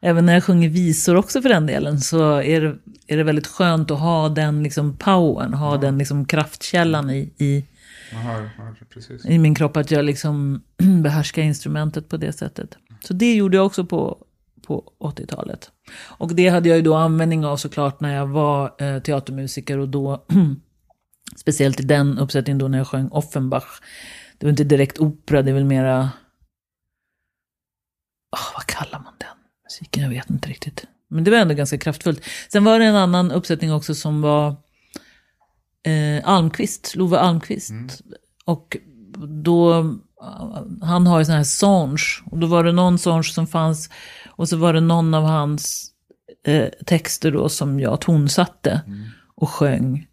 Även 0.00 0.26
när 0.26 0.34
jag 0.34 0.44
sjunger 0.44 0.68
visor 0.68 1.16
också 1.16 1.42
för 1.42 1.48
den 1.48 1.66
delen 1.66 2.00
så 2.00 2.42
är 2.42 2.60
det, 2.60 2.76
är 3.06 3.16
det 3.16 3.24
väldigt 3.24 3.46
skönt 3.46 3.90
att 3.90 4.00
ha 4.00 4.28
den 4.28 4.62
liksom 4.62 4.96
powern, 4.96 5.54
ha 5.54 5.76
den 5.76 5.98
liksom 5.98 6.24
kraftkällan 6.24 7.10
i, 7.10 7.32
i, 7.38 7.64
hör 8.10 8.50
precis. 8.90 9.26
i 9.26 9.38
min 9.38 9.54
kropp 9.54 9.76
att 9.76 9.90
jag 9.90 10.04
liksom 10.04 10.62
behärskar 11.02 11.42
instrumentet 11.42 12.08
på 12.08 12.16
det 12.16 12.32
sättet. 12.32 12.78
Så 13.04 13.12
det 13.12 13.34
gjorde 13.34 13.56
jag 13.56 13.66
också 13.66 13.84
på, 13.84 14.18
på 14.66 14.92
80-talet. 15.00 15.70
Och 15.98 16.34
det 16.34 16.48
hade 16.48 16.68
jag 16.68 16.76
ju 16.76 16.82
då 16.82 16.94
användning 16.94 17.44
av 17.44 17.56
såklart 17.56 18.00
när 18.00 18.14
jag 18.14 18.26
var 18.26 18.74
eh, 18.78 19.02
teatermusiker 19.02 19.78
och 19.78 19.88
då, 19.88 20.24
speciellt 21.36 21.80
i 21.80 21.82
den 21.82 22.18
uppsättningen 22.18 22.58
då 22.58 22.68
när 22.68 22.78
jag 22.78 22.86
sjöng 22.86 23.08
Offenbach. 23.08 23.80
Det 24.38 24.46
var 24.46 24.50
inte 24.50 24.64
direkt 24.64 24.98
opera, 24.98 25.42
det 25.42 25.50
är 25.50 25.54
väl 25.54 25.64
mera, 25.64 26.10
Ah, 28.30 28.52
vad 28.54 28.66
kallar 28.66 29.00
man 29.00 29.05
musiken? 29.76 30.02
Jag 30.02 30.10
vet 30.10 30.30
inte 30.30 30.48
riktigt. 30.48 30.84
Men 31.08 31.24
det 31.24 31.30
var 31.30 31.38
ändå 31.38 31.54
ganska 31.54 31.78
kraftfullt. 31.78 32.24
Sen 32.52 32.64
var 32.64 32.78
det 32.78 32.84
en 32.84 32.96
annan 32.96 33.30
uppsättning 33.30 33.72
också 33.72 33.94
som 33.94 34.22
var 34.22 34.56
eh, 35.82 36.28
Almqvist, 36.28 36.94
Love 36.96 37.18
Almqvist. 37.18 37.72
Och 38.44 38.76
då, 39.44 39.94
han 40.82 41.06
har 41.06 41.18
ju 41.18 41.24
sån 41.24 41.34
här 41.34 41.44
sång. 41.44 41.96
Och 42.24 42.38
då 42.38 42.46
var 42.46 42.64
det 42.64 42.72
någon 42.72 42.98
sång 42.98 43.24
som 43.24 43.46
fanns. 43.46 43.90
Och 44.28 44.48
så 44.48 44.56
var 44.56 44.72
det 44.72 44.80
någon 44.80 45.14
av 45.14 45.24
hans 45.24 45.90
eh, 46.46 46.68
texter 46.86 47.32
då 47.32 47.48
som 47.48 47.80
jag 47.80 48.00
tonsatte. 48.00 48.80
Och 49.36 49.50
sjöng 49.50 50.06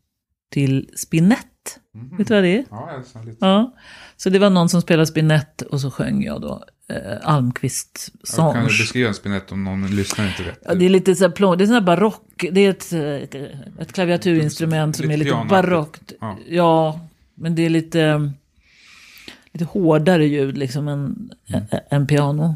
till 0.52 0.90
spinett. 0.96 1.80
Vet 2.18 2.28
du 2.28 2.34
vad 2.34 2.44
det 2.44 2.58
är? 2.58 2.66
Ja, 2.70 2.90
jag 2.92 3.22
är 3.22 3.26
lite... 3.26 3.46
Ja. 3.46 3.76
Så 4.18 4.30
det 4.30 4.40
var 4.40 4.50
någon 4.50 4.70
som 4.70 4.82
spelade 4.82 5.08
spinett 5.08 5.62
och 5.62 5.82
så 5.82 5.92
sjöng 5.92 6.24
jag 6.24 6.42
då 6.42 6.64
eh, 6.90 7.18
Almqvist 7.24 8.10
Ja, 8.14 8.20
sång. 8.24 8.54
kan 8.54 8.62
du 8.64 8.68
beskriva 8.68 9.08
en 9.10 9.16
spinett 9.16 9.52
om 9.52 9.64
någon 9.64 9.96
lyssnar 9.96 10.28
inte 10.28 10.44
vet? 10.44 10.60
Ja, 10.66 10.74
det 10.76 10.86
är 10.86 10.90
lite 10.90 11.16
så 11.16 11.24
här, 11.24 11.32
plå- 11.32 11.56
det 11.56 11.64
är 11.64 11.66
sån 11.66 11.74
här 11.74 11.82
barock, 11.82 12.46
det 12.52 12.62
är 12.62 12.70
ett, 12.70 12.94
ett 13.80 13.94
klaviaturinstrument 13.94 14.96
som 14.96 15.04
Lite 15.04 15.14
är 15.14 15.18
lite 15.18 15.30
pianoaktigt. 15.30 15.50
barockt. 15.70 16.14
Ja. 16.22 16.38
Ja. 16.50 17.08
men 17.36 17.56
det 17.56 17.62
är 17.66 17.70
lite, 17.70 18.32
lite 19.54 19.66
hårdare 19.66 20.26
ljud 20.28 20.58
liksom 20.58 20.88
än, 20.88 21.30
än, 21.48 21.66
än 21.92 22.08
piano. 22.08 22.56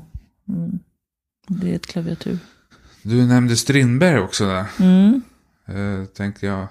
Mm. 0.49 0.80
Det 1.47 1.72
är 1.72 1.76
ett 1.76 1.88
klaviatur. 1.88 2.38
Du 3.01 3.26
nämnde 3.28 3.55
Strindberg 3.55 4.20
också 4.20 4.45
där. 4.45 4.66
Mm. 4.80 5.22
Eh, 5.68 6.05
tänkte 6.05 6.45
jag. 6.45 6.68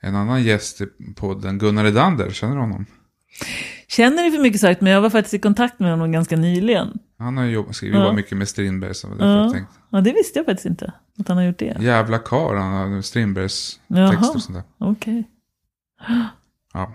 En 0.00 0.14
annan 0.16 0.42
gäst 0.42 0.80
i 0.80 0.86
podden, 1.16 1.58
Gunnar 1.58 1.84
Edander, 1.84 2.30
känner 2.30 2.54
du 2.54 2.60
honom? 2.60 2.86
Känner 3.88 4.24
det 4.24 4.30
för 4.30 4.38
mycket 4.42 4.60
sagt, 4.60 4.80
men 4.80 4.92
jag 4.92 5.00
var 5.00 5.10
faktiskt 5.10 5.34
i 5.34 5.38
kontakt 5.38 5.80
med 5.80 5.90
honom 5.90 6.12
ganska 6.12 6.36
nyligen. 6.36 6.98
Han 7.18 7.36
har 7.36 7.44
ju 7.44 7.50
jobb, 7.50 7.74
skrivit 7.74 7.94
Ja. 7.94 8.00
jobbat 8.00 8.14
mycket 8.16 8.38
med 8.38 8.48
Strindberg. 8.48 8.94
Så 8.94 9.08
det 9.08 9.24
Ja. 9.24 9.54
ja, 9.90 10.00
det 10.00 10.12
visste 10.12 10.38
jag 10.38 10.46
faktiskt 10.46 10.66
inte, 10.66 10.92
att 11.18 11.28
han 11.28 11.36
har 11.36 11.44
gjort 11.44 11.58
det. 11.58 11.76
Jävla 11.80 12.18
karl, 12.18 12.56
han 12.56 12.92
har 12.92 13.02
Strindbergs 13.02 13.80
Jaha. 13.86 14.10
texter 14.10 14.34
och 14.36 14.42
sånt 14.42 14.58
där. 14.58 14.64
Okej. 14.90 15.24
Ja. 16.74 16.94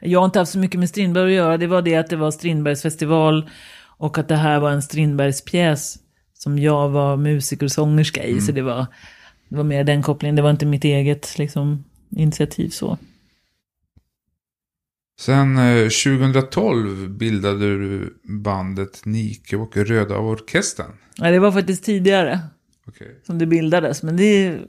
Jag 0.00 0.20
har 0.20 0.24
inte 0.24 0.38
haft 0.38 0.52
så 0.52 0.58
mycket 0.58 0.80
med 0.80 0.88
Strindberg 0.88 1.24
att 1.26 1.36
göra. 1.36 1.56
Det 1.56 1.66
var 1.66 1.82
det 1.82 1.96
att 1.96 2.10
det 2.10 2.16
var 2.16 2.30
Strindbergs 2.30 2.82
festival 2.82 3.50
och 3.98 4.18
att 4.18 4.28
det 4.28 4.36
här 4.36 4.60
var 4.60 4.70
en 4.70 4.82
Strindbergs 4.82 5.44
pjäs 5.44 5.98
som 6.34 6.58
jag 6.58 6.88
var 6.88 7.16
musiker 7.16 7.66
och 7.66 7.72
sångerska 7.72 8.24
i. 8.24 8.30
Mm. 8.30 8.40
Så 8.40 8.52
det 8.52 8.62
var, 8.62 8.86
det 9.48 9.56
var 9.56 9.64
mer 9.64 9.84
den 9.84 10.02
kopplingen. 10.02 10.36
Det 10.36 10.42
var 10.42 10.50
inte 10.50 10.66
mitt 10.66 10.84
eget 10.84 11.38
liksom, 11.38 11.84
initiativ 12.10 12.68
så. 12.68 12.98
Sen 15.20 15.56
2012 15.56 17.02
eh, 17.02 17.08
bildade 17.08 17.78
du 17.78 18.20
bandet 18.22 19.04
Nike 19.04 19.56
och 19.56 19.76
Röda 19.76 20.18
Orkestern. 20.18 20.92
Ja, 21.16 21.30
det 21.30 21.38
var 21.38 21.52
faktiskt 21.52 21.84
tidigare. 21.84 22.40
Okay. 22.86 23.08
Som 23.26 23.38
det 23.38 23.46
bildades. 23.46 24.02
Men 24.02 24.16
det 24.16 24.60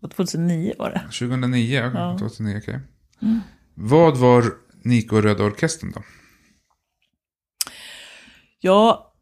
var 0.00 0.08
2009 0.08 0.72
var 0.78 0.90
det. 0.90 1.00
2009, 1.00 1.78
okay. 1.78 1.90
ja. 1.94 2.18
2009 2.18 2.58
okej. 2.58 2.74
Okay. 2.74 2.80
Mm. 3.22 3.40
Vad 3.74 4.16
var 4.16 4.44
Nike 4.82 5.16
och 5.16 5.22
Röda 5.22 5.44
Orkestern 5.44 5.92
då? 5.92 6.02
Ja, 8.60 9.12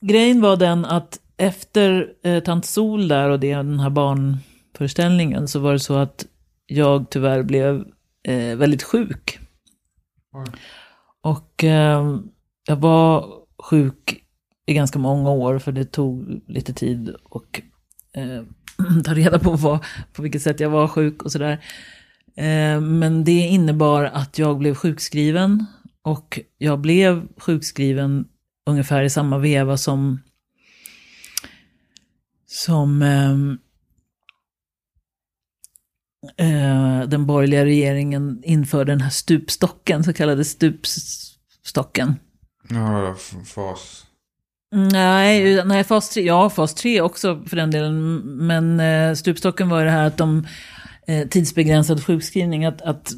grejen 0.00 0.40
var 0.40 0.56
den 0.56 0.84
att 0.84 1.20
efter 1.36 2.06
eh, 2.24 2.42
Tant 2.42 2.66
Sol 2.66 3.08
där 3.08 3.30
och 3.30 3.40
det, 3.40 3.54
den 3.54 3.80
här 3.80 3.90
barnföreställningen 3.90 5.48
så 5.48 5.58
var 5.58 5.72
det 5.72 5.80
så 5.80 5.96
att 5.96 6.26
jag 6.66 7.10
tyvärr 7.10 7.42
blev 7.42 7.84
eh, 8.28 8.56
väldigt 8.56 8.82
sjuk. 8.82 9.40
Och 11.20 11.64
eh, 11.64 12.18
jag 12.66 12.76
var 12.76 13.34
sjuk 13.62 14.24
i 14.66 14.74
ganska 14.74 14.98
många 14.98 15.30
år 15.30 15.58
för 15.58 15.72
det 15.72 15.84
tog 15.84 16.42
lite 16.46 16.72
tid 16.72 17.08
att 17.08 17.62
eh, 18.16 18.42
ta 19.04 19.14
reda 19.14 19.38
på 19.38 19.50
vad, 19.50 19.84
på 20.12 20.22
vilket 20.22 20.42
sätt 20.42 20.60
jag 20.60 20.70
var 20.70 20.88
sjuk 20.88 21.22
och 21.22 21.32
sådär. 21.32 21.64
Eh, 22.36 22.80
men 22.80 23.24
det 23.24 23.32
innebar 23.32 24.04
att 24.04 24.38
jag 24.38 24.58
blev 24.58 24.74
sjukskriven 24.74 25.66
och 26.02 26.40
jag 26.58 26.80
blev 26.80 27.28
sjukskriven 27.36 28.28
ungefär 28.66 29.02
i 29.02 29.10
samma 29.10 29.38
veva 29.38 29.76
som 29.76 30.20
som 32.46 33.02
ehm, 33.02 33.58
eh, 36.36 37.08
den 37.08 37.26
borgerliga 37.26 37.64
regeringen 37.64 38.40
införde 38.42 38.92
den 38.92 39.00
här 39.00 39.10
stupstocken, 39.10 40.04
så 40.04 40.12
kallade 40.12 40.44
stupstocken. 40.44 42.14
Ja, 42.68 43.16
fas. 43.44 44.06
Nej, 44.72 45.64
nej, 45.64 45.84
fas 45.84 46.10
3, 46.10 46.22
ja 46.22 46.50
fas 46.50 46.74
3 46.74 47.00
också 47.00 47.42
för 47.46 47.56
den 47.56 47.70
delen. 47.70 48.16
Men 48.46 48.80
eh, 48.80 49.14
stupstocken 49.14 49.68
var 49.68 49.84
det 49.84 49.90
här 49.90 50.06
att 50.06 50.16
de 50.16 50.46
eh, 51.06 51.28
tidsbegränsad 51.28 52.04
sjukskrivning, 52.04 52.64
att, 52.64 52.82
att 52.82 53.12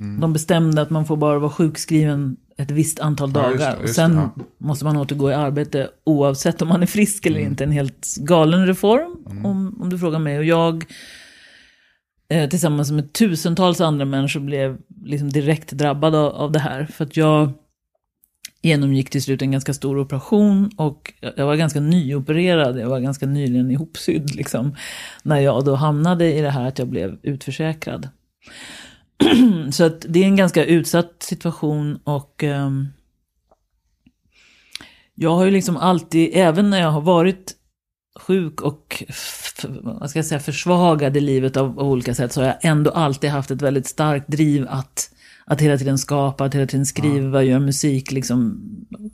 mm. 0.00 0.20
de 0.20 0.32
bestämde 0.32 0.82
att 0.82 0.90
man 0.90 1.06
får 1.06 1.16
bara 1.16 1.38
vara 1.38 1.50
sjukskriven 1.50 2.36
ett 2.56 2.70
visst 2.70 3.00
antal 3.00 3.32
dagar. 3.32 3.48
Ja, 3.48 3.52
just 3.52 3.64
det, 3.64 3.82
just 3.82 3.82
och 3.82 3.94
sen 3.94 4.16
det, 4.16 4.30
ja. 4.36 4.44
måste 4.58 4.84
man 4.84 4.96
återgå 4.96 5.30
i 5.30 5.34
arbete 5.34 5.88
oavsett 6.04 6.62
om 6.62 6.68
man 6.68 6.82
är 6.82 6.86
frisk 6.86 7.26
eller 7.26 7.38
mm. 7.38 7.50
inte. 7.50 7.64
En 7.64 7.72
helt 7.72 8.16
galen 8.16 8.66
reform, 8.66 9.16
mm. 9.30 9.46
om, 9.46 9.78
om 9.82 9.90
du 9.90 9.98
frågar 9.98 10.18
mig. 10.18 10.38
Och 10.38 10.44
jag 10.44 10.84
eh, 12.30 12.48
tillsammans 12.48 12.90
med 12.90 13.12
tusentals 13.12 13.80
andra 13.80 14.04
människor 14.04 14.40
blev 14.40 14.78
liksom 15.04 15.30
direkt 15.30 15.72
drabbad 15.72 16.14
av, 16.14 16.34
av 16.34 16.52
det 16.52 16.58
här. 16.58 16.86
För 16.86 17.04
att 17.04 17.16
jag 17.16 17.52
genomgick 18.62 19.10
till 19.10 19.22
slut 19.22 19.42
en 19.42 19.50
ganska 19.50 19.74
stor 19.74 19.98
operation 19.98 20.70
och 20.76 21.12
jag 21.36 21.46
var 21.46 21.56
ganska 21.56 21.80
nyopererad, 21.80 22.78
jag 22.78 22.88
var 22.88 23.00
ganska 23.00 23.26
nyligen 23.26 23.70
ihopsydd 23.70 24.34
liksom. 24.34 24.76
När 25.22 25.40
jag 25.40 25.64
då 25.64 25.74
hamnade 25.74 26.34
i 26.34 26.40
det 26.40 26.50
här 26.50 26.66
att 26.68 26.78
jag 26.78 26.88
blev 26.88 27.18
utförsäkrad. 27.22 28.08
Så 29.72 29.84
att 29.84 30.04
det 30.08 30.20
är 30.20 30.24
en 30.24 30.36
ganska 30.36 30.64
utsatt 30.64 31.16
situation 31.22 31.98
och 32.04 32.44
eh, 32.44 32.70
jag 35.14 35.34
har 35.34 35.44
ju 35.44 35.50
liksom 35.50 35.76
alltid, 35.76 36.30
även 36.32 36.70
när 36.70 36.80
jag 36.80 36.90
har 36.90 37.00
varit 37.00 37.54
sjuk 38.18 38.60
och 38.60 39.02
vad 39.82 40.10
ska 40.10 40.18
jag 40.18 40.26
säga, 40.26 40.40
försvagad 40.40 41.16
i 41.16 41.20
livet 41.20 41.56
av, 41.56 41.80
av, 41.80 41.88
olika 41.88 42.14
sätt 42.14 42.32
så 42.32 42.40
har 42.40 42.46
jag 42.46 42.56
ändå 42.60 42.90
alltid 42.90 43.30
haft 43.30 43.50
ett 43.50 43.62
väldigt 43.62 43.86
starkt 43.86 44.28
driv 44.28 44.66
att, 44.68 45.10
att 45.44 45.60
hela 45.60 45.78
tiden 45.78 45.98
skapa, 45.98 46.44
att 46.44 46.54
hela 46.54 46.66
tiden 46.66 46.86
skriva, 46.86 47.42
ja. 47.42 47.50
göra 47.50 47.60
musik, 47.60 48.12
liksom, 48.12 48.60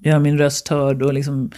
göra 0.00 0.18
min 0.18 0.38
röst 0.38 0.68
hörd 0.68 1.02
och 1.02 1.14
liksom 1.14 1.50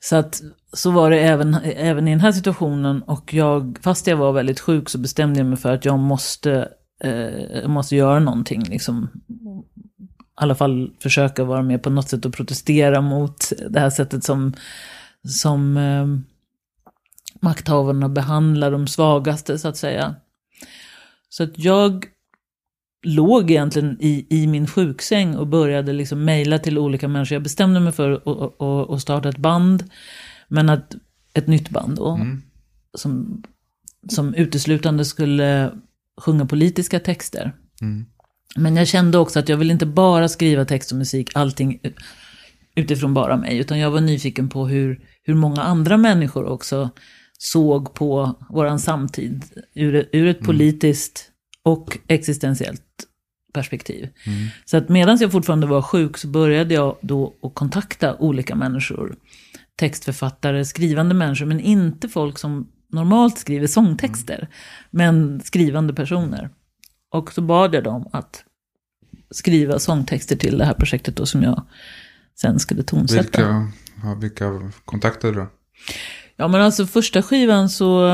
så 0.00 0.16
att 0.16 0.42
så 0.72 0.90
var 0.90 1.10
det 1.10 1.20
även, 1.20 1.54
även 1.64 2.08
i 2.08 2.10
den 2.10 2.20
här 2.20 2.32
situationen 2.32 3.02
och 3.02 3.34
jag, 3.34 3.78
fast 3.82 4.06
jag 4.06 4.16
var 4.16 4.32
väldigt 4.32 4.60
sjuk 4.60 4.88
så 4.88 4.98
bestämde 4.98 5.40
jag 5.40 5.46
mig 5.46 5.58
för 5.58 5.72
att 5.72 5.84
jag 5.84 5.98
måste, 5.98 6.68
eh, 7.04 7.68
måste 7.68 7.96
göra 7.96 8.18
någonting. 8.18 8.62
Liksom, 8.62 9.08
I 9.28 9.34
alla 10.34 10.54
fall 10.54 10.90
försöka 10.98 11.44
vara 11.44 11.62
med 11.62 11.82
på 11.82 11.90
något 11.90 12.08
sätt 12.08 12.24
och 12.24 12.34
protestera 12.34 13.00
mot 13.00 13.52
det 13.70 13.80
här 13.80 13.90
sättet 13.90 14.24
som, 14.24 14.52
som 15.28 15.76
eh, 15.76 16.06
makthavarna 17.40 18.08
behandlar 18.08 18.70
de 18.70 18.86
svagaste 18.86 19.58
så 19.58 19.68
att 19.68 19.76
säga. 19.76 20.14
Så 21.28 21.42
att 21.42 21.58
jag 21.58 22.04
låg 23.02 23.50
egentligen 23.50 23.96
i, 24.00 24.26
i 24.30 24.46
min 24.46 24.66
sjuksäng 24.66 25.36
och 25.36 25.46
började 25.46 25.92
liksom 25.92 26.24
mejla 26.24 26.58
till 26.58 26.78
olika 26.78 27.08
människor. 27.08 27.34
Jag 27.34 27.42
bestämde 27.42 27.80
mig 27.80 27.92
för 27.92 28.10
att, 28.12 28.26
att, 28.62 28.90
att 28.90 29.02
starta 29.02 29.28
ett 29.28 29.38
band, 29.38 29.84
men 30.48 30.68
att, 30.68 30.94
ett 31.34 31.46
nytt 31.46 31.70
band 31.70 31.96
då, 31.96 32.10
mm. 32.10 32.42
som, 32.94 33.42
som 34.08 34.34
uteslutande 34.34 35.04
skulle 35.04 35.72
sjunga 36.20 36.46
politiska 36.46 37.00
texter. 37.00 37.52
Mm. 37.80 38.06
Men 38.56 38.76
jag 38.76 38.88
kände 38.88 39.18
också 39.18 39.38
att 39.38 39.48
jag 39.48 39.56
vill 39.56 39.70
inte 39.70 39.86
bara 39.86 40.28
skriva 40.28 40.64
text 40.64 40.92
och 40.92 40.98
musik, 40.98 41.30
allting 41.34 41.80
utifrån 42.74 43.14
bara 43.14 43.36
mig, 43.36 43.58
utan 43.58 43.78
jag 43.78 43.90
var 43.90 44.00
nyfiken 44.00 44.48
på 44.48 44.66
hur, 44.66 45.00
hur 45.22 45.34
många 45.34 45.62
andra 45.62 45.96
människor 45.96 46.44
också 46.44 46.90
såg 47.38 47.94
på 47.94 48.34
våran 48.48 48.78
samtid 48.78 49.44
ur, 49.74 50.08
ur 50.12 50.26
ett 50.26 50.36
mm. 50.36 50.46
politiskt 50.46 51.30
och 51.62 51.98
existentiellt 52.06 52.82
perspektiv. 53.52 54.08
Mm. 54.26 54.48
Så 54.64 54.76
att 54.76 54.88
medan 54.88 55.18
jag 55.20 55.32
fortfarande 55.32 55.66
var 55.66 55.82
sjuk 55.82 56.18
så 56.18 56.28
började 56.28 56.74
jag 56.74 56.96
då 57.00 57.34
att 57.42 57.54
kontakta 57.54 58.16
olika 58.16 58.54
människor. 58.54 59.16
Textförfattare, 59.76 60.64
skrivande 60.64 61.14
människor, 61.14 61.46
men 61.46 61.60
inte 61.60 62.08
folk 62.08 62.38
som 62.38 62.68
normalt 62.92 63.38
skriver 63.38 63.66
sångtexter. 63.66 64.38
Mm. 64.38 64.50
Men 64.90 65.40
skrivande 65.40 65.94
personer. 65.94 66.50
Och 67.10 67.32
så 67.32 67.40
bad 67.40 67.74
jag 67.74 67.84
dem 67.84 68.08
att 68.12 68.44
skriva 69.30 69.78
sångtexter 69.78 70.36
till 70.36 70.58
det 70.58 70.64
här 70.64 70.74
projektet 70.74 71.16
då 71.16 71.26
som 71.26 71.42
jag 71.42 71.66
sen 72.40 72.58
skulle 72.58 72.82
tonsätta. 72.82 73.22
Vilka, 73.22 73.72
ja, 74.02 74.14
vilka 74.14 74.72
kontaktade 74.84 75.34
du? 75.34 75.46
Ja 76.40 76.48
men 76.48 76.60
alltså 76.60 76.86
första 76.86 77.22
skivan 77.22 77.68
så, 77.68 78.10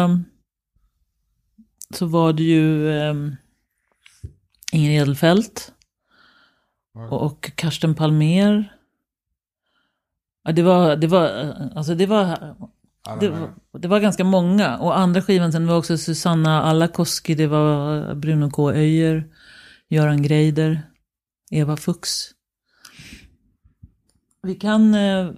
så 1.95 2.07
var 2.07 2.33
det 2.33 2.43
ju 2.43 2.89
um, 2.89 3.37
Inger 4.73 4.91
Edelfelt 4.91 5.73
och, 7.11 7.23
och 7.23 7.51
Karsten 7.55 7.95
Palmer. 7.95 8.77
Ja, 10.45 10.53
det 10.53 10.63
var, 10.63 10.97
det 10.97 11.07
var, 11.07 11.29
alltså 11.75 11.95
det 11.95 12.07
var, 12.07 12.57
det 13.21 13.29
var, 13.29 13.55
det 13.79 13.89
var 13.89 14.01
ganska 14.01 14.25
många. 14.25 14.79
Och 14.79 14.99
andra 14.99 15.23
skivan 15.23 15.53
sen 15.53 15.67
var 15.67 15.77
också 15.77 15.99
Susanna 15.99 16.63
Alakoski, 16.63 17.35
det 17.35 17.47
var 17.47 18.15
Bruno 18.15 18.51
K. 18.51 18.71
Öijer, 18.73 19.29
Göran 19.89 20.23
Greider, 20.23 20.83
Eva 21.51 21.77
Fuchs. 21.77 22.31
Vi 24.43 24.55
kan 24.55 24.95
eh, 24.95 25.31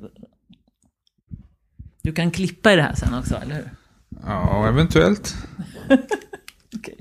du 2.06 2.12
kan 2.12 2.30
klippa 2.30 2.72
i 2.72 2.76
det 2.76 2.82
här 2.82 2.94
sen 2.94 3.14
också, 3.14 3.34
eller 3.34 3.54
hur? 3.54 3.70
Ja, 4.22 4.68
eventuellt. 4.68 5.34
Okej. 5.84 6.06
Okay. 6.78 6.94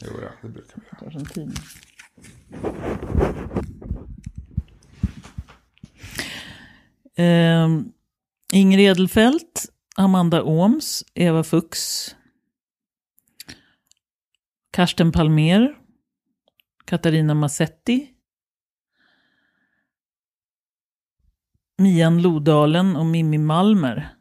Jo, 0.00 0.10
ja, 0.22 0.28
det 0.42 0.48
brukar 0.48 0.76
vi 1.00 1.14
göra. 1.14 1.24
Tid. 1.24 1.58
Uh, 7.18 7.82
Inger 8.52 8.78
Edelfelt, 8.78 9.66
Amanda 9.96 10.42
Ooms, 10.42 11.04
Eva 11.14 11.44
Fuchs, 11.44 12.16
Karsten 14.70 15.12
Palmer, 15.12 15.76
Katarina 16.84 17.34
Massetti, 17.34 18.10
Mian 21.78 22.22
Lodalen 22.22 22.96
och 22.96 23.06
Mimmi 23.06 23.38
Malmer. 23.38 24.13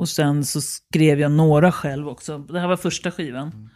Och 0.00 0.08
sen 0.08 0.44
så 0.44 0.60
skrev 0.60 1.20
jag 1.20 1.32
några 1.32 1.72
själv 1.72 2.08
också. 2.08 2.38
Det 2.38 2.60
här 2.60 2.68
var 2.68 2.76
första 2.76 3.10
skivan. 3.10 3.48
Mm. 3.48 3.68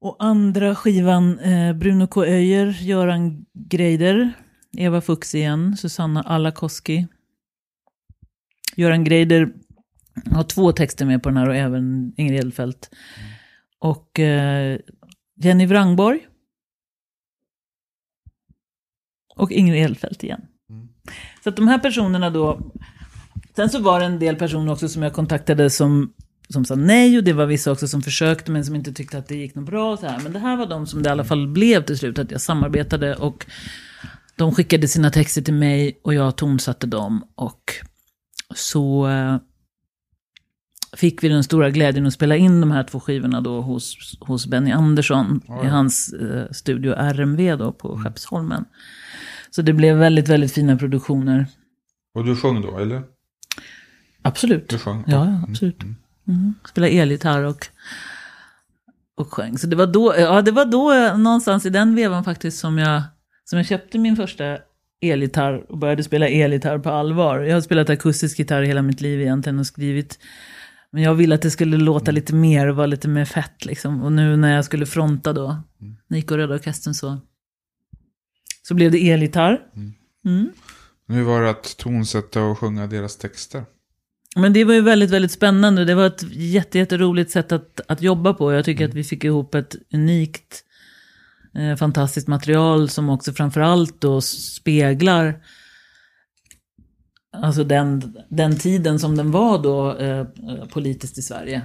Och 0.00 0.16
andra 0.18 0.74
skivan, 0.74 1.38
eh, 1.38 1.72
Bruno 1.72 2.06
K. 2.06 2.24
Öijer, 2.24 2.66
Göran 2.66 3.46
Greider, 3.54 4.32
Eva 4.76 5.00
Fuchs 5.00 5.34
igen, 5.34 5.76
Susanna 5.76 6.22
Alakoski. 6.22 7.06
Göran 8.76 9.04
Greider 9.04 9.52
har 10.30 10.44
två 10.44 10.72
texter 10.72 11.06
med 11.06 11.22
på 11.22 11.28
den 11.28 11.36
här 11.36 11.48
och 11.48 11.56
även 11.56 12.14
Ingrid 12.16 12.40
Edelfelt. 12.40 12.90
Mm. 12.92 13.30
Och 13.78 14.20
eh, 14.20 14.78
Jenny 15.36 15.66
Wrangborg. 15.66 16.20
och 19.36 19.52
Ingrid 19.52 19.84
Elfelt 19.84 20.24
igen. 20.24 20.46
Mm. 20.70 20.88
Så 21.44 21.48
att 21.48 21.56
de 21.56 21.68
här 21.68 21.78
personerna 21.78 22.30
då, 22.30 22.72
sen 23.58 23.70
så 23.70 23.78
var 23.78 24.00
det 24.00 24.06
en 24.06 24.18
del 24.18 24.36
personer 24.36 24.72
också 24.72 24.88
som 24.88 25.02
jag 25.02 25.12
kontaktade 25.12 25.70
som, 25.70 26.12
som 26.48 26.64
sa 26.64 26.74
nej 26.74 27.18
och 27.18 27.24
det 27.24 27.32
var 27.32 27.46
vissa 27.46 27.72
också 27.72 27.88
som 27.88 28.02
försökte 28.02 28.50
men 28.50 28.64
som 28.64 28.74
inte 28.74 28.92
tyckte 28.92 29.18
att 29.18 29.28
det 29.28 29.36
gick 29.36 29.54
något 29.54 29.66
bra. 29.66 29.96
Så 29.96 30.06
här. 30.06 30.20
Men 30.22 30.32
det 30.32 30.38
här 30.38 30.56
var 30.56 30.66
de 30.66 30.86
som 30.86 31.02
det 31.02 31.08
i 31.08 31.12
alla 31.12 31.24
fall 31.24 31.48
blev 31.48 31.82
till 31.82 31.98
slut, 31.98 32.18
att 32.18 32.30
jag 32.30 32.40
samarbetade 32.40 33.14
och 33.14 33.46
de 34.36 34.54
skickade 34.54 34.88
sina 34.88 35.10
texter 35.10 35.42
till 35.42 35.54
mig 35.54 36.00
och 36.02 36.14
jag 36.14 36.36
tonsatte 36.36 36.86
dem 36.86 37.24
och 37.34 37.72
så 38.54 39.08
eh, 39.08 39.36
fick 40.96 41.22
vi 41.22 41.28
den 41.28 41.44
stora 41.44 41.70
glädjen 41.70 42.06
att 42.06 42.12
spela 42.12 42.36
in 42.36 42.60
de 42.60 42.70
här 42.70 42.84
två 42.84 43.00
skivorna 43.00 43.40
då 43.40 43.60
hos, 43.60 44.16
hos 44.20 44.46
Benny 44.46 44.70
Andersson 44.70 45.40
ja. 45.48 45.64
i 45.64 45.66
hans 45.66 46.12
eh, 46.12 46.50
studio 46.50 46.92
RMV 46.92 47.56
då 47.56 47.72
på 47.72 47.92
mm. 47.92 48.04
Skeppsholmen. 48.04 48.64
Så 49.50 49.62
det 49.62 49.72
blev 49.72 49.96
väldigt, 49.96 50.28
väldigt 50.28 50.52
fina 50.52 50.76
produktioner. 50.76 51.46
Och 52.14 52.24
du 52.24 52.36
sjöng 52.36 52.62
då, 52.62 52.78
eller? 52.78 53.17
Absolut. 54.22 54.68
Du 54.68 54.78
sjöng? 54.78 55.04
Ja, 55.06 55.26
ja 55.26 55.40
absolut. 55.48 55.82
Mm. 55.82 55.96
Mm. 56.28 56.54
Spelade 56.68 56.92
elgitarr 56.92 57.42
och, 57.42 57.66
och 59.16 59.32
sjöng. 59.32 59.58
Så 59.58 59.66
det 59.66 59.76
var, 59.76 59.86
då, 59.86 60.14
ja, 60.18 60.42
det 60.42 60.50
var 60.50 60.64
då 60.64 60.92
eh, 60.92 61.18
någonstans 61.18 61.66
i 61.66 61.70
den 61.70 61.94
vevan 61.94 62.24
faktiskt 62.24 62.58
som 62.58 62.78
jag, 62.78 63.02
som 63.44 63.56
jag 63.56 63.66
köpte 63.66 63.98
min 63.98 64.16
första 64.16 64.58
elgitarr 65.00 65.70
och 65.72 65.78
började 65.78 66.04
spela 66.04 66.28
elgitarr 66.28 66.78
på 66.78 66.90
allvar. 66.90 67.38
Jag 67.38 67.56
har 67.56 67.60
spelat 67.60 67.90
akustisk 67.90 68.38
gitarr 68.38 68.62
hela 68.62 68.82
mitt 68.82 69.00
liv 69.00 69.20
egentligen 69.20 69.58
och 69.58 69.66
skrivit 69.66 70.18
men 70.90 71.02
jag 71.02 71.14
ville 71.14 71.34
att 71.34 71.42
det 71.42 71.50
skulle 71.50 71.76
låta 71.76 72.10
lite 72.10 72.34
mer 72.34 72.66
och 72.66 72.76
vara 72.76 72.86
lite 72.86 73.08
mer 73.08 73.24
fett 73.24 73.64
liksom. 73.64 74.02
Och 74.02 74.12
nu 74.12 74.36
när 74.36 74.54
jag 74.54 74.64
skulle 74.64 74.86
fronta 74.86 75.32
då, 75.32 75.56
mm. 75.80 75.96
Nico 76.08 76.36
Röda 76.36 76.54
Orkestern 76.54 76.94
så, 76.94 77.20
så 78.62 78.74
blev 78.74 78.90
det 78.90 79.10
elgitarr. 79.10 79.60
Mm. 79.76 79.92
Mm. 80.24 80.52
Hur 81.08 81.22
var 81.22 81.42
det 81.42 81.50
att 81.50 81.76
tonsätta 81.76 82.42
och 82.42 82.58
sjunga 82.58 82.86
deras 82.86 83.16
texter? 83.16 83.64
Men 84.36 84.52
det 84.52 84.64
var 84.64 84.74
ju 84.74 84.80
väldigt, 84.80 85.10
väldigt 85.10 85.32
spännande. 85.32 85.84
Det 85.84 85.94
var 85.94 86.06
ett 86.06 86.22
jätte, 86.32 86.78
jätteroligt 86.78 87.30
sätt 87.30 87.52
att, 87.52 87.80
att 87.88 88.02
jobba 88.02 88.34
på. 88.34 88.52
Jag 88.52 88.64
tycker 88.64 88.84
mm. 88.84 88.90
att 88.90 88.96
vi 88.96 89.04
fick 89.04 89.24
ihop 89.24 89.54
ett 89.54 89.76
unikt, 89.94 90.64
eh, 91.54 91.76
fantastiskt 91.76 92.28
material 92.28 92.88
som 92.88 93.10
också 93.10 93.32
framförallt 93.32 94.00
då 94.00 94.20
speglar 94.20 95.40
Alltså 97.32 97.64
den, 97.64 98.16
den 98.28 98.58
tiden 98.58 98.98
som 98.98 99.16
den 99.16 99.30
var 99.30 99.58
då 99.62 99.96
eh, 99.96 100.26
politiskt 100.72 101.18
i 101.18 101.22
Sverige. 101.22 101.62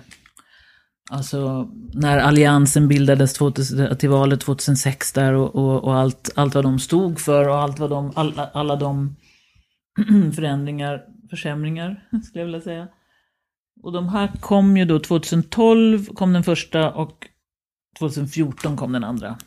Alltså 1.11 1.69
när 1.93 2.17
alliansen 2.17 2.87
bildades 2.87 3.33
2000, 3.33 3.97
till 3.97 4.09
valet 4.09 4.41
2006 4.41 5.13
där 5.13 5.33
och, 5.33 5.55
och, 5.55 5.83
och, 5.83 5.95
allt, 5.95 6.29
allt 6.35 6.55
vad 6.55 6.63
de 6.63 6.79
stod 6.79 7.19
för 7.19 7.49
och 7.49 7.55
allt 7.55 7.79
vad 7.79 7.89
de, 7.89 8.11
alla, 8.15 8.49
alla 8.53 8.75
de 8.75 9.15
förändringar, 10.35 11.01
försämringar 11.33 12.07
skulle 12.23 12.39
jag 12.39 12.45
vilja 12.45 12.61
säga. 12.61 12.87
Och 13.83 13.91
de 13.91 14.09
här 14.09 14.31
kom 14.39 14.77
ju 14.77 14.85
då 14.85 14.99
2012 14.99 16.05
kom 16.05 16.33
den 16.33 16.43
första 16.43 16.91
och 16.91 17.27
2014 17.99 18.77
kom 18.77 18.91
den 18.91 19.03
andra. 19.03 19.37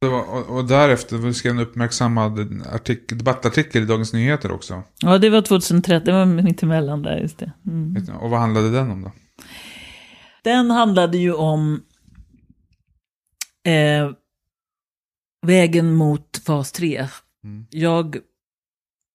Var, 0.00 0.50
och 0.50 0.64
därefter 0.64 1.32
skrev 1.32 1.52
en 1.52 1.58
uppmärksammad 1.58 2.62
artikel, 2.72 3.18
debattartikel 3.18 3.82
i 3.82 3.86
Dagens 3.86 4.12
Nyheter 4.12 4.52
också. 4.52 4.82
Ja, 5.02 5.18
det 5.18 5.30
var 5.30 5.42
2013, 5.42 6.04
det 6.04 6.12
var 6.12 6.26
mitt 6.26 6.62
emellan 6.62 7.02
där, 7.02 7.18
just 7.18 7.38
det. 7.38 7.52
Mm. 7.66 7.96
Och 8.20 8.30
vad 8.30 8.40
handlade 8.40 8.70
den 8.70 8.90
om 8.90 9.02
då? 9.02 9.12
Den 10.44 10.70
handlade 10.70 11.18
ju 11.18 11.32
om 11.32 11.80
eh, 13.64 14.10
vägen 15.46 15.94
mot 15.94 16.42
fas 16.46 16.72
3. 16.72 17.08
Mm. 17.44 17.66
Jag 17.70 18.16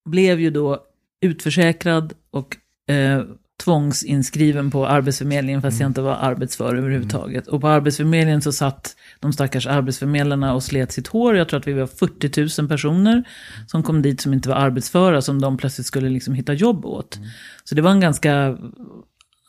blev 0.10 0.40
ju 0.40 0.50
då 0.50 0.91
utförsäkrad 1.22 2.14
och 2.32 2.58
eh, 2.94 3.24
tvångsinskriven 3.64 4.72
på 4.72 4.88
Arbetsförmedlingen 4.88 5.62
fast 5.62 5.76
mm. 5.76 5.82
jag 5.82 5.90
inte 5.90 6.02
var 6.02 6.16
arbetsför 6.16 6.76
överhuvudtaget. 6.76 7.48
Mm. 7.48 7.56
Och 7.56 7.62
på 7.62 7.68
Arbetsförmedlingen 7.68 8.42
så 8.42 8.52
satt 8.52 8.96
de 9.20 9.34
stackars 9.34 9.68
arbetsförmedlarna 9.68 10.54
och 10.54 10.64
slet 10.64 10.92
sitt 10.92 11.08
hår. 11.08 11.38
Jag 11.38 11.50
tror 11.50 11.60
att 11.60 11.68
vi 11.68 11.74
var 11.74 11.88
40 11.88 12.62
000 12.62 12.70
personer 12.70 13.24
som 13.68 13.84
kom 13.84 14.02
dit 14.02 14.22
som 14.22 14.34
inte 14.34 14.50
var 14.50 14.56
arbetsföra 14.56 15.22
som 15.22 15.42
de 15.42 15.58
plötsligt 15.58 15.88
skulle 15.88 16.10
liksom 16.10 16.34
hitta 16.34 16.54
jobb 16.54 16.86
åt. 16.86 17.16
Mm. 17.16 17.30
Så 17.64 17.76
det 17.76 17.82
var 17.82 17.92
en 17.92 18.00
ganska, 18.00 18.58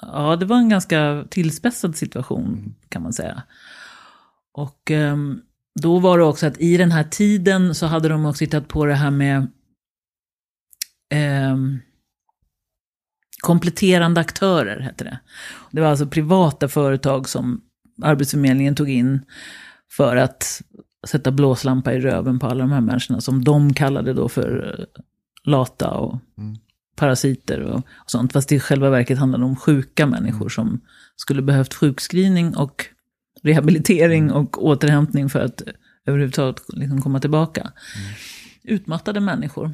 ja 0.00 0.36
det 0.36 0.46
var 0.46 0.56
en 0.56 0.68
ganska 0.68 1.24
tillspetsad 1.30 1.96
situation 1.96 2.46
mm. 2.46 2.74
kan 2.88 3.02
man 3.02 3.12
säga. 3.12 3.42
Och 4.54 4.90
um, 4.90 5.40
då 5.80 5.98
var 5.98 6.18
det 6.18 6.24
också 6.24 6.46
att 6.46 6.60
i 6.60 6.76
den 6.76 6.92
här 6.92 7.04
tiden 7.04 7.74
så 7.74 7.86
hade 7.86 8.08
de 8.08 8.26
också 8.26 8.44
hittat 8.44 8.68
på 8.68 8.86
det 8.86 8.94
här 8.94 9.10
med 9.10 9.46
um, 11.50 11.80
kompletterande 13.42 14.20
aktörer, 14.20 14.80
hette 14.80 15.04
det. 15.04 15.18
Det 15.70 15.80
var 15.80 15.88
alltså 15.88 16.06
privata 16.06 16.68
företag 16.68 17.28
som 17.28 17.60
Arbetsförmedlingen 18.02 18.74
tog 18.74 18.90
in 18.90 19.20
för 19.90 20.16
att 20.16 20.62
sätta 21.06 21.30
blåslampa 21.30 21.92
i 21.92 22.00
röven 22.00 22.38
på 22.38 22.46
alla 22.46 22.60
de 22.60 22.72
här 22.72 22.80
människorna 22.80 23.20
som 23.20 23.44
de 23.44 23.74
kallade 23.74 24.12
då 24.12 24.28
för 24.28 24.78
eh, 24.78 25.02
lata 25.44 25.90
och 25.90 26.20
mm. 26.38 26.56
parasiter 26.96 27.60
och, 27.60 27.76
och, 27.76 28.10
sånt. 28.10 28.32
Fast 28.32 28.48
det 28.48 28.54
i 28.54 28.60
själva 28.60 28.90
verket 28.90 29.18
handlade 29.18 29.44
om 29.44 29.56
sjuka 29.56 30.06
människor 30.06 30.40
mm. 30.40 30.50
som 30.50 30.80
skulle 31.16 31.42
behövt 31.42 31.74
sjukskrivning 31.74 32.56
och 32.56 32.86
rehabilitering 33.42 34.24
mm. 34.24 34.36
och 34.36 34.64
återhämtning 34.64 35.28
för 35.28 35.40
att 35.40 35.62
överhuvudtaget 36.06 36.62
liksom 36.68 37.02
komma 37.02 37.20
tillbaka. 37.20 37.60
Mm. 37.60 38.14
Utmattade 38.62 39.20
människor. 39.20 39.72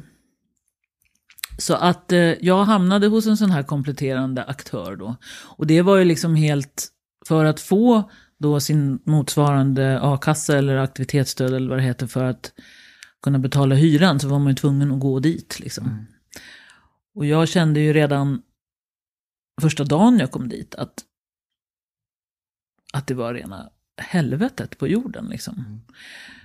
Så 1.59 1.73
att 1.73 2.11
eh, 2.11 2.19
jag 2.19 2.63
hamnade 2.63 3.07
hos 3.07 3.25
en 3.25 3.37
sån 3.37 3.51
här 3.51 3.63
kompletterande 3.63 4.43
aktör 4.43 4.95
då. 4.95 5.15
Och 5.45 5.67
det 5.67 5.81
var 5.81 5.97
ju 5.97 6.05
liksom 6.05 6.35
helt 6.35 6.87
för 7.27 7.45
att 7.45 7.59
få 7.59 8.11
då 8.39 8.59
sin 8.59 8.99
motsvarande 9.05 9.99
a-kassa 10.01 10.57
eller 10.57 10.75
aktivitetsstöd 10.75 11.53
eller 11.53 11.69
vad 11.69 11.77
det 11.77 11.83
heter 11.83 12.07
för 12.07 12.23
att 12.23 12.51
kunna 13.23 13.39
betala 13.39 13.75
hyran 13.75 14.19
så 14.19 14.27
var 14.27 14.39
man 14.39 14.47
ju 14.47 14.55
tvungen 14.55 14.91
att 14.91 14.99
gå 14.99 15.19
dit 15.19 15.59
liksom. 15.59 15.85
Mm. 15.85 16.05
Och 17.15 17.25
jag 17.25 17.49
kände 17.49 17.79
ju 17.79 17.93
redan 17.93 18.41
första 19.61 19.83
dagen 19.83 20.19
jag 20.19 20.31
kom 20.31 20.49
dit 20.49 20.75
att, 20.75 21.03
att 22.93 23.07
det 23.07 23.13
var 23.13 23.33
rena 23.33 23.69
helvetet 24.01 24.77
på 24.77 24.87
jorden 24.87 25.25
liksom. 25.25 25.65
Mm. 25.67 25.81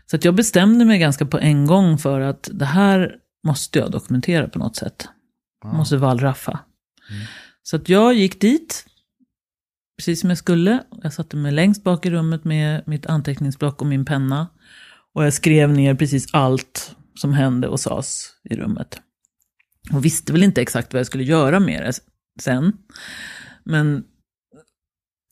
Så 0.06 0.16
att 0.16 0.24
jag 0.24 0.34
bestämde 0.34 0.84
mig 0.84 0.98
ganska 0.98 1.26
på 1.26 1.38
en 1.38 1.66
gång 1.66 1.98
för 1.98 2.20
att 2.20 2.48
det 2.52 2.64
här 2.64 3.18
måste 3.44 3.78
jag 3.78 3.90
dokumentera 3.90 4.48
på 4.48 4.58
något 4.58 4.76
sätt. 4.76 5.08
Ja. 5.64 5.72
Måste 5.72 5.96
wallraffa. 5.96 6.60
Mm. 7.10 7.26
Så 7.62 7.76
att 7.76 7.88
jag 7.88 8.14
gick 8.14 8.40
dit, 8.40 8.86
precis 9.98 10.20
som 10.20 10.30
jag 10.30 10.38
skulle. 10.38 10.84
Jag 11.02 11.12
satte 11.12 11.36
mig 11.36 11.52
längst 11.52 11.84
bak 11.84 12.06
i 12.06 12.10
rummet 12.10 12.44
med 12.44 12.82
mitt 12.86 13.06
anteckningsblock 13.06 13.80
och 13.80 13.86
min 13.86 14.04
penna. 14.04 14.48
Och 15.14 15.24
jag 15.24 15.32
skrev 15.32 15.72
ner 15.72 15.94
precis 15.94 16.26
allt 16.32 16.96
som 17.14 17.32
hände 17.32 17.68
och 17.68 17.80
sades 17.80 18.30
i 18.50 18.56
rummet. 18.56 19.00
Och 19.92 20.04
visste 20.04 20.32
väl 20.32 20.42
inte 20.42 20.62
exakt 20.62 20.92
vad 20.92 21.00
jag 21.00 21.06
skulle 21.06 21.24
göra 21.24 21.60
med 21.60 21.82
det 21.82 21.92
sen. 22.42 22.72
Men 23.64 24.04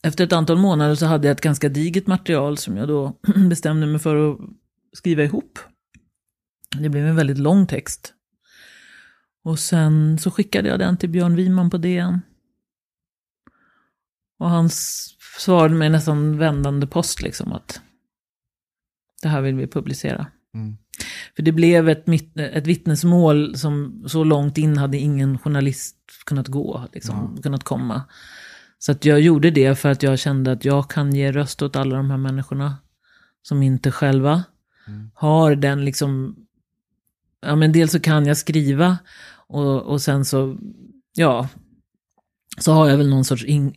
efter 0.03 0.23
ett 0.23 0.33
antal 0.33 0.57
månader 0.57 0.95
så 0.95 1.05
hade 1.05 1.27
jag 1.27 1.35
ett 1.35 1.41
ganska 1.41 1.69
digert 1.69 2.07
material 2.07 2.57
som 2.57 2.77
jag 2.77 2.87
då 2.87 3.17
bestämde 3.49 3.87
mig 3.87 3.99
för 3.99 4.31
att 4.31 4.39
skriva 4.93 5.23
ihop. 5.23 5.59
Det 6.81 6.89
blev 6.89 7.07
en 7.07 7.15
väldigt 7.15 7.37
lång 7.37 7.67
text. 7.67 8.13
Och 9.43 9.59
sen 9.59 10.17
så 10.17 10.31
skickade 10.31 10.69
jag 10.69 10.79
den 10.79 10.97
till 10.97 11.09
Björn 11.09 11.35
Wiman 11.35 11.69
på 11.69 11.77
DN. 11.77 12.21
Och 14.39 14.49
han 14.49 14.69
svarade 15.39 15.75
mig 15.75 15.89
nästan 15.89 16.37
vändande 16.37 16.87
post 16.87 17.21
liksom 17.21 17.53
att 17.53 17.81
det 19.21 19.27
här 19.27 19.41
vill 19.41 19.55
vi 19.55 19.67
publicera. 19.67 20.27
Mm. 20.53 20.77
För 21.35 21.43
det 21.43 21.51
blev 21.51 21.89
ett, 21.89 22.05
ett 22.37 22.67
vittnesmål 22.67 23.57
som 23.57 24.03
så 24.07 24.23
långt 24.23 24.57
in 24.57 24.77
hade 24.77 24.97
ingen 24.97 25.39
journalist 25.39 25.97
kunnat 26.25 26.47
gå, 26.47 26.87
liksom, 26.93 27.19
mm. 27.19 27.41
kunnat 27.41 27.63
komma. 27.63 28.03
Så 28.79 28.91
att 28.91 29.05
jag 29.05 29.21
gjorde 29.21 29.51
det 29.51 29.75
för 29.75 29.89
att 29.89 30.03
jag 30.03 30.19
kände 30.19 30.51
att 30.51 30.65
jag 30.65 30.89
kan 30.89 31.15
ge 31.15 31.31
röst 31.31 31.61
åt 31.61 31.75
alla 31.75 31.95
de 31.95 32.11
här 32.11 32.17
människorna 32.17 32.77
som 33.41 33.63
inte 33.63 33.91
själva 33.91 34.43
mm. 34.87 35.11
har 35.13 35.55
den 35.55 35.85
liksom 35.85 36.35
ja 37.45 37.55
men 37.55 37.71
dels 37.71 37.91
så 37.91 37.99
kan 37.99 38.25
jag 38.25 38.37
skriva 38.37 38.97
och, 39.47 39.81
och 39.81 40.01
sen 40.01 40.25
så, 40.25 40.57
ja, 41.15 41.47
så 42.57 42.73
har 42.73 42.89
jag 42.89 42.97
väl 42.97 43.09
någon 43.09 43.25
sorts 43.25 43.43
in, 43.43 43.73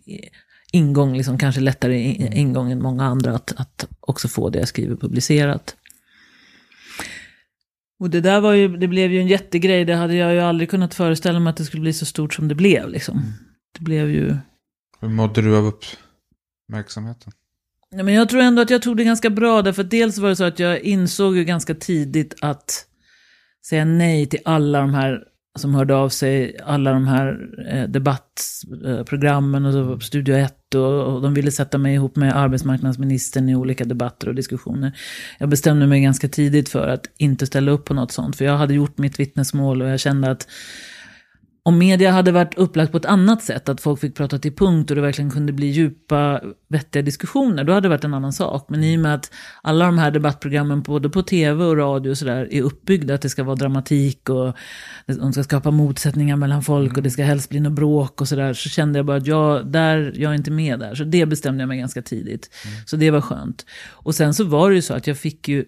ingång, 0.73 1.17
liksom 1.17 1.39
kanske 1.39 1.61
lättare 1.61 2.01
ingång 2.41 2.73
än 2.73 2.83
många 2.83 3.05
andra 3.05 3.35
att, 3.35 3.53
att 3.57 3.89
också 4.01 4.29
få 4.29 4.51
det 4.51 4.59
jag 4.59 4.69
skriver 4.69 4.97
publicerat. 4.97 5.77
Och 7.99 8.11
det 8.11 8.21
där 8.21 8.41
var 8.41 8.53
ju, 8.53 8.77
det 8.77 8.89
blev 8.89 9.12
ju 9.12 9.21
en 9.21 9.29
jättegrej, 9.29 9.85
det 9.85 9.95
hade 9.95 10.14
jag 10.14 10.33
ju 10.33 10.41
aldrig 10.41 10.71
kunnat 10.71 10.95
föreställa 10.95 11.41
mig 11.41 11.51
att 11.51 11.57
det 11.57 11.64
skulle 11.64 11.81
bli 11.81 11.93
så 11.93 12.07
stort 12.07 12.35
som 12.35 12.49
det 12.49 12.55
blev 12.55 12.89
liksom. 12.89 13.19
Mm. 13.19 13.33
Det 13.79 13.85
blev 13.85 14.11
ju... 14.11 14.37
Hur 15.01 15.09
mådde 15.09 15.43
du 15.43 15.57
av 15.57 15.64
uppmärksamheten? 16.69 17.33
Ja, 17.91 18.03
men 18.03 18.14
jag 18.14 18.29
tror 18.29 18.41
ändå 18.41 18.62
att 18.62 18.71
jag 18.71 18.83
tog 18.83 18.97
det 18.97 19.05
ganska 19.05 19.31
bra, 19.31 19.62
därför 19.62 19.83
att 19.83 19.91
dels 19.91 20.19
var 20.19 20.29
det 20.29 20.37
så 20.37 20.45
att 20.45 20.59
jag 20.59 20.81
insåg 20.81 21.37
ju 21.37 21.45
ganska 21.45 21.75
tidigt 21.75 22.35
att 22.41 22.87
säga 23.69 23.85
nej 23.85 24.27
till 24.27 24.41
alla 24.45 24.81
de 24.81 24.95
här 24.95 25.23
som 25.59 25.75
hörde 25.75 25.95
av 25.95 26.09
sig, 26.09 26.57
alla 26.64 26.93
de 26.93 27.07
här 27.07 27.49
eh, 27.69 27.85
debattprogrammen 27.89 29.67
och 29.67 29.73
så, 29.73 30.01
Studio 30.01 30.35
1 30.37 30.75
och, 30.75 31.14
och 31.14 31.23
de 31.23 31.35
ville 31.35 31.51
sätta 31.51 31.79
mig 31.79 31.95
ihop 31.95 32.17
med 32.17 32.37
arbetsmarknadsministern 32.37 33.49
i 33.49 33.57
olika 33.57 33.85
debatter 33.85 34.29
och 34.29 34.35
diskussioner. 34.35 34.99
Jag 35.39 35.49
bestämde 35.49 35.87
mig 35.87 36.01
ganska 36.01 36.29
tidigt 36.29 36.69
för 36.69 36.89
att 36.89 37.07
inte 37.19 37.47
ställa 37.47 37.71
upp 37.71 37.85
på 37.85 37.95
något 37.95 38.12
sånt, 38.12 38.37
för 38.37 38.45
jag 38.45 38.57
hade 38.57 38.75
gjort 38.75 38.99
mitt 38.99 39.21
vittnesmål 39.21 39.83
och 39.83 39.89
jag 39.89 40.01
kände 40.01 40.31
att 40.31 40.49
om 41.67 41.79
media 41.79 42.11
hade 42.11 42.33
varit 42.33 42.55
upplagt 42.55 42.93
på 42.93 42.99
ett 42.99 43.05
annat 43.05 43.43
sätt, 43.43 43.69
att 43.69 43.81
folk 43.81 44.01
fick 44.01 44.14
prata 44.14 44.39
till 44.39 44.57
punkt 44.57 44.91
och 44.91 44.97
det 44.97 45.03
verkligen 45.03 45.31
kunde 45.31 45.53
bli 45.53 45.67
djupa, 45.67 46.41
vettiga 46.69 47.03
diskussioner, 47.03 47.64
då 47.64 47.73
hade 47.73 47.85
det 47.85 47.89
varit 47.89 48.05
en 48.05 48.14
annan 48.14 48.33
sak. 48.33 48.67
Men 48.69 48.85
i 48.85 48.97
och 48.97 49.01
med 49.01 49.14
att 49.14 49.33
alla 49.62 49.87
de 49.87 49.99
här 49.99 50.11
debattprogrammen, 50.11 50.83
både 50.83 51.11
på 51.11 51.23
tv 51.23 51.64
och 51.64 51.77
radio 51.77 52.11
och 52.11 52.19
sådär, 52.19 52.49
är 52.51 52.62
uppbyggda 52.62 53.14
att 53.14 53.23
det 53.23 53.29
ska 53.29 53.45
vara 53.45 53.57
dramatik 53.57 54.29
och 54.29 54.57
de 55.07 55.33
ska 55.33 55.45
skapa 55.45 55.71
motsättningar 55.71 56.37
mellan 56.37 56.62
folk 56.62 56.97
och 56.97 57.03
det 57.03 57.11
ska 57.11 57.25
helst 57.25 57.51
bli 57.51 57.61
något 57.61 57.73
bråk 57.73 58.21
och 58.21 58.29
sådär, 58.29 58.55
så 58.55 58.69
kände 58.69 58.99
jag 58.99 59.07
bara 59.07 59.17
att 59.17 59.27
jag, 59.27 59.67
där, 59.67 60.12
jag 60.17 60.31
är 60.31 60.37
inte 60.37 60.51
med 60.51 60.81
där. 60.81 60.95
Så 60.95 61.05
det 61.05 61.27
bestämde 61.27 61.62
jag 61.62 61.69
mig 61.69 61.79
ganska 61.79 62.03
tidigt. 62.03 62.51
Mm. 62.64 62.77
Så 62.87 62.97
det 62.97 63.11
var 63.11 63.21
skönt. 63.21 63.67
Och 63.91 64.14
sen 64.14 64.35
så 64.35 64.45
var 64.45 64.71
det 64.71 64.77
ju 64.77 64.83
så 64.83 64.95
att 64.95 65.07
jag 65.07 65.19
fick 65.19 65.49
ju 65.49 65.64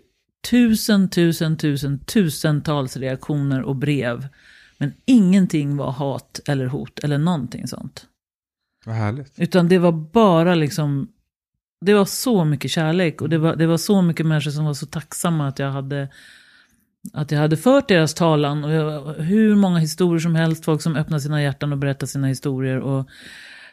tusen, 0.51 1.11
tusen, 1.11 1.57
tusen, 1.57 1.99
tusentals 1.99 2.97
reaktioner 2.97 3.63
och 3.63 3.77
brev 3.77 4.29
men 4.79 4.93
ingenting 5.05 5.76
var 5.76 5.91
hat 5.91 6.41
eller 6.49 6.66
hot 6.66 6.99
eller 6.99 7.18
någonting 7.18 7.68
sånt. 7.68 8.07
Vad 8.87 8.95
härligt. 8.95 9.39
Utan 9.39 9.68
det 9.68 9.79
var 9.79 9.93
bara 9.93 10.55
liksom, 10.55 11.09
det 11.87 11.95
var 11.95 12.05
så 12.05 12.45
mycket 12.45 12.70
kärlek 12.70 13.22
och 13.22 13.29
det 13.29 13.39
var, 13.39 13.57
det 13.57 13.66
var 13.66 13.76
så 13.76 14.03
mycket 14.03 14.26
människor 14.26 14.51
som 14.51 14.64
var 14.64 14.74
så 14.74 14.87
tacksamma 14.87 15.49
att 15.49 15.59
jag 15.59 15.70
hade 15.70 16.09
att 17.12 17.31
jag 17.31 17.39
hade 17.39 17.57
fört 17.57 17.89
deras 17.89 18.14
talan. 18.14 18.64
Och 18.64 18.72
jag, 18.72 19.14
hur 19.14 19.57
många 19.57 19.79
historier 19.79 20.20
som 20.20 20.35
helst, 20.35 20.64
folk 20.64 20.83
som 20.83 20.97
öppnade 20.97 21.20
sina 21.20 21.43
hjärtan 21.43 21.72
och 21.72 21.79
berättade 21.79 22.07
sina 22.07 22.26
historier. 22.26 22.79
Och 22.79 23.09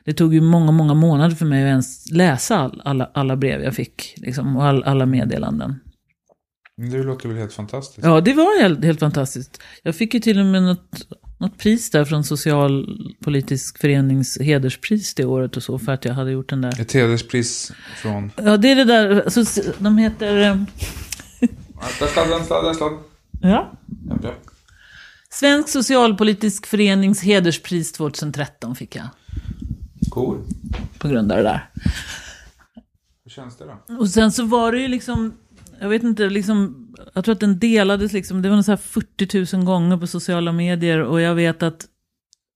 det 0.03 0.13
tog 0.13 0.33
ju 0.33 0.41
många, 0.41 0.71
många 0.71 0.93
månader 0.93 1.35
för 1.35 1.45
mig 1.45 1.63
att 1.63 1.67
ens 1.67 2.11
läsa 2.11 2.57
all, 2.57 2.81
alla, 2.85 3.11
alla 3.13 3.35
brev 3.35 3.61
jag 3.61 3.75
fick. 3.75 4.13
Liksom, 4.17 4.57
och 4.57 4.65
all, 4.65 4.83
alla 4.83 5.05
meddelanden. 5.05 5.79
Det 6.77 7.03
låter 7.03 7.29
väl 7.29 7.37
helt 7.37 7.53
fantastiskt. 7.53 8.05
Ja, 8.05 8.21
det 8.21 8.33
var 8.33 8.61
helt, 8.61 8.83
helt 8.83 8.99
fantastiskt. 8.99 9.61
Jag 9.83 9.95
fick 9.95 10.13
ju 10.13 10.19
till 10.19 10.39
och 10.39 10.45
med 10.45 10.63
något, 10.63 11.07
något 11.37 11.57
pris 11.57 11.91
där 11.91 12.05
från 12.05 12.23
Socialpolitisk 12.23 13.77
förenings 13.77 14.37
hederspris 14.39 15.15
det 15.15 15.25
året 15.25 15.57
och 15.57 15.63
så 15.63 15.79
för 15.79 15.91
att 15.91 16.05
jag 16.05 16.13
hade 16.13 16.31
gjort 16.31 16.49
den 16.49 16.61
där. 16.61 16.81
Ett 16.81 16.91
hederspris 16.91 17.71
från? 17.95 18.31
Ja, 18.35 18.57
det 18.57 18.71
är 18.71 18.75
det 18.75 18.83
där, 18.83 19.21
alltså, 19.21 19.61
de 19.77 19.97
heter... 19.97 20.37
Eh, 20.37 20.55
där 21.99 22.07
sladden, 22.07 22.45
sladden. 22.45 22.99
Ja. 23.41 23.71
ja. 24.23 24.33
Svensk 25.29 25.69
Socialpolitisk 25.69 26.65
Förenings 26.65 27.21
hederspris 27.21 27.91
2013 27.91 28.75
fick 28.75 28.95
jag. 28.95 29.07
Cool. 30.09 30.37
På 30.97 31.07
grund 31.07 31.31
av 31.31 31.37
det 31.37 31.43
där. 31.43 31.69
Hur 33.23 33.31
känns 33.31 33.57
det 33.57 33.65
då? 33.65 33.95
Och 33.95 34.09
sen 34.09 34.31
så 34.31 34.45
var 34.45 34.71
det 34.71 34.79
ju 34.79 34.87
liksom 34.87 35.33
jag 35.79 35.89
vet 35.89 36.03
inte, 36.03 36.29
liksom, 36.29 36.87
jag 37.13 37.25
tror 37.25 37.33
att 37.33 37.39
den 37.39 37.59
delades 37.59 38.13
liksom, 38.13 38.41
det 38.41 38.49
var 38.49 38.61
så 38.61 38.71
här 38.71 38.77
40 38.77 39.55
000 39.57 39.65
gånger 39.65 39.97
på 39.97 40.07
sociala 40.07 40.51
medier 40.51 40.99
och 40.99 41.21
jag 41.21 41.35
vet 41.35 41.63
att 41.63 41.87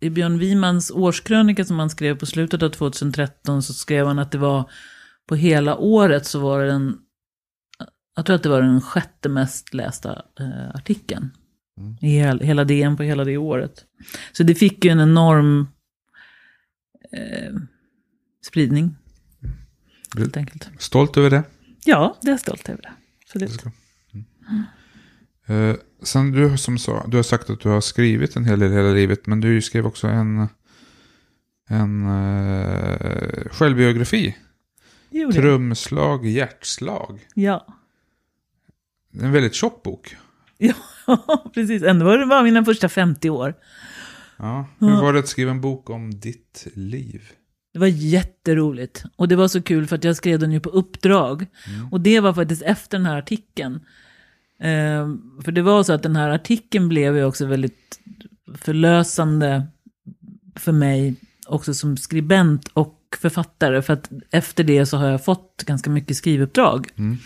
i 0.02 0.10
Björn 0.10 0.38
Wimans 0.38 0.92
årskrönika 0.92 1.66
som 1.66 1.80
han 1.80 1.90
skrev 1.90 2.18
på 2.18 2.26
slutet 2.26 2.64
av 2.64 2.70
2013 2.70 3.64
så 3.64 3.74
skrev 3.74 4.08
han 4.08 4.20
att 4.20 4.32
det 4.32 4.38
var 4.38 4.72
på 5.28 5.36
hela 5.36 5.78
året 5.78 6.26
så 6.26 6.40
var 6.40 6.60
det 6.60 6.68
den, 6.68 6.98
jag 8.16 8.26
tror 8.26 8.36
att 8.36 8.44
det 8.44 8.50
var 8.50 8.62
den 8.62 8.82
sjätte 8.82 9.30
mest 9.30 9.74
lästa 9.74 10.22
eh, 10.40 10.70
artikeln. 10.76 11.30
Mm. 11.80 11.98
I 12.02 12.10
hel, 12.10 12.40
hela 12.40 12.64
DN 12.64 12.98
på 12.98 13.04
hela 13.04 13.24
det 13.24 13.38
året. 13.38 13.86
Så 14.32 14.44
det 14.44 14.56
fick 14.56 14.86
ju 14.86 14.92
en 14.92 15.00
enorm 15.00 15.68
eh, 17.12 17.54
spridning. 18.46 18.96
Helt 20.18 20.38
enkelt. 20.38 20.70
Stolt 20.78 21.18
över 21.18 21.30
det? 21.30 21.44
Ja, 21.86 22.18
det 22.22 22.28
är 22.28 22.32
jag 22.32 22.40
stolt 22.40 22.70
över. 22.70 22.82
Det. 22.82 22.92
Absolut. 23.36 23.66
Mm. 24.14 24.64
Uh, 25.50 25.76
sen 26.04 26.32
du 26.32 26.58
som 26.58 26.78
sa, 26.78 27.08
du 27.08 27.18
har 27.18 27.24
sagt 27.24 27.50
att 27.50 27.60
du 27.60 27.70
har 27.70 27.82
skrivit 27.82 28.36
en 28.36 28.46
hel 28.46 28.60
del 28.60 28.72
hela 28.72 28.92
livet, 28.92 29.28
men 29.28 29.42
du 29.42 29.62
skrev 29.62 29.86
också 29.86 30.08
en, 30.08 30.48
en 31.70 32.06
uh, 32.06 33.50
självbiografi. 33.52 34.36
Jo, 35.10 35.32
Trumslag, 35.32 36.26
hjärtslag. 36.26 37.28
Ja. 37.34 37.66
En 39.14 39.32
väldigt 39.32 39.54
tjock 39.54 39.84
bok. 39.84 40.16
Ja, 40.62 41.52
precis. 41.54 41.84
Ändå 41.84 42.06
var 42.06 42.18
det 42.18 42.26
bara 42.26 42.44
mina 42.44 42.66
första 42.66 42.90
50 42.90 43.30
år. 43.30 43.56
Ja, 44.38 44.68
hur 44.80 45.02
var 45.02 45.14
det 45.14 45.20
att 45.20 45.28
skriva 45.28 45.52
en 45.52 45.62
bok 45.62 45.90
om 45.90 46.20
ditt 46.20 46.68
liv? 46.74 47.32
Det 47.80 47.82
var 47.82 47.88
jätteroligt. 47.88 49.04
Och 49.16 49.28
det 49.28 49.36
var 49.36 49.48
så 49.48 49.62
kul 49.62 49.88
för 49.88 49.96
att 49.96 50.04
jag 50.04 50.16
skrev 50.16 50.40
den 50.40 50.52
ju 50.52 50.60
på 50.60 50.70
uppdrag. 50.70 51.46
Mm. 51.68 51.88
Och 51.92 52.02
det 52.02 52.20
var 52.20 52.34
faktiskt 52.34 52.62
efter 52.62 52.98
den 52.98 53.06
här 53.06 53.18
artikeln. 53.18 53.76
Eh, 54.60 55.10
för 55.44 55.52
det 55.52 55.62
var 55.62 55.84
så 55.84 55.94
att 55.94 56.04
den 56.04 56.16
här 56.16 56.30
artikeln 56.30 56.90
blev 56.90 57.18
ju 57.18 57.24
också 57.24 57.46
väldigt 57.46 58.00
förlösande 58.58 59.68
för 60.56 60.72
mig. 60.72 61.16
Också 61.48 61.74
som 61.74 61.98
skribent 61.98 62.68
och 62.74 63.18
författare. 63.18 63.82
För 63.82 63.94
att 63.94 64.10
efter 64.32 64.64
det 64.64 64.86
så 64.86 64.98
har 64.98 65.08
jag 65.08 65.26
fått 65.26 65.64
ganska 65.66 65.90
mycket 65.90 66.18
skrivuppdrag. 66.18 66.88
Mm. 66.96 67.18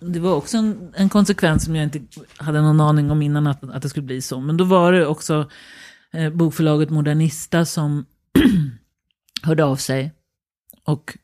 Det 0.00 0.20
var 0.20 0.34
också 0.34 0.56
en, 0.56 0.92
en, 0.96 1.08
konsekvens 1.08 1.64
som 1.64 1.76
jag 1.76 1.84
inte 1.84 2.00
hade 2.36 2.62
någon 2.62 2.80
aning 2.80 3.10
om 3.10 3.22
innan 3.22 3.46
att, 3.46 3.64
att 3.64 3.82
det 3.82 3.88
skulle 3.88 4.06
bli 4.06 4.22
så. 4.22 4.40
Men 4.40 4.56
då 4.56 4.64
var 4.64 4.92
det 4.92 5.06
också 5.06 5.50
eh, 6.12 6.30
bokförlaget 6.30 6.90
Modernista 6.90 7.64
som 7.64 8.06
hörde 9.44 9.64
av 9.64 9.76
sig 9.76 10.12
och 10.84 11.18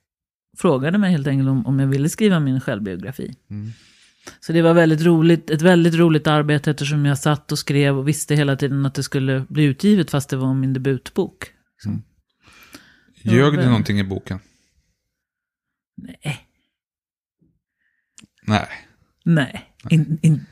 frågade 0.59 0.99
mig 0.99 1.11
helt 1.11 1.27
enkelt 1.27 1.49
om, 1.49 1.66
om 1.66 1.81
jag 1.81 1.87
ville 1.87 2.09
skriva 2.09 2.41
min 2.41 2.61
självbiografi. 2.61 3.35
Mm. 3.51 3.73
Så 4.41 4.53
det 4.53 4.62
var 4.62 4.75
väldigt 4.75 5.03
roligt, 5.03 5.51
ett 5.51 5.62
väldigt 5.62 5.95
roligt 5.95 6.27
arbete 6.27 6.71
eftersom 6.71 7.07
jag 7.07 7.18
satt 7.18 7.53
och 7.53 7.59
skrev 7.59 7.99
och 7.99 8.09
visste 8.09 8.35
hela 8.35 8.57
tiden 8.57 8.87
att 8.87 8.95
det 8.95 9.03
skulle 9.03 9.47
bli 9.49 9.64
utgivet 9.64 10.11
fast 10.11 10.31
det 10.31 10.37
var 10.37 10.55
min 10.55 10.73
debutbok. 10.73 11.53
Mm. 11.87 12.03
Ljög 13.23 13.59
du 13.59 13.64
någonting 13.64 14.01
i 14.01 14.05
boken? 14.05 14.41
Nej. 15.97 16.47
Nej. 18.43 18.68
Nej. 19.25 19.71
In, 19.91 20.18
in, 20.23 20.47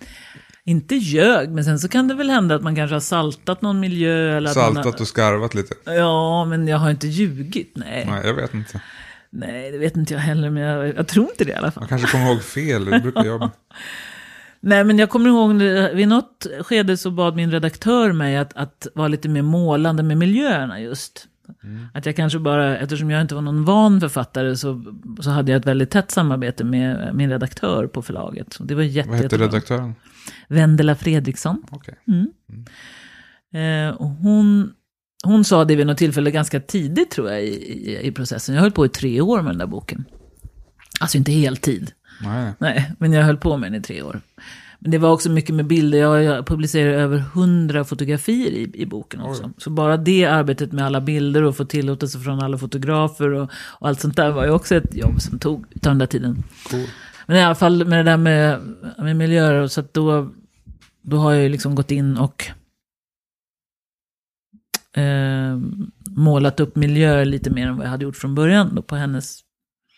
inte 0.69 0.95
ljög, 0.95 1.51
men 1.51 1.65
sen 1.65 1.79
så 1.79 1.89
kan 1.89 2.09
det 2.09 2.15
väl 2.15 2.31
hända 2.31 2.55
att 2.55 2.63
man 2.63 2.77
kanske 2.77 2.95
har 2.95 3.01
saltat 3.01 3.63
någon 3.63 3.81
miljö. 3.81 4.37
Eller 4.37 4.51
saltat 4.51 4.85
har... 4.85 5.01
och 5.01 5.09
skarvat 5.09 5.55
lite? 5.55 5.75
Ja, 5.85 6.45
men 6.45 6.69
jag 6.69 6.79
har 6.79 6.91
inte 6.91 7.07
ljugit, 7.07 7.73
nej. 7.77 8.07
Nej, 8.11 8.27
jag 8.27 8.35
vet 8.35 8.55
inte. 8.55 8.81
Nej, 9.31 9.71
det 9.73 9.79
vet 9.79 9.97
inte 9.97 10.15
jag 10.15 10.21
heller, 10.21 10.51
men 10.51 10.63
jag, 10.63 10.97
jag 10.97 11.09
tror 11.09 11.31
inte 11.31 11.45
det 11.45 11.51
i 11.51 11.55
alla 11.55 11.71
fall. 11.71 11.81
Man 11.81 11.89
kanske 11.89 12.09
kommer 12.09 12.33
ihåg 12.33 12.43
fel, 12.43 12.85
det 12.85 13.01
brukar 13.01 13.25
jag. 13.25 13.51
Nej, 14.61 14.85
men 14.85 14.99
jag 14.99 15.11
kommer 15.11 15.29
ihåg, 15.29 15.55
vid 15.95 16.09
något 16.09 16.47
skede 16.61 16.97
så 16.97 17.11
bad 17.11 17.37
min 17.37 17.51
redaktör 17.51 18.13
mig 18.13 18.37
att, 18.37 18.57
att 18.57 18.87
vara 18.95 19.09
lite 19.09 19.29
mer 19.29 19.43
målande 19.43 20.03
med 20.03 20.17
miljöerna 20.17 20.81
just. 20.81 21.27
Mm. 21.65 21.87
Att 21.95 22.07
jag 22.07 22.17
kanske 22.17 22.39
bara, 22.39 22.79
eftersom 22.79 23.11
jag 23.11 23.21
inte 23.21 23.35
var 23.35 23.43
någon 23.43 23.65
van 23.65 24.01
författare 24.01 24.57
så, 24.57 24.85
så 25.21 25.31
hade 25.31 25.53
jag 25.53 25.61
ett 25.61 25.67
väldigt 25.67 25.91
tätt 25.91 26.11
samarbete 26.11 26.65
med 26.65 27.11
min 27.15 27.31
redaktör 27.31 27.87
på 27.87 28.03
förlaget. 28.03 28.53
Så 28.53 28.63
det 28.65 28.75
var 28.75 28.83
jätte, 28.83 29.09
Vad 29.09 29.19
hette 29.19 29.37
redaktören? 29.37 29.95
Vendela 30.49 30.95
Fredriksson. 30.95 31.63
Okay. 31.71 31.95
Mm. 32.09 32.27
Mm. 32.49 32.65
Eh, 33.55 33.97
hon, 33.99 34.73
hon 35.25 35.45
sa 35.45 35.65
det 35.65 35.77
vid 35.77 35.87
något 35.87 35.99
tillfälle 35.99 36.31
ganska 36.31 36.61
tidigt 36.61 37.11
tror 37.11 37.31
jag 37.31 37.43
i, 37.43 37.47
i, 37.47 38.07
i, 38.07 38.13
processen. 38.13 38.55
Jag 38.55 38.63
höll 38.63 38.71
på 38.71 38.87
i 38.87 38.89
tre 38.89 39.21
år 39.21 39.43
med 39.43 39.51
den 39.51 39.59
där 39.59 39.67
boken. 39.67 40.05
Alltså 41.01 41.19
inte 41.19 41.33
heltid. 41.33 41.93
Nej. 42.23 42.53
Nej, 42.59 42.93
men 42.99 43.13
jag 43.13 43.25
höll 43.25 43.37
på 43.37 43.57
med 43.57 43.73
den 43.73 43.81
i 43.81 43.85
tre 43.85 44.03
år. 44.03 44.21
Men 44.79 44.91
det 44.91 44.99
var 44.99 45.11
också 45.11 45.31
mycket 45.31 45.55
med 45.55 45.67
bilder. 45.67 45.99
Jag, 45.99 46.25
jag 46.25 46.47
publicerade 46.47 46.97
över 46.97 47.19
hundra 47.19 47.85
fotografier 47.85 48.51
i, 48.51 48.71
i 48.75 48.87
boken 48.87 49.21
också. 49.21 49.45
Oj. 49.45 49.51
Så 49.59 49.71
bara 49.71 49.97
det 49.97 50.25
arbetet 50.25 50.73
med 50.73 50.87
alla 50.87 51.01
bilder 51.01 51.43
och 51.43 51.57
få 51.57 51.65
tillåtelse 51.65 52.19
från 52.19 52.41
alla 52.41 52.59
fotografer 52.59 53.31
och, 53.31 53.51
och 53.53 53.89
allt 53.89 54.01
sånt 54.01 54.17
där 54.17 54.31
var 54.31 54.45
ju 54.45 54.51
också 54.51 54.75
ett 54.75 54.95
jobb 54.95 55.21
som 55.21 55.39
tog, 55.39 55.67
tog 55.71 55.83
den 55.83 55.99
där 55.99 56.07
tiden. 56.07 56.45
Cool. 56.71 56.87
Men 57.27 57.37
i 57.37 57.43
alla 57.43 57.55
fall 57.55 57.85
med 57.85 57.99
det 57.99 58.11
där 58.11 58.17
med, 58.17 58.61
med 59.03 59.17
miljöer, 59.17 59.67
så 59.67 59.81
att 59.81 59.95
då, 59.95 60.31
då 61.03 61.17
har 61.17 61.33
jag 61.33 61.43
ju 61.43 61.49
liksom 61.49 61.75
gått 61.75 61.91
in 61.91 62.17
och 62.17 62.47
eh, 64.99 65.59
målat 66.11 66.61
upp 66.61 66.77
miljöer 66.77 67.25
lite 67.25 67.51
mer 67.51 67.67
än 67.67 67.77
vad 67.77 67.87
jag 67.87 67.91
hade 67.91 68.05
gjort 68.05 68.17
från 68.17 68.35
början 68.35 68.75
då 68.75 68.83
på 68.83 68.97
hennes, 68.97 69.41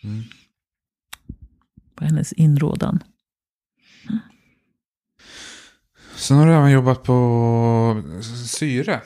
mm. 0.03 0.23
på 1.95 2.05
hennes 2.05 2.33
inrådan. 2.33 3.03
Sen 6.15 6.37
har 6.37 6.47
du 6.47 6.53
även 6.53 6.71
jobbat 6.71 7.03
på 7.03 8.03
syre. 8.47 9.01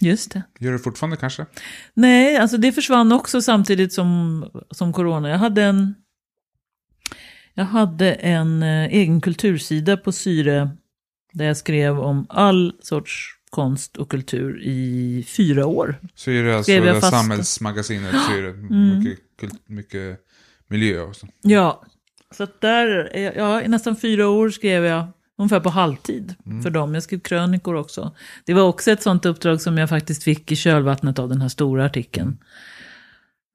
Just 0.00 0.32
det. 0.32 0.42
Gör 0.58 0.72
du 0.72 0.78
fortfarande 0.78 1.16
kanske? 1.16 1.46
Nej, 1.94 2.36
alltså 2.36 2.56
det 2.56 2.72
försvann 2.72 3.12
också 3.12 3.42
samtidigt 3.42 3.92
som, 3.92 4.44
som 4.70 4.92
corona. 4.92 5.28
Jag 5.28 5.38
hade 5.38 5.62
en, 5.62 5.94
jag 7.58 7.64
hade 7.64 8.12
en 8.12 8.62
eh, 8.62 8.84
egen 8.86 9.20
kultursida 9.20 9.96
på 9.96 10.12
Syre 10.12 10.70
Där 11.32 11.44
jag 11.44 11.56
skrev 11.56 11.98
om 12.00 12.26
all 12.28 12.72
sorts 12.80 13.32
konst 13.50 13.96
och 13.96 14.08
kultur 14.10 14.60
i 14.62 15.24
fyra 15.28 15.66
år. 15.66 15.96
Så 16.14 16.30
är 16.30 16.44
alltså 16.44 16.72
det 16.72 17.00
fast- 17.00 17.10
samhällsmagasinet, 17.10 18.10
så 18.26 18.32
det 18.32 18.48
Mm. 18.48 18.98
mycket, 18.98 19.68
mycket 19.68 20.18
miljö 20.68 21.00
också. 21.00 21.26
Ja, 21.42 21.82
så 22.30 22.42
att 22.42 22.60
där, 22.60 23.16
ja, 23.36 23.62
i 23.62 23.68
nästan 23.68 23.96
fyra 23.96 24.28
år 24.28 24.50
skrev 24.50 24.84
jag 24.84 25.06
ungefär 25.38 25.60
på 25.60 25.68
halvtid 25.70 26.34
för 26.62 26.70
dem. 26.70 26.94
Jag 26.94 27.02
skrev 27.02 27.20
krönikor 27.20 27.74
också. 27.74 28.14
Det 28.44 28.54
var 28.54 28.62
också 28.62 28.90
ett 28.90 29.02
sånt 29.02 29.26
uppdrag 29.26 29.60
som 29.60 29.78
jag 29.78 29.88
faktiskt 29.88 30.22
fick 30.22 30.52
i 30.52 30.56
kölvattnet 30.56 31.18
av 31.18 31.28
den 31.28 31.40
här 31.40 31.48
stora 31.48 31.84
artikeln. 31.84 32.38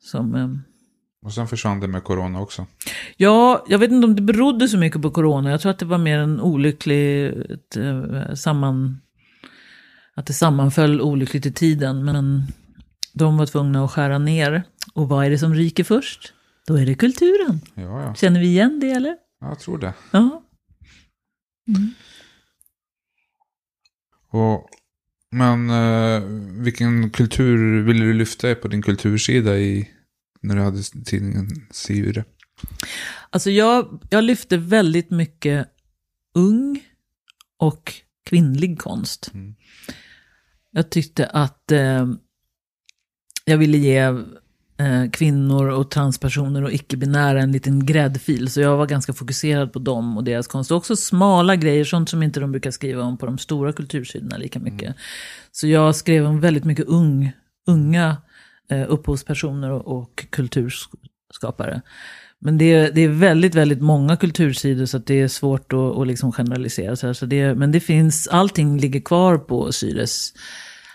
Som, 0.04 0.36
eh, 0.36 0.50
Och 1.26 1.34
sen 1.34 1.48
försvann 1.48 1.80
det 1.80 1.88
med 1.88 2.04
corona 2.04 2.42
också. 2.42 2.68
ja, 3.18 3.66
jag 3.68 3.80
vet 3.80 3.92
inte 3.92 4.08
om 4.08 4.16
det 4.16 4.22
berodde 4.22 4.68
så 4.68 4.78
mycket 4.78 5.02
på 5.02 5.12
corona. 5.12 5.52
Jag 5.52 5.62
tror 5.62 5.72
att 5.72 5.80
det 5.80 5.86
var 5.86 5.98
mer 5.98 6.20
en 6.20 6.42
olycklig 6.42 7.28
ett, 7.28 7.78
eh, 7.78 8.34
samman... 8.34 9.02
Att 10.16 10.26
det 10.26 10.34
sammanföll 10.34 11.02
olyckligt 11.02 11.46
i 11.46 11.52
tiden. 11.52 12.06
Men 12.06 12.44
de 13.14 13.38
var 13.38 13.46
tvungna 13.46 13.86
att 13.86 13.92
skära 13.92 14.18
ner. 14.18 14.64
Och 14.94 15.10
vad 15.10 15.26
är 15.26 15.30
det 15.30 15.38
som 15.38 15.54
ryker 15.56 15.84
först? 15.84 16.34
Då 16.68 16.76
är 16.76 16.86
det 16.86 16.96
kulturen. 16.96 17.62
Ja, 17.76 18.04
ja. 18.04 18.16
Känner 18.16 18.40
vi 18.40 18.48
igen 18.48 18.80
det 18.80 18.92
eller? 18.92 19.16
Jag 19.42 19.60
tror 19.60 19.78
det. 19.78 19.94
Ja. 20.12 20.44
Och, 24.32 24.70
men 25.32 25.70
eh, 25.70 26.22
vilken 26.64 27.10
kultur 27.10 27.82
ville 27.82 28.06
du 28.06 28.14
lyfta 28.14 28.56
på 28.56 28.68
din 28.68 28.82
kultursida 28.82 29.58
i, 29.58 29.90
när 30.42 30.56
du 30.56 30.62
hade 30.62 30.84
tidningen 30.84 31.48
Sivre? 31.72 32.24
Alltså 33.30 33.52
jag, 33.52 34.02
jag 34.10 34.24
lyfte 34.24 34.58
väldigt 34.58 35.12
mycket 35.12 35.68
ung 36.36 36.84
och 37.58 37.94
kvinnlig 38.26 38.80
konst. 38.80 39.32
Mm. 39.34 39.56
Jag 40.72 40.90
tyckte 40.90 41.26
att 41.26 41.72
eh, 41.72 42.08
jag 43.46 43.58
ville 43.58 43.78
ge 43.78 43.98
eh, 44.78 45.10
kvinnor 45.12 45.68
och 45.68 45.92
transpersoner 45.92 46.64
och 46.64 46.72
icke-binära 46.72 47.42
en 47.42 47.52
liten 47.52 47.86
gräddfil. 47.86 48.50
Så 48.50 48.62
jag 48.62 48.78
var 48.78 48.86
ganska 48.86 49.14
fokuserad 49.14 49.74
på 49.74 49.80
dem 49.80 50.18
och 50.18 50.24
deras 50.24 50.48
konst. 50.48 50.72
Och 50.72 50.78
också 50.78 50.96
smala 50.96 51.56
grejer, 51.56 51.84
sånt 51.84 52.10
som 52.10 52.24
inte 52.24 52.40
de 52.40 52.52
brukar 52.52 52.72
skriva 52.72 53.04
om 53.04 53.18
på 53.18 53.26
de 53.26 53.38
stora 53.38 53.74
kultursidorna 53.74 54.38
lika 54.38 54.60
mycket. 54.60 54.96
Så 55.52 55.68
jag 55.68 55.96
skrev 55.96 56.26
om 56.26 56.40
väldigt 56.40 56.66
mycket 56.66 56.86
ung, 56.86 57.32
unga 57.68 58.18
eh, 58.72 58.86
upphovspersoner 58.90 59.72
och, 59.72 59.98
och 59.98 60.26
kulturskapare. 60.30 61.82
Men 62.40 62.58
det 62.58 62.74
är, 62.74 62.92
det 62.92 63.02
är 63.02 63.08
väldigt, 63.08 63.56
väldigt 63.56 63.82
många 63.82 64.18
kultursidor 64.18 64.86
så 64.86 64.98
det 64.98 65.22
är 65.22 65.28
svårt 65.28 65.74
att, 65.74 65.98
att 65.98 66.08
liksom 66.08 66.32
generalisera. 66.32 66.96
Så 66.96 67.08
här. 67.08 67.14
Så 67.14 67.26
det, 67.26 67.56
men 67.56 67.72
det 67.72 67.80
finns, 67.80 68.28
allting 68.28 68.78
ligger 68.78 69.00
kvar 69.02 69.38
på 69.38 69.72
Syres 69.72 70.34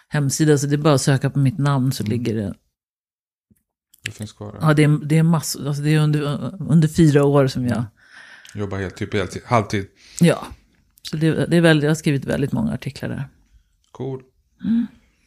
hemsida. 0.09 0.59
Så 0.59 0.67
det 0.67 0.75
är 0.75 0.79
bara 0.79 0.95
att 0.95 1.01
söka 1.01 1.31
på 1.31 1.39
mitt 1.39 1.59
namn 1.59 1.93
så 1.93 2.03
ligger 2.05 2.35
det. 2.35 2.55
Det 4.05 4.11
finns 4.11 4.33
kvar. 4.33 4.53
där. 4.53 4.59
Ja, 4.61 4.75
det 4.75 4.85
är, 4.85 5.07
det 5.07 5.19
är 5.19 5.23
massor. 5.23 5.69
Alltså 5.69 5.83
det 5.83 5.95
är 5.95 6.01
under, 6.01 6.53
under 6.71 6.89
fyra 6.89 7.25
år 7.25 7.47
som 7.47 7.67
jag... 7.67 7.85
Jobbar 8.55 8.79
helt, 8.79 8.97
typ 8.97 9.15
heltid, 9.15 9.43
halvtid. 9.45 9.87
Ja. 10.21 10.47
Så 11.03 11.17
det, 11.17 11.47
det 11.47 11.57
är 11.57 11.61
väldigt, 11.61 11.83
jag 11.83 11.91
har 11.91 11.95
skrivit 11.95 12.25
väldigt 12.25 12.53
många 12.53 12.73
artiklar 12.73 13.09
där. 13.09 13.29
Cool. 13.93 14.23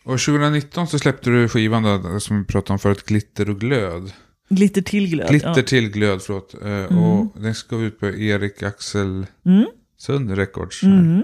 Och 0.04 0.20
2019 0.20 0.88
så 0.88 1.00
släppte 1.00 1.30
du 1.30 1.50
skivan 1.50 1.84
då, 1.84 2.20
som 2.20 2.39
vi 2.39 2.45
pratade 2.45 2.74
om 2.74 2.80
förut, 2.80 3.06
Glitter 3.06 3.50
och 3.50 3.60
glöd. 3.60 4.14
Glitter 4.50 4.82
till 4.82 5.10
glöd. 5.10 5.30
Glitter 5.30 5.54
ja. 5.58 5.64
till 5.64 5.89
glöd, 5.91 6.22
förlåt. 6.22 6.56
Eh, 6.64 6.97
Och 6.97 7.41
den 7.41 7.56
ska 7.56 7.76
ut 7.76 8.00
på 8.00 8.08
Erik 8.08 8.64
Axel 8.64 9.26
Mm. 9.45 9.66
Sund 9.97 10.32
Records. 10.32 10.84
Mm. 10.84 11.24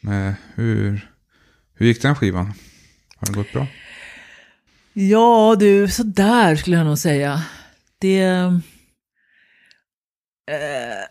Med 0.00 0.34
hur, 0.54 1.10
hur 1.74 1.86
gick 1.86 2.02
den 2.02 2.14
skivan? 2.14 2.52
Har 3.16 3.26
det 3.26 3.32
gått 3.32 3.52
bra? 3.52 3.66
Ja, 4.92 5.56
du, 5.58 5.88
sådär 5.88 6.56
skulle 6.56 6.76
jag 6.76 6.86
nog 6.86 6.98
säga. 6.98 7.42
Det... 7.98 8.20
Eh, 10.50 11.04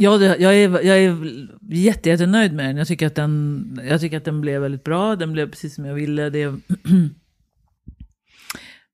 ja, 0.00 0.18
det, 0.18 0.36
jag 0.38 0.54
är, 0.54 0.82
jag 0.82 0.98
är 0.98 1.16
jätte, 1.68 2.08
jättenöjd 2.08 2.52
med 2.52 2.66
den. 2.66 2.76
Jag 2.76 2.88
tycker, 2.88 3.06
att 3.06 3.14
den. 3.14 3.80
jag 3.88 4.00
tycker 4.00 4.16
att 4.16 4.24
den 4.24 4.40
blev 4.40 4.62
väldigt 4.62 4.84
bra. 4.84 5.16
Den 5.16 5.32
blev 5.32 5.50
precis 5.50 5.74
som 5.74 5.84
jag 5.84 5.94
ville. 5.94 6.30
Det, 6.30 6.46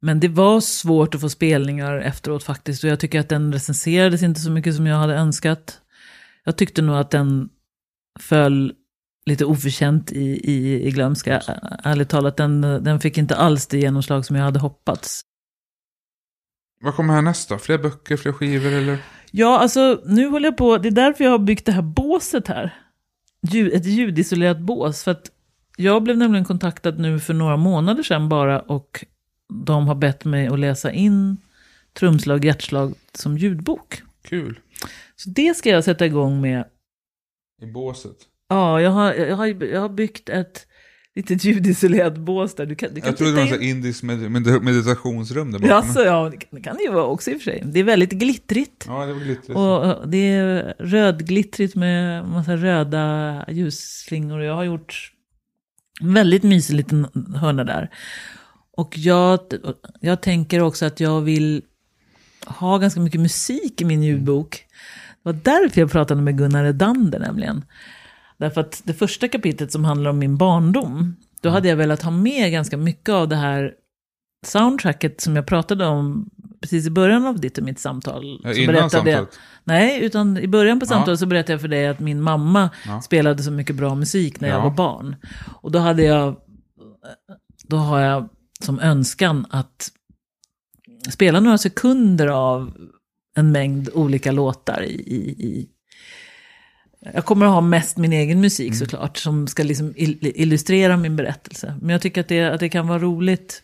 men 0.00 0.20
det 0.20 0.28
var 0.28 0.60
svårt 0.60 1.14
att 1.14 1.20
få 1.20 1.28
spelningar 1.28 1.98
efteråt 1.98 2.44
faktiskt. 2.44 2.84
Och 2.84 2.90
jag 2.90 3.00
tycker 3.00 3.20
att 3.20 3.28
den 3.28 3.52
recenserades 3.52 4.22
inte 4.22 4.40
så 4.40 4.50
mycket 4.50 4.74
som 4.74 4.86
jag 4.86 4.96
hade 4.96 5.14
önskat. 5.14 5.80
Jag 6.44 6.56
tyckte 6.56 6.82
nog 6.82 6.96
att 6.96 7.10
den 7.10 7.48
föll 8.20 8.72
lite 9.26 9.44
oförtjänt 9.44 10.12
i, 10.12 10.50
i, 10.52 10.86
i 10.86 10.90
glömska. 10.90 11.42
Ärligt 11.82 12.08
talat, 12.08 12.36
den, 12.36 12.60
den 12.60 13.00
fick 13.00 13.18
inte 13.18 13.36
alls 13.36 13.66
det 13.66 13.78
genomslag 13.78 14.24
som 14.24 14.36
jag 14.36 14.44
hade 14.44 14.58
hoppats. 14.58 15.20
Vad 16.80 16.94
kommer 16.94 17.14
härnäst 17.14 17.48
då? 17.48 17.58
Fler 17.58 17.78
böcker, 17.78 18.16
fler 18.16 18.32
skivor 18.32 18.72
eller? 18.72 18.98
Ja, 19.30 19.58
alltså 19.58 20.02
nu 20.04 20.28
håller 20.28 20.46
jag 20.48 20.56
på, 20.56 20.78
det 20.78 20.88
är 20.88 20.92
därför 20.92 21.24
jag 21.24 21.30
har 21.30 21.38
byggt 21.38 21.66
det 21.66 21.72
här 21.72 21.82
båset 21.82 22.48
här. 22.48 22.74
Ett 23.72 23.86
ljudisolerat 23.86 24.58
bås. 24.60 25.04
För 25.04 25.10
att 25.10 25.30
jag 25.76 26.02
blev 26.02 26.18
nämligen 26.18 26.44
kontaktad 26.44 26.98
nu 26.98 27.20
för 27.20 27.34
några 27.34 27.56
månader 27.56 28.02
sedan 28.02 28.28
bara 28.28 28.60
och 28.60 29.04
de 29.48 29.88
har 29.88 29.94
bett 29.94 30.24
mig 30.24 30.46
att 30.46 30.58
läsa 30.58 30.92
in 30.92 31.36
trumslag, 31.92 32.44
hjärtslag 32.44 32.94
som 33.12 33.38
ljudbok. 33.38 34.02
Kul. 34.22 34.60
Så 35.16 35.30
det 35.30 35.56
ska 35.56 35.70
jag 35.70 35.84
sätta 35.84 36.06
igång 36.06 36.40
med. 36.40 36.64
I 37.62 37.66
båset. 37.66 38.16
Ja, 38.48 38.80
jag 38.80 38.90
har, 38.90 39.14
jag 39.14 39.36
har, 39.36 39.46
jag 39.46 39.80
har 39.80 39.88
byggt 39.88 40.28
ett 40.28 40.65
litet 41.16 41.44
ljudisolerat 41.44 42.18
bås 42.18 42.54
där. 42.54 42.66
Du 42.66 42.74
kan, 42.74 42.94
du 42.94 43.00
kan 43.00 43.08
Jag 43.08 43.16
trodde 43.16 43.32
det 43.32 43.36
var 43.36 43.46
in. 43.46 43.54
så 43.54 43.60
indiskt 43.60 44.02
med, 44.02 44.18
med, 44.30 44.62
meditationsrum 44.62 45.52
där 45.52 45.58
bakom. 45.58 45.76
Jaså, 45.76 46.04
ja, 46.04 46.28
det 46.30 46.36
kan, 46.36 46.48
det 46.50 46.60
kan 46.60 46.76
det 46.76 46.82
ju 46.82 46.90
vara 46.90 47.04
också 47.04 47.30
i 47.30 47.34
och 47.34 47.40
för 47.40 47.50
sig. 47.50 47.62
Det 47.64 47.80
är 47.80 47.84
väldigt 47.84 48.10
glittrigt. 48.12 48.84
Ja, 48.86 49.06
det 49.06 49.12
var 49.12 49.20
glittrigt. 49.20 49.58
Och 49.58 49.96
och 49.96 50.08
det 50.08 50.16
är 50.18 50.74
rödglittrigt 50.78 51.74
med 51.74 52.28
massa 52.28 52.56
röda 52.56 53.44
ljusslingor. 53.48 54.42
Jag 54.42 54.54
har 54.54 54.64
gjort 54.64 55.12
en 56.00 56.14
väldigt 56.14 56.42
mysig 56.42 56.74
liten 56.74 57.06
hörna 57.36 57.64
där. 57.64 57.90
Och 58.76 58.98
jag, 58.98 59.40
jag 60.00 60.20
tänker 60.20 60.60
också 60.60 60.86
att 60.86 61.00
jag 61.00 61.20
vill 61.20 61.62
ha 62.46 62.78
ganska 62.78 63.00
mycket 63.00 63.20
musik 63.20 63.80
i 63.80 63.84
min 63.84 64.02
ljudbok. 64.02 64.50
Det 65.22 65.32
var 65.32 65.40
därför 65.42 65.80
jag 65.80 65.90
pratade 65.90 66.22
med 66.22 66.38
Gunnar 66.38 66.64
Edander 66.64 67.18
nämligen. 67.18 67.64
Därför 68.38 68.60
att 68.60 68.82
det 68.84 68.94
första 68.94 69.28
kapitlet 69.28 69.72
som 69.72 69.84
handlar 69.84 70.10
om 70.10 70.18
min 70.18 70.36
barndom, 70.36 71.16
då 71.40 71.48
hade 71.48 71.68
jag 71.68 71.76
velat 71.76 72.02
ha 72.02 72.10
med 72.10 72.52
ganska 72.52 72.76
mycket 72.76 73.08
av 73.08 73.28
det 73.28 73.36
här 73.36 73.72
soundtracket 74.46 75.20
som 75.20 75.36
jag 75.36 75.46
pratade 75.46 75.86
om 75.86 76.30
precis 76.60 76.86
i 76.86 76.90
början 76.90 77.26
av 77.26 77.40
ditt 77.40 77.58
och 77.58 77.64
mitt 77.64 77.78
samtal. 77.78 78.40
Ja, 78.44 78.52
innan 78.54 78.66
berättade 78.74 79.10
jag- 79.10 79.18
samtalet. 79.18 79.38
Nej, 79.64 80.04
utan 80.04 80.38
i 80.38 80.48
början 80.48 80.80
på 80.80 80.84
Ja. 80.84 80.88
samtalet 80.88 81.20
så 81.20 81.26
berättade 81.26 81.52
jag 81.52 81.60
för 81.60 81.68
dig 81.68 81.86
att 81.86 82.00
min 82.00 82.22
mamma 82.22 82.70
Ja. 82.86 83.00
spelade 83.00 83.42
så 83.42 83.50
mycket 83.50 83.76
bra 83.76 83.94
musik 83.94 84.40
när 84.40 84.48
jag 84.48 84.58
Ja. 84.58 84.62
var 84.62 84.70
barn. 84.70 85.16
Och 85.62 85.70
då 85.72 85.78
hade 85.78 86.02
jag, 86.02 86.36
då 87.64 87.76
har 87.76 88.00
jag 88.00 88.28
som 88.60 88.80
önskan 88.80 89.46
att 89.50 89.90
spela 91.10 91.40
några 91.40 91.58
sekunder 91.58 92.26
av 92.26 92.72
en 93.36 93.52
mängd 93.52 93.88
olika 93.94 94.32
låtar 94.32 94.82
i, 94.82 94.92
i, 94.92 95.16
i 95.46 95.68
jag 97.14 97.24
kommer 97.24 97.46
att 97.46 97.52
ha 97.52 97.60
mest 97.60 97.96
min 97.96 98.12
egen 98.12 98.40
musik 98.40 98.66
Mm. 98.66 98.78
såklart, 98.78 99.16
som 99.16 99.46
ska 99.46 99.62
liksom 99.62 99.92
il- 99.94 100.32
illustrera 100.34 100.96
min 100.96 101.16
berättelse. 101.16 101.74
Men 101.80 101.90
jag 101.90 102.00
tycker 102.02 102.20
att 102.20 102.28
det, 102.28 102.44
att 102.44 102.60
det 102.60 102.68
kan 102.68 102.88
vara 102.88 102.98
roligt. 102.98 103.62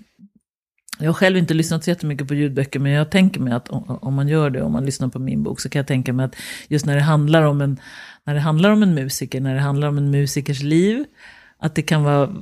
Jag 0.99 1.07
har 1.09 1.14
själv 1.14 1.36
inte 1.36 1.55
lyssnat 1.55 1.84
så 1.84 1.90
jättemycket 1.90 2.28
på 2.28 2.34
ljudböcker, 2.34 2.80
men 2.80 2.93
jag 2.93 3.11
tänker 3.11 3.40
mig 3.40 3.53
att 3.53 3.68
om, 3.68 3.99
om 4.03 4.14
man 4.14 4.28
gör 4.28 4.51
det, 4.51 4.62
om 4.62 4.72
man 4.72 4.84
lyssnar 4.84 5.09
på 5.09 5.18
min 5.18 5.43
bok, 5.43 5.61
så 5.61 5.68
kan 5.68 5.80
jag 5.80 5.86
tänka 5.86 6.12
mig 6.12 6.26
att 6.26 6.36
just 6.68 6.86
när 6.86 6.95
det 6.95 7.03
handlar 7.03 7.43
om 7.43 7.61
en, 7.61 7.80
när 8.24 8.34
det 8.34 8.40
handlar 8.40 8.70
om 8.70 8.82
en 8.82 8.95
musiker, 8.95 9.40
när 9.40 9.55
det 9.55 9.61
handlar 9.61 9.88
om 9.88 9.99
en 9.99 10.11
musikers 10.11 10.62
liv, 10.62 11.05
att 11.59 11.74
det 11.74 11.82
kan 11.82 12.03
vara 12.05 12.34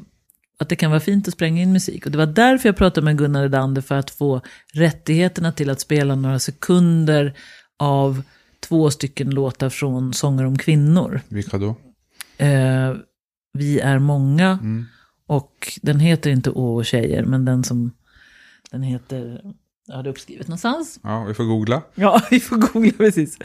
att 0.59 0.69
det 0.69 0.77
kan 0.77 0.91
vara 0.91 1.01
fint 1.01 1.29
att 1.29 1.35
spränga 1.35 1.63
in 1.63 1.73
musik. 1.73 2.07
Och 2.07 2.13
det 2.13 2.19
var 2.19 2.27
därför 2.27 2.69
jag 2.69 2.77
pratade 2.77 3.05
med 3.05 3.19
Gunnar 3.19 3.45
Edander 3.45 3.83
för 3.83 3.95
att 3.95 4.11
få 4.11 4.41
rättigheterna 4.75 5.53
till 5.53 5.71
att 5.71 5.81
spela 5.81 6.15
några 6.15 6.39
sekunder 6.39 7.35
av 7.79 8.23
två 8.61 8.91
stycken 8.91 9.31
låtar 9.31 9.69
från 9.71 10.15
Sånger 10.15 10.45
om 10.45 10.59
kvinnor. 10.59 11.21
Vilka 11.29 11.59
då? 11.59 11.75
Eh, 12.37 12.95
vi 13.53 13.81
är 13.81 13.99
många 13.99 14.49
Mm. 14.63 14.87
och 15.27 15.79
den 15.83 16.01
heter 16.01 16.31
inte 16.31 16.51
Åh 16.51 16.77
och 16.77 16.87
tjejer, 16.87 17.25
men 17.25 17.45
den 17.45 17.65
som 17.65 17.91
den 18.71 18.83
heter, 18.83 19.41
jag 19.87 19.97
hade 19.97 20.11
uppskrivet 20.11 20.49
någonstans. 20.49 21.01
Ja, 21.03 21.25
vi 21.25 21.35
får 21.35 21.45
googla. 21.45 21.83
Ja, 21.95 22.23
vi 22.31 22.41
får 22.41 22.57
googla 22.57 22.93
precis. 22.97 23.39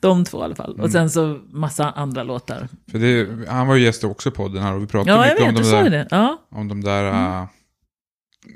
De 0.00 0.24
två 0.24 0.40
i 0.40 0.42
alla 0.44 0.54
fall. 0.54 0.72
Mm. 0.72 0.84
Och 0.84 0.90
sen 0.90 1.10
så 1.10 1.40
massa 1.50 1.90
andra 1.90 2.22
låtar. 2.22 2.68
För 2.90 2.98
det, 2.98 3.28
han 3.48 3.66
var 3.66 3.74
ju 3.74 3.84
gäst 3.84 4.04
också 4.04 4.28
i 4.28 4.32
podden 4.32 4.62
här 4.62 4.74
och 4.74 4.82
vi 4.82 4.86
pratade 4.86 5.10
Ja, 5.16 5.22
mycket 5.22 5.40
vet, 5.40 5.48
om 5.48 5.54
de 5.62 5.70
där, 5.70 5.90
det. 5.90 6.08
Ja. 6.10 6.38
om 6.50 6.68
de 6.68 6.80
där 6.84 7.04
äh, 7.42 7.46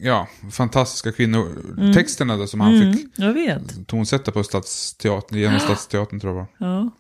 ja, 0.01 0.28
fantastiska 0.51 1.12
kvinnotexterna 1.12 2.36
där 2.36 2.47
som 2.47 2.61
han 2.61 2.74
Mm, 2.74 2.93
fick 2.93 3.07
jag 3.16 3.32
vet. 3.32 3.86
tonsätta 3.88 4.32
på 4.32 4.45
Stadsteatern, 4.45 5.38
genom 5.38 5.59
Stadsteatern 5.61 6.20
tror 6.20 6.36
jag. 6.36 6.47
Ja. 6.59 6.90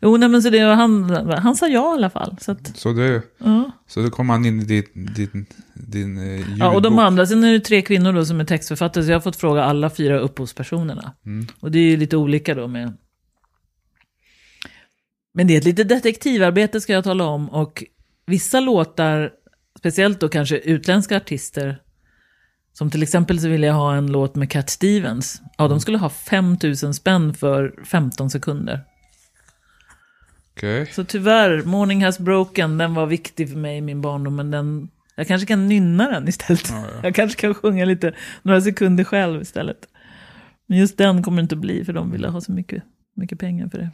Jo, 0.00 0.16
nej, 0.16 0.28
men 0.28 0.42
så 0.42 0.50
det, 0.50 0.58
han, 0.60 1.10
han 1.30 1.56
sa 1.56 1.68
ja 1.68 1.92
i 1.92 1.94
alla 1.94 2.10
fall. 2.10 2.36
Så, 2.40 2.52
att, 2.52 2.76
Så, 2.76 2.92
det, 2.92 3.22
ja. 3.38 3.70
så 3.86 4.02
då 4.02 4.10
kom 4.10 4.28
han 4.30 4.44
in 4.44 4.60
i 4.60 4.64
din, 4.64 4.84
din, 5.16 5.46
din 5.74 6.18
eh, 6.18 6.58
ja, 6.58 6.74
och 6.74 6.82
de 6.82 6.98
andra, 6.98 7.26
sen 7.26 7.44
är 7.44 7.52
det 7.52 7.60
tre 7.60 7.82
kvinnor 7.82 8.12
då 8.12 8.24
som 8.24 8.40
är 8.40 8.44
textförfattare, 8.44 9.04
så 9.04 9.10
jag 9.10 9.16
har 9.16 9.20
fått 9.20 9.36
fråga 9.36 9.64
alla 9.64 9.90
fyra 9.90 10.18
upphovspersonerna. 10.18 11.14
Mm. 11.26 11.46
Och 11.60 11.70
det 11.70 11.78
är 11.78 11.82
ju 11.90 11.96
lite 11.96 12.16
olika 12.16 12.54
då 12.54 12.68
med... 12.68 12.96
Men 15.34 15.46
det 15.46 15.54
är 15.54 15.58
ett 15.58 15.64
litet 15.64 15.88
detektivarbete 15.88 16.80
ska 16.80 16.92
jag 16.92 17.04
tala 17.04 17.24
om, 17.24 17.48
och 17.50 17.84
vissa 18.26 18.60
låtar, 18.60 19.30
speciellt 19.78 20.20
då 20.20 20.28
kanske 20.28 20.58
utländska 20.58 21.16
artister, 21.16 21.80
som 22.78 22.90
till 22.90 23.02
exempel 23.02 23.40
så 23.40 23.48
vill 23.48 23.62
jag 23.62 23.74
ha 23.74 23.94
en 23.94 24.06
låt 24.06 24.34
med 24.34 24.50
Cat 24.50 24.70
Stevens. 24.70 25.42
Ja, 25.56 25.68
de 25.68 25.80
skulle 25.80 25.98
ha 25.98 26.08
5000 26.08 26.94
spänn 26.94 27.34
för 27.34 27.74
15 27.84 28.30
sekunder. 28.30 28.84
Okej. 30.56 30.86
Så 30.86 31.04
tyvärr, 31.04 31.62
Morning 31.62 32.04
Has 32.04 32.18
Broken, 32.18 32.78
den 32.78 32.94
var 32.94 33.06
viktig 33.06 33.50
för 33.50 33.56
mig 33.56 33.76
i 33.76 33.80
min 33.80 34.00
barndom, 34.00 34.36
men 34.36 34.50
den, 34.50 34.88
jag 35.16 35.26
kanske 35.26 35.46
kan 35.46 35.68
nynna 35.68 36.10
den 36.10 36.28
istället. 36.28 36.70
Ja, 36.70 36.84
ja. 36.94 37.00
Jag 37.02 37.14
kanske 37.14 37.40
kan 37.40 37.54
sjunga 37.54 37.84
lite, 37.84 38.14
några 38.42 38.60
sekunder 38.60 39.04
själv 39.04 39.42
istället. 39.42 39.88
Men 40.66 40.78
just 40.78 40.98
den 40.98 41.22
kommer 41.22 41.36
det 41.36 41.42
inte 41.42 41.56
bli, 41.56 41.84
för 41.84 41.92
de 41.92 42.10
ville 42.10 42.28
ha 42.28 42.40
så 42.40 42.52
mycket, 42.52 42.82
mycket 43.16 43.38
pengar 43.38 43.68
för 43.68 43.78
det. 43.78 43.90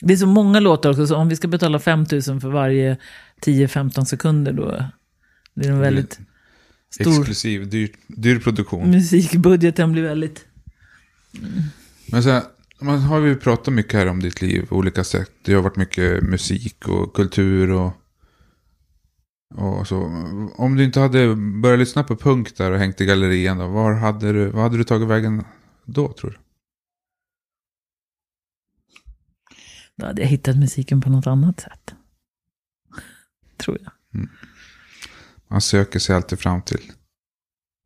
Det 0.00 0.12
är 0.12 0.16
så 0.16 0.26
många 0.26 0.60
låtar 0.60 0.90
också, 0.90 1.06
så 1.06 1.16
om 1.16 1.28
vi 1.28 1.36
ska 1.36 1.48
betala 1.48 1.78
5000 1.78 2.40
för 2.40 2.48
varje 2.48 2.96
10-15 3.42 4.04
sekunder, 4.04 4.52
då 4.52 4.84
blir 5.54 5.70
en 5.70 5.80
väldigt 5.80 6.20
stor... 6.90 7.18
Exklusiv, 7.18 7.68
dyr, 7.68 7.90
dyr 8.06 8.38
produktion. 8.38 8.90
Musikbudgeten 8.90 9.92
blir 9.92 10.02
väldigt... 10.02 10.44
Men 12.10 12.22
så 12.22 12.30
här, 12.30 12.42
man 12.80 12.98
har 12.98 13.20
ju 13.20 13.36
pratat 13.36 13.74
mycket 13.74 13.92
här 13.92 14.06
om 14.06 14.20
ditt 14.20 14.42
liv 14.42 14.66
på 14.66 14.76
olika 14.76 15.04
sätt. 15.04 15.30
Det 15.42 15.54
har 15.54 15.62
varit 15.62 15.76
mycket 15.76 16.22
musik 16.22 16.88
och 16.88 17.14
kultur 17.14 17.70
och, 17.70 17.92
och 19.54 19.88
så. 19.88 20.02
Om 20.56 20.76
du 20.76 20.84
inte 20.84 21.00
hade 21.00 21.36
börjat 21.36 21.78
lyssna 21.78 22.04
på 22.04 22.16
punk 22.16 22.56
där 22.56 22.72
och 22.72 22.78
hängt 22.78 23.00
i 23.00 23.06
gallerian 23.06 23.58
då, 23.58 23.68
var 23.68 23.92
hade 23.92 24.32
du, 24.32 24.46
vad 24.46 24.62
hade 24.62 24.76
du 24.76 24.84
tagit 24.84 25.08
vägen 25.08 25.44
då 25.84 26.12
tror 26.12 26.30
du? 26.30 26.36
Då 29.96 30.06
hade 30.06 30.22
jag 30.22 30.28
hittat 30.28 30.56
musiken 30.56 31.00
på 31.00 31.10
något 31.10 31.26
annat 31.26 31.60
sätt. 31.60 31.94
Tror 33.56 33.78
jag. 33.82 33.92
Man 35.48 35.60
söker 35.60 35.98
sig 35.98 36.16
alltid 36.16 36.38
fram 36.38 36.62
till 36.62 36.80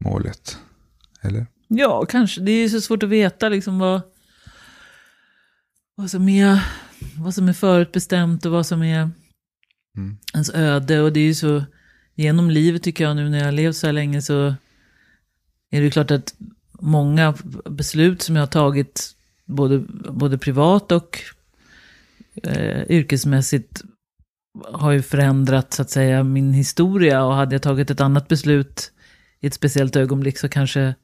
målet. 0.05 0.59
Eller? 1.23 1.47
Ja, 1.69 2.07
kanske. 2.07 2.41
Det 2.41 2.53
är 2.53 2.63
ju 2.63 2.69
så 2.69 2.81
svårt 2.81 3.03
att 3.03 3.09
veta 3.09 3.49
liksom 3.49 3.79
vad, 3.79 4.01
vad, 5.95 6.11
som, 6.11 6.29
är, 6.29 6.65
vad 7.17 7.35
som 7.35 7.49
är 7.49 7.53
förutbestämt 7.53 8.47
och 8.47 8.53
vad 8.53 8.67
som 8.67 8.83
är 8.83 9.11
Mm. 9.97 10.17
ens 10.35 10.51
öde. 10.55 11.01
Och 11.01 11.13
det 11.13 11.21
är 11.21 11.25
ju 11.25 11.35
så, 11.35 11.65
genom 12.15 12.51
livet 12.51 12.83
tycker 12.83 13.05
jag 13.05 13.17
nu 13.17 13.29
när 13.29 13.39
jag 13.39 13.45
har 13.45 13.53
levt 13.53 13.77
så 13.77 13.87
här 13.87 13.93
länge 13.93 14.23
så 14.23 14.55
är 15.71 15.79
det 15.79 15.85
ju 15.85 15.91
klart 15.91 16.11
att 16.11 16.35
många 16.73 17.35
beslut 17.71 18.23
som 18.23 18.37
jag 18.37 18.43
har 18.43 18.47
tagit, 18.47 19.17
både, 19.45 19.79
både 20.13 20.39
privat 20.39 20.93
och 20.93 21.19
eh, 22.43 22.91
yrkesmässigt, 22.91 23.83
har 24.81 24.93
ju 24.93 25.03
förändrat 25.03 25.73
så 25.75 25.83
att 25.83 25.91
säga 25.91 26.25
min 26.25 26.53
historia. 26.53 27.25
Och 27.25 27.35
hade 27.35 27.55
jag 27.55 27.63
tagit 27.63 27.91
ett 27.91 28.01
annat 28.01 28.29
beslut 28.29 28.93
i 29.41 29.47
ett 29.47 29.55
speciellt 29.55 29.97
ögonblick 29.97 30.39
så 30.39 30.49
kanske 30.49 30.95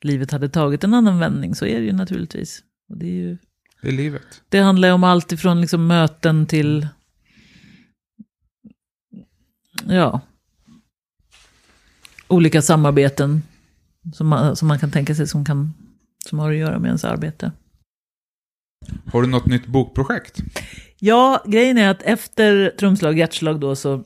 livet 0.00 0.30
hade 0.30 0.48
tagit 0.48 0.84
en 0.84 0.94
annan 0.94 1.18
vändning. 1.18 1.54
Så 1.54 1.66
är 1.66 1.80
det 1.80 1.86
ju 1.86 1.92
naturligtvis. 1.92 2.62
Och 2.88 2.98
det, 2.98 3.06
är 3.06 3.12
ju, 3.12 3.38
Det 3.82 3.88
är 3.88 3.92
livet. 3.92 4.42
det 4.48 4.58
handlar 4.58 4.88
ju 4.88 4.94
om 4.94 5.04
allt 5.04 5.32
ifrån 5.32 5.60
liksom 5.60 5.86
möten 5.86 6.46
till... 6.46 6.88
Ja. 9.88 10.20
Olika 12.28 12.62
samarbeten 12.62 13.42
som 14.14 14.28
man, 14.28 14.56
som 14.56 14.68
man 14.68 14.78
kan 14.78 14.90
tänka 14.90 15.14
sig 15.14 15.26
som, 15.26 15.44
kan, 15.44 15.74
som 16.28 16.38
har 16.38 16.50
att 16.50 16.56
göra 16.56 16.78
med 16.78 16.88
ens 16.88 17.04
arbete. 17.04 17.52
Har 19.12 19.22
du 19.22 19.28
något 19.28 19.46
nytt 19.46 19.66
bokprojekt? 19.66 20.42
Ja, 21.06 21.42
grejen 21.46 21.78
är 21.78 21.88
att 21.88 22.02
efter 22.02 22.70
trumslag, 22.78 23.18
hjärtslag 23.18 23.60
då 23.60 23.76
så 23.76 24.04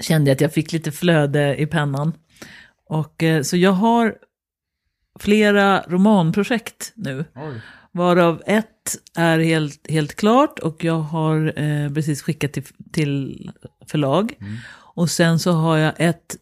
kände 0.00 0.30
jag 0.30 0.34
att 0.34 0.40
jag 0.40 0.52
fick 0.52 0.72
lite 0.72 0.92
flöde 0.92 1.56
i 1.56 1.66
pennan. 1.66 2.12
Och 2.88 3.22
eh, 3.22 3.42
så 3.42 3.56
jag 3.56 3.72
har 3.72 4.14
flera 5.18 5.82
romanprojekt 5.88 6.92
nu. 6.96 7.24
Oj. 7.34 7.60
Varav 7.92 8.42
ett 8.46 8.96
är 9.16 9.38
helt, 9.38 9.90
helt 9.90 10.14
klart 10.14 10.58
och 10.58 10.84
jag 10.84 10.98
har 10.98 11.60
eh, 11.60 11.92
precis 11.92 12.22
skickat 12.22 12.52
till, 12.52 12.64
till 12.92 13.50
förlag. 13.86 14.34
Och 14.74 15.10
sen 15.10 15.38
så 15.38 15.52
har 15.52 15.76
jag 15.76 15.92
ett, 15.96 16.36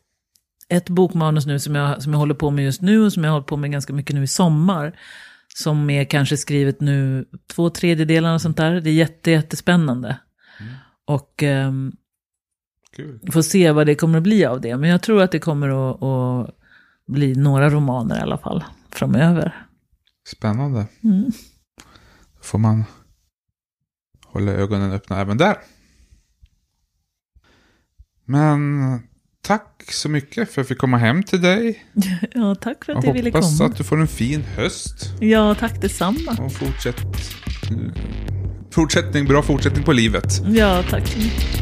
ett 0.68 0.88
bokmanus 0.88 1.46
nu 1.46 1.58
som 1.58 1.74
jag, 1.74 2.02
som 2.02 2.12
jag 2.12 2.18
håller 2.18 2.34
på 2.34 2.50
med 2.50 2.64
just 2.64 2.82
nu 2.82 3.04
och 3.04 3.12
som 3.12 3.24
jag 3.24 3.30
har 3.30 3.34
hållit 3.34 3.48
på 3.48 3.56
med 3.56 3.72
ganska 3.72 3.92
mycket 3.92 4.14
nu 4.14 4.22
i 4.22 4.26
sommar. 4.26 4.98
Som 5.58 5.90
är 5.90 6.04
kanske 6.04 6.36
skrivet 6.36 6.80
nu 6.80 7.28
två 7.46 7.70
tredjedelar 7.70 8.34
och 8.34 8.42
sånt 8.42 8.56
där. 8.56 8.80
Det 8.80 8.90
är 8.90 8.94
jätte, 8.94 9.30
jättespännande. 9.30 10.18
Och 11.06 11.42
ehm, 11.42 11.92
Kul. 12.96 13.20
får 13.32 13.42
se 13.42 13.72
vad 13.72 13.86
det 13.86 13.94
kommer 13.94 14.18
att 14.18 14.22
bli 14.22 14.44
av 14.44 14.60
det. 14.60 14.76
Men 14.76 14.90
jag 14.90 15.02
tror 15.02 15.22
att 15.22 15.32
det 15.32 15.38
kommer 15.38 15.68
att, 15.68 16.02
att 16.02 16.56
bli 17.06 17.34
några 17.34 17.70
romaner 17.70 18.18
i 18.18 18.20
alla 18.20 18.38
fall 18.38 18.64
framöver. 18.90 19.66
Spännande. 20.28 20.86
Mm. 21.04 21.24
Då 22.36 22.42
får 22.42 22.58
man 22.58 22.84
hålla 24.26 24.52
ögonen 24.52 24.92
öppna 24.92 25.20
även 25.20 25.36
där. 25.36 25.56
Men 28.24 28.58
tack 29.40 29.75
så 29.92 30.08
mycket 30.08 30.34
för 30.34 30.42
att 30.42 30.56
jag 30.56 30.68
fick 30.68 30.78
komma 30.78 30.96
hem 30.98 31.22
till 31.22 31.40
dig. 31.42 31.84
Ja, 32.34 32.54
tack 32.54 32.84
för 32.84 32.92
att 32.92 33.04
Jag 33.04 33.14
du 33.14 33.18
ville 33.22 33.30
hoppas 33.30 33.58
komma. 33.58 33.70
att 33.70 33.76
du 33.76 33.84
får 33.84 34.00
en 34.00 34.08
fin 34.08 34.42
höst. 34.56 35.12
Ja, 35.20 35.54
tack 35.54 35.80
detsamma. 35.80 36.36
Och 36.40 36.52
fortsätt, 36.52 36.96
fortsättning, 38.70 39.24
bra 39.24 39.42
fortsättning 39.42 39.84
på 39.84 39.92
livet. 39.92 40.42
Ja, 40.48 40.82
tack 40.90 41.06
så 41.06 41.18
mycket. 41.18 41.60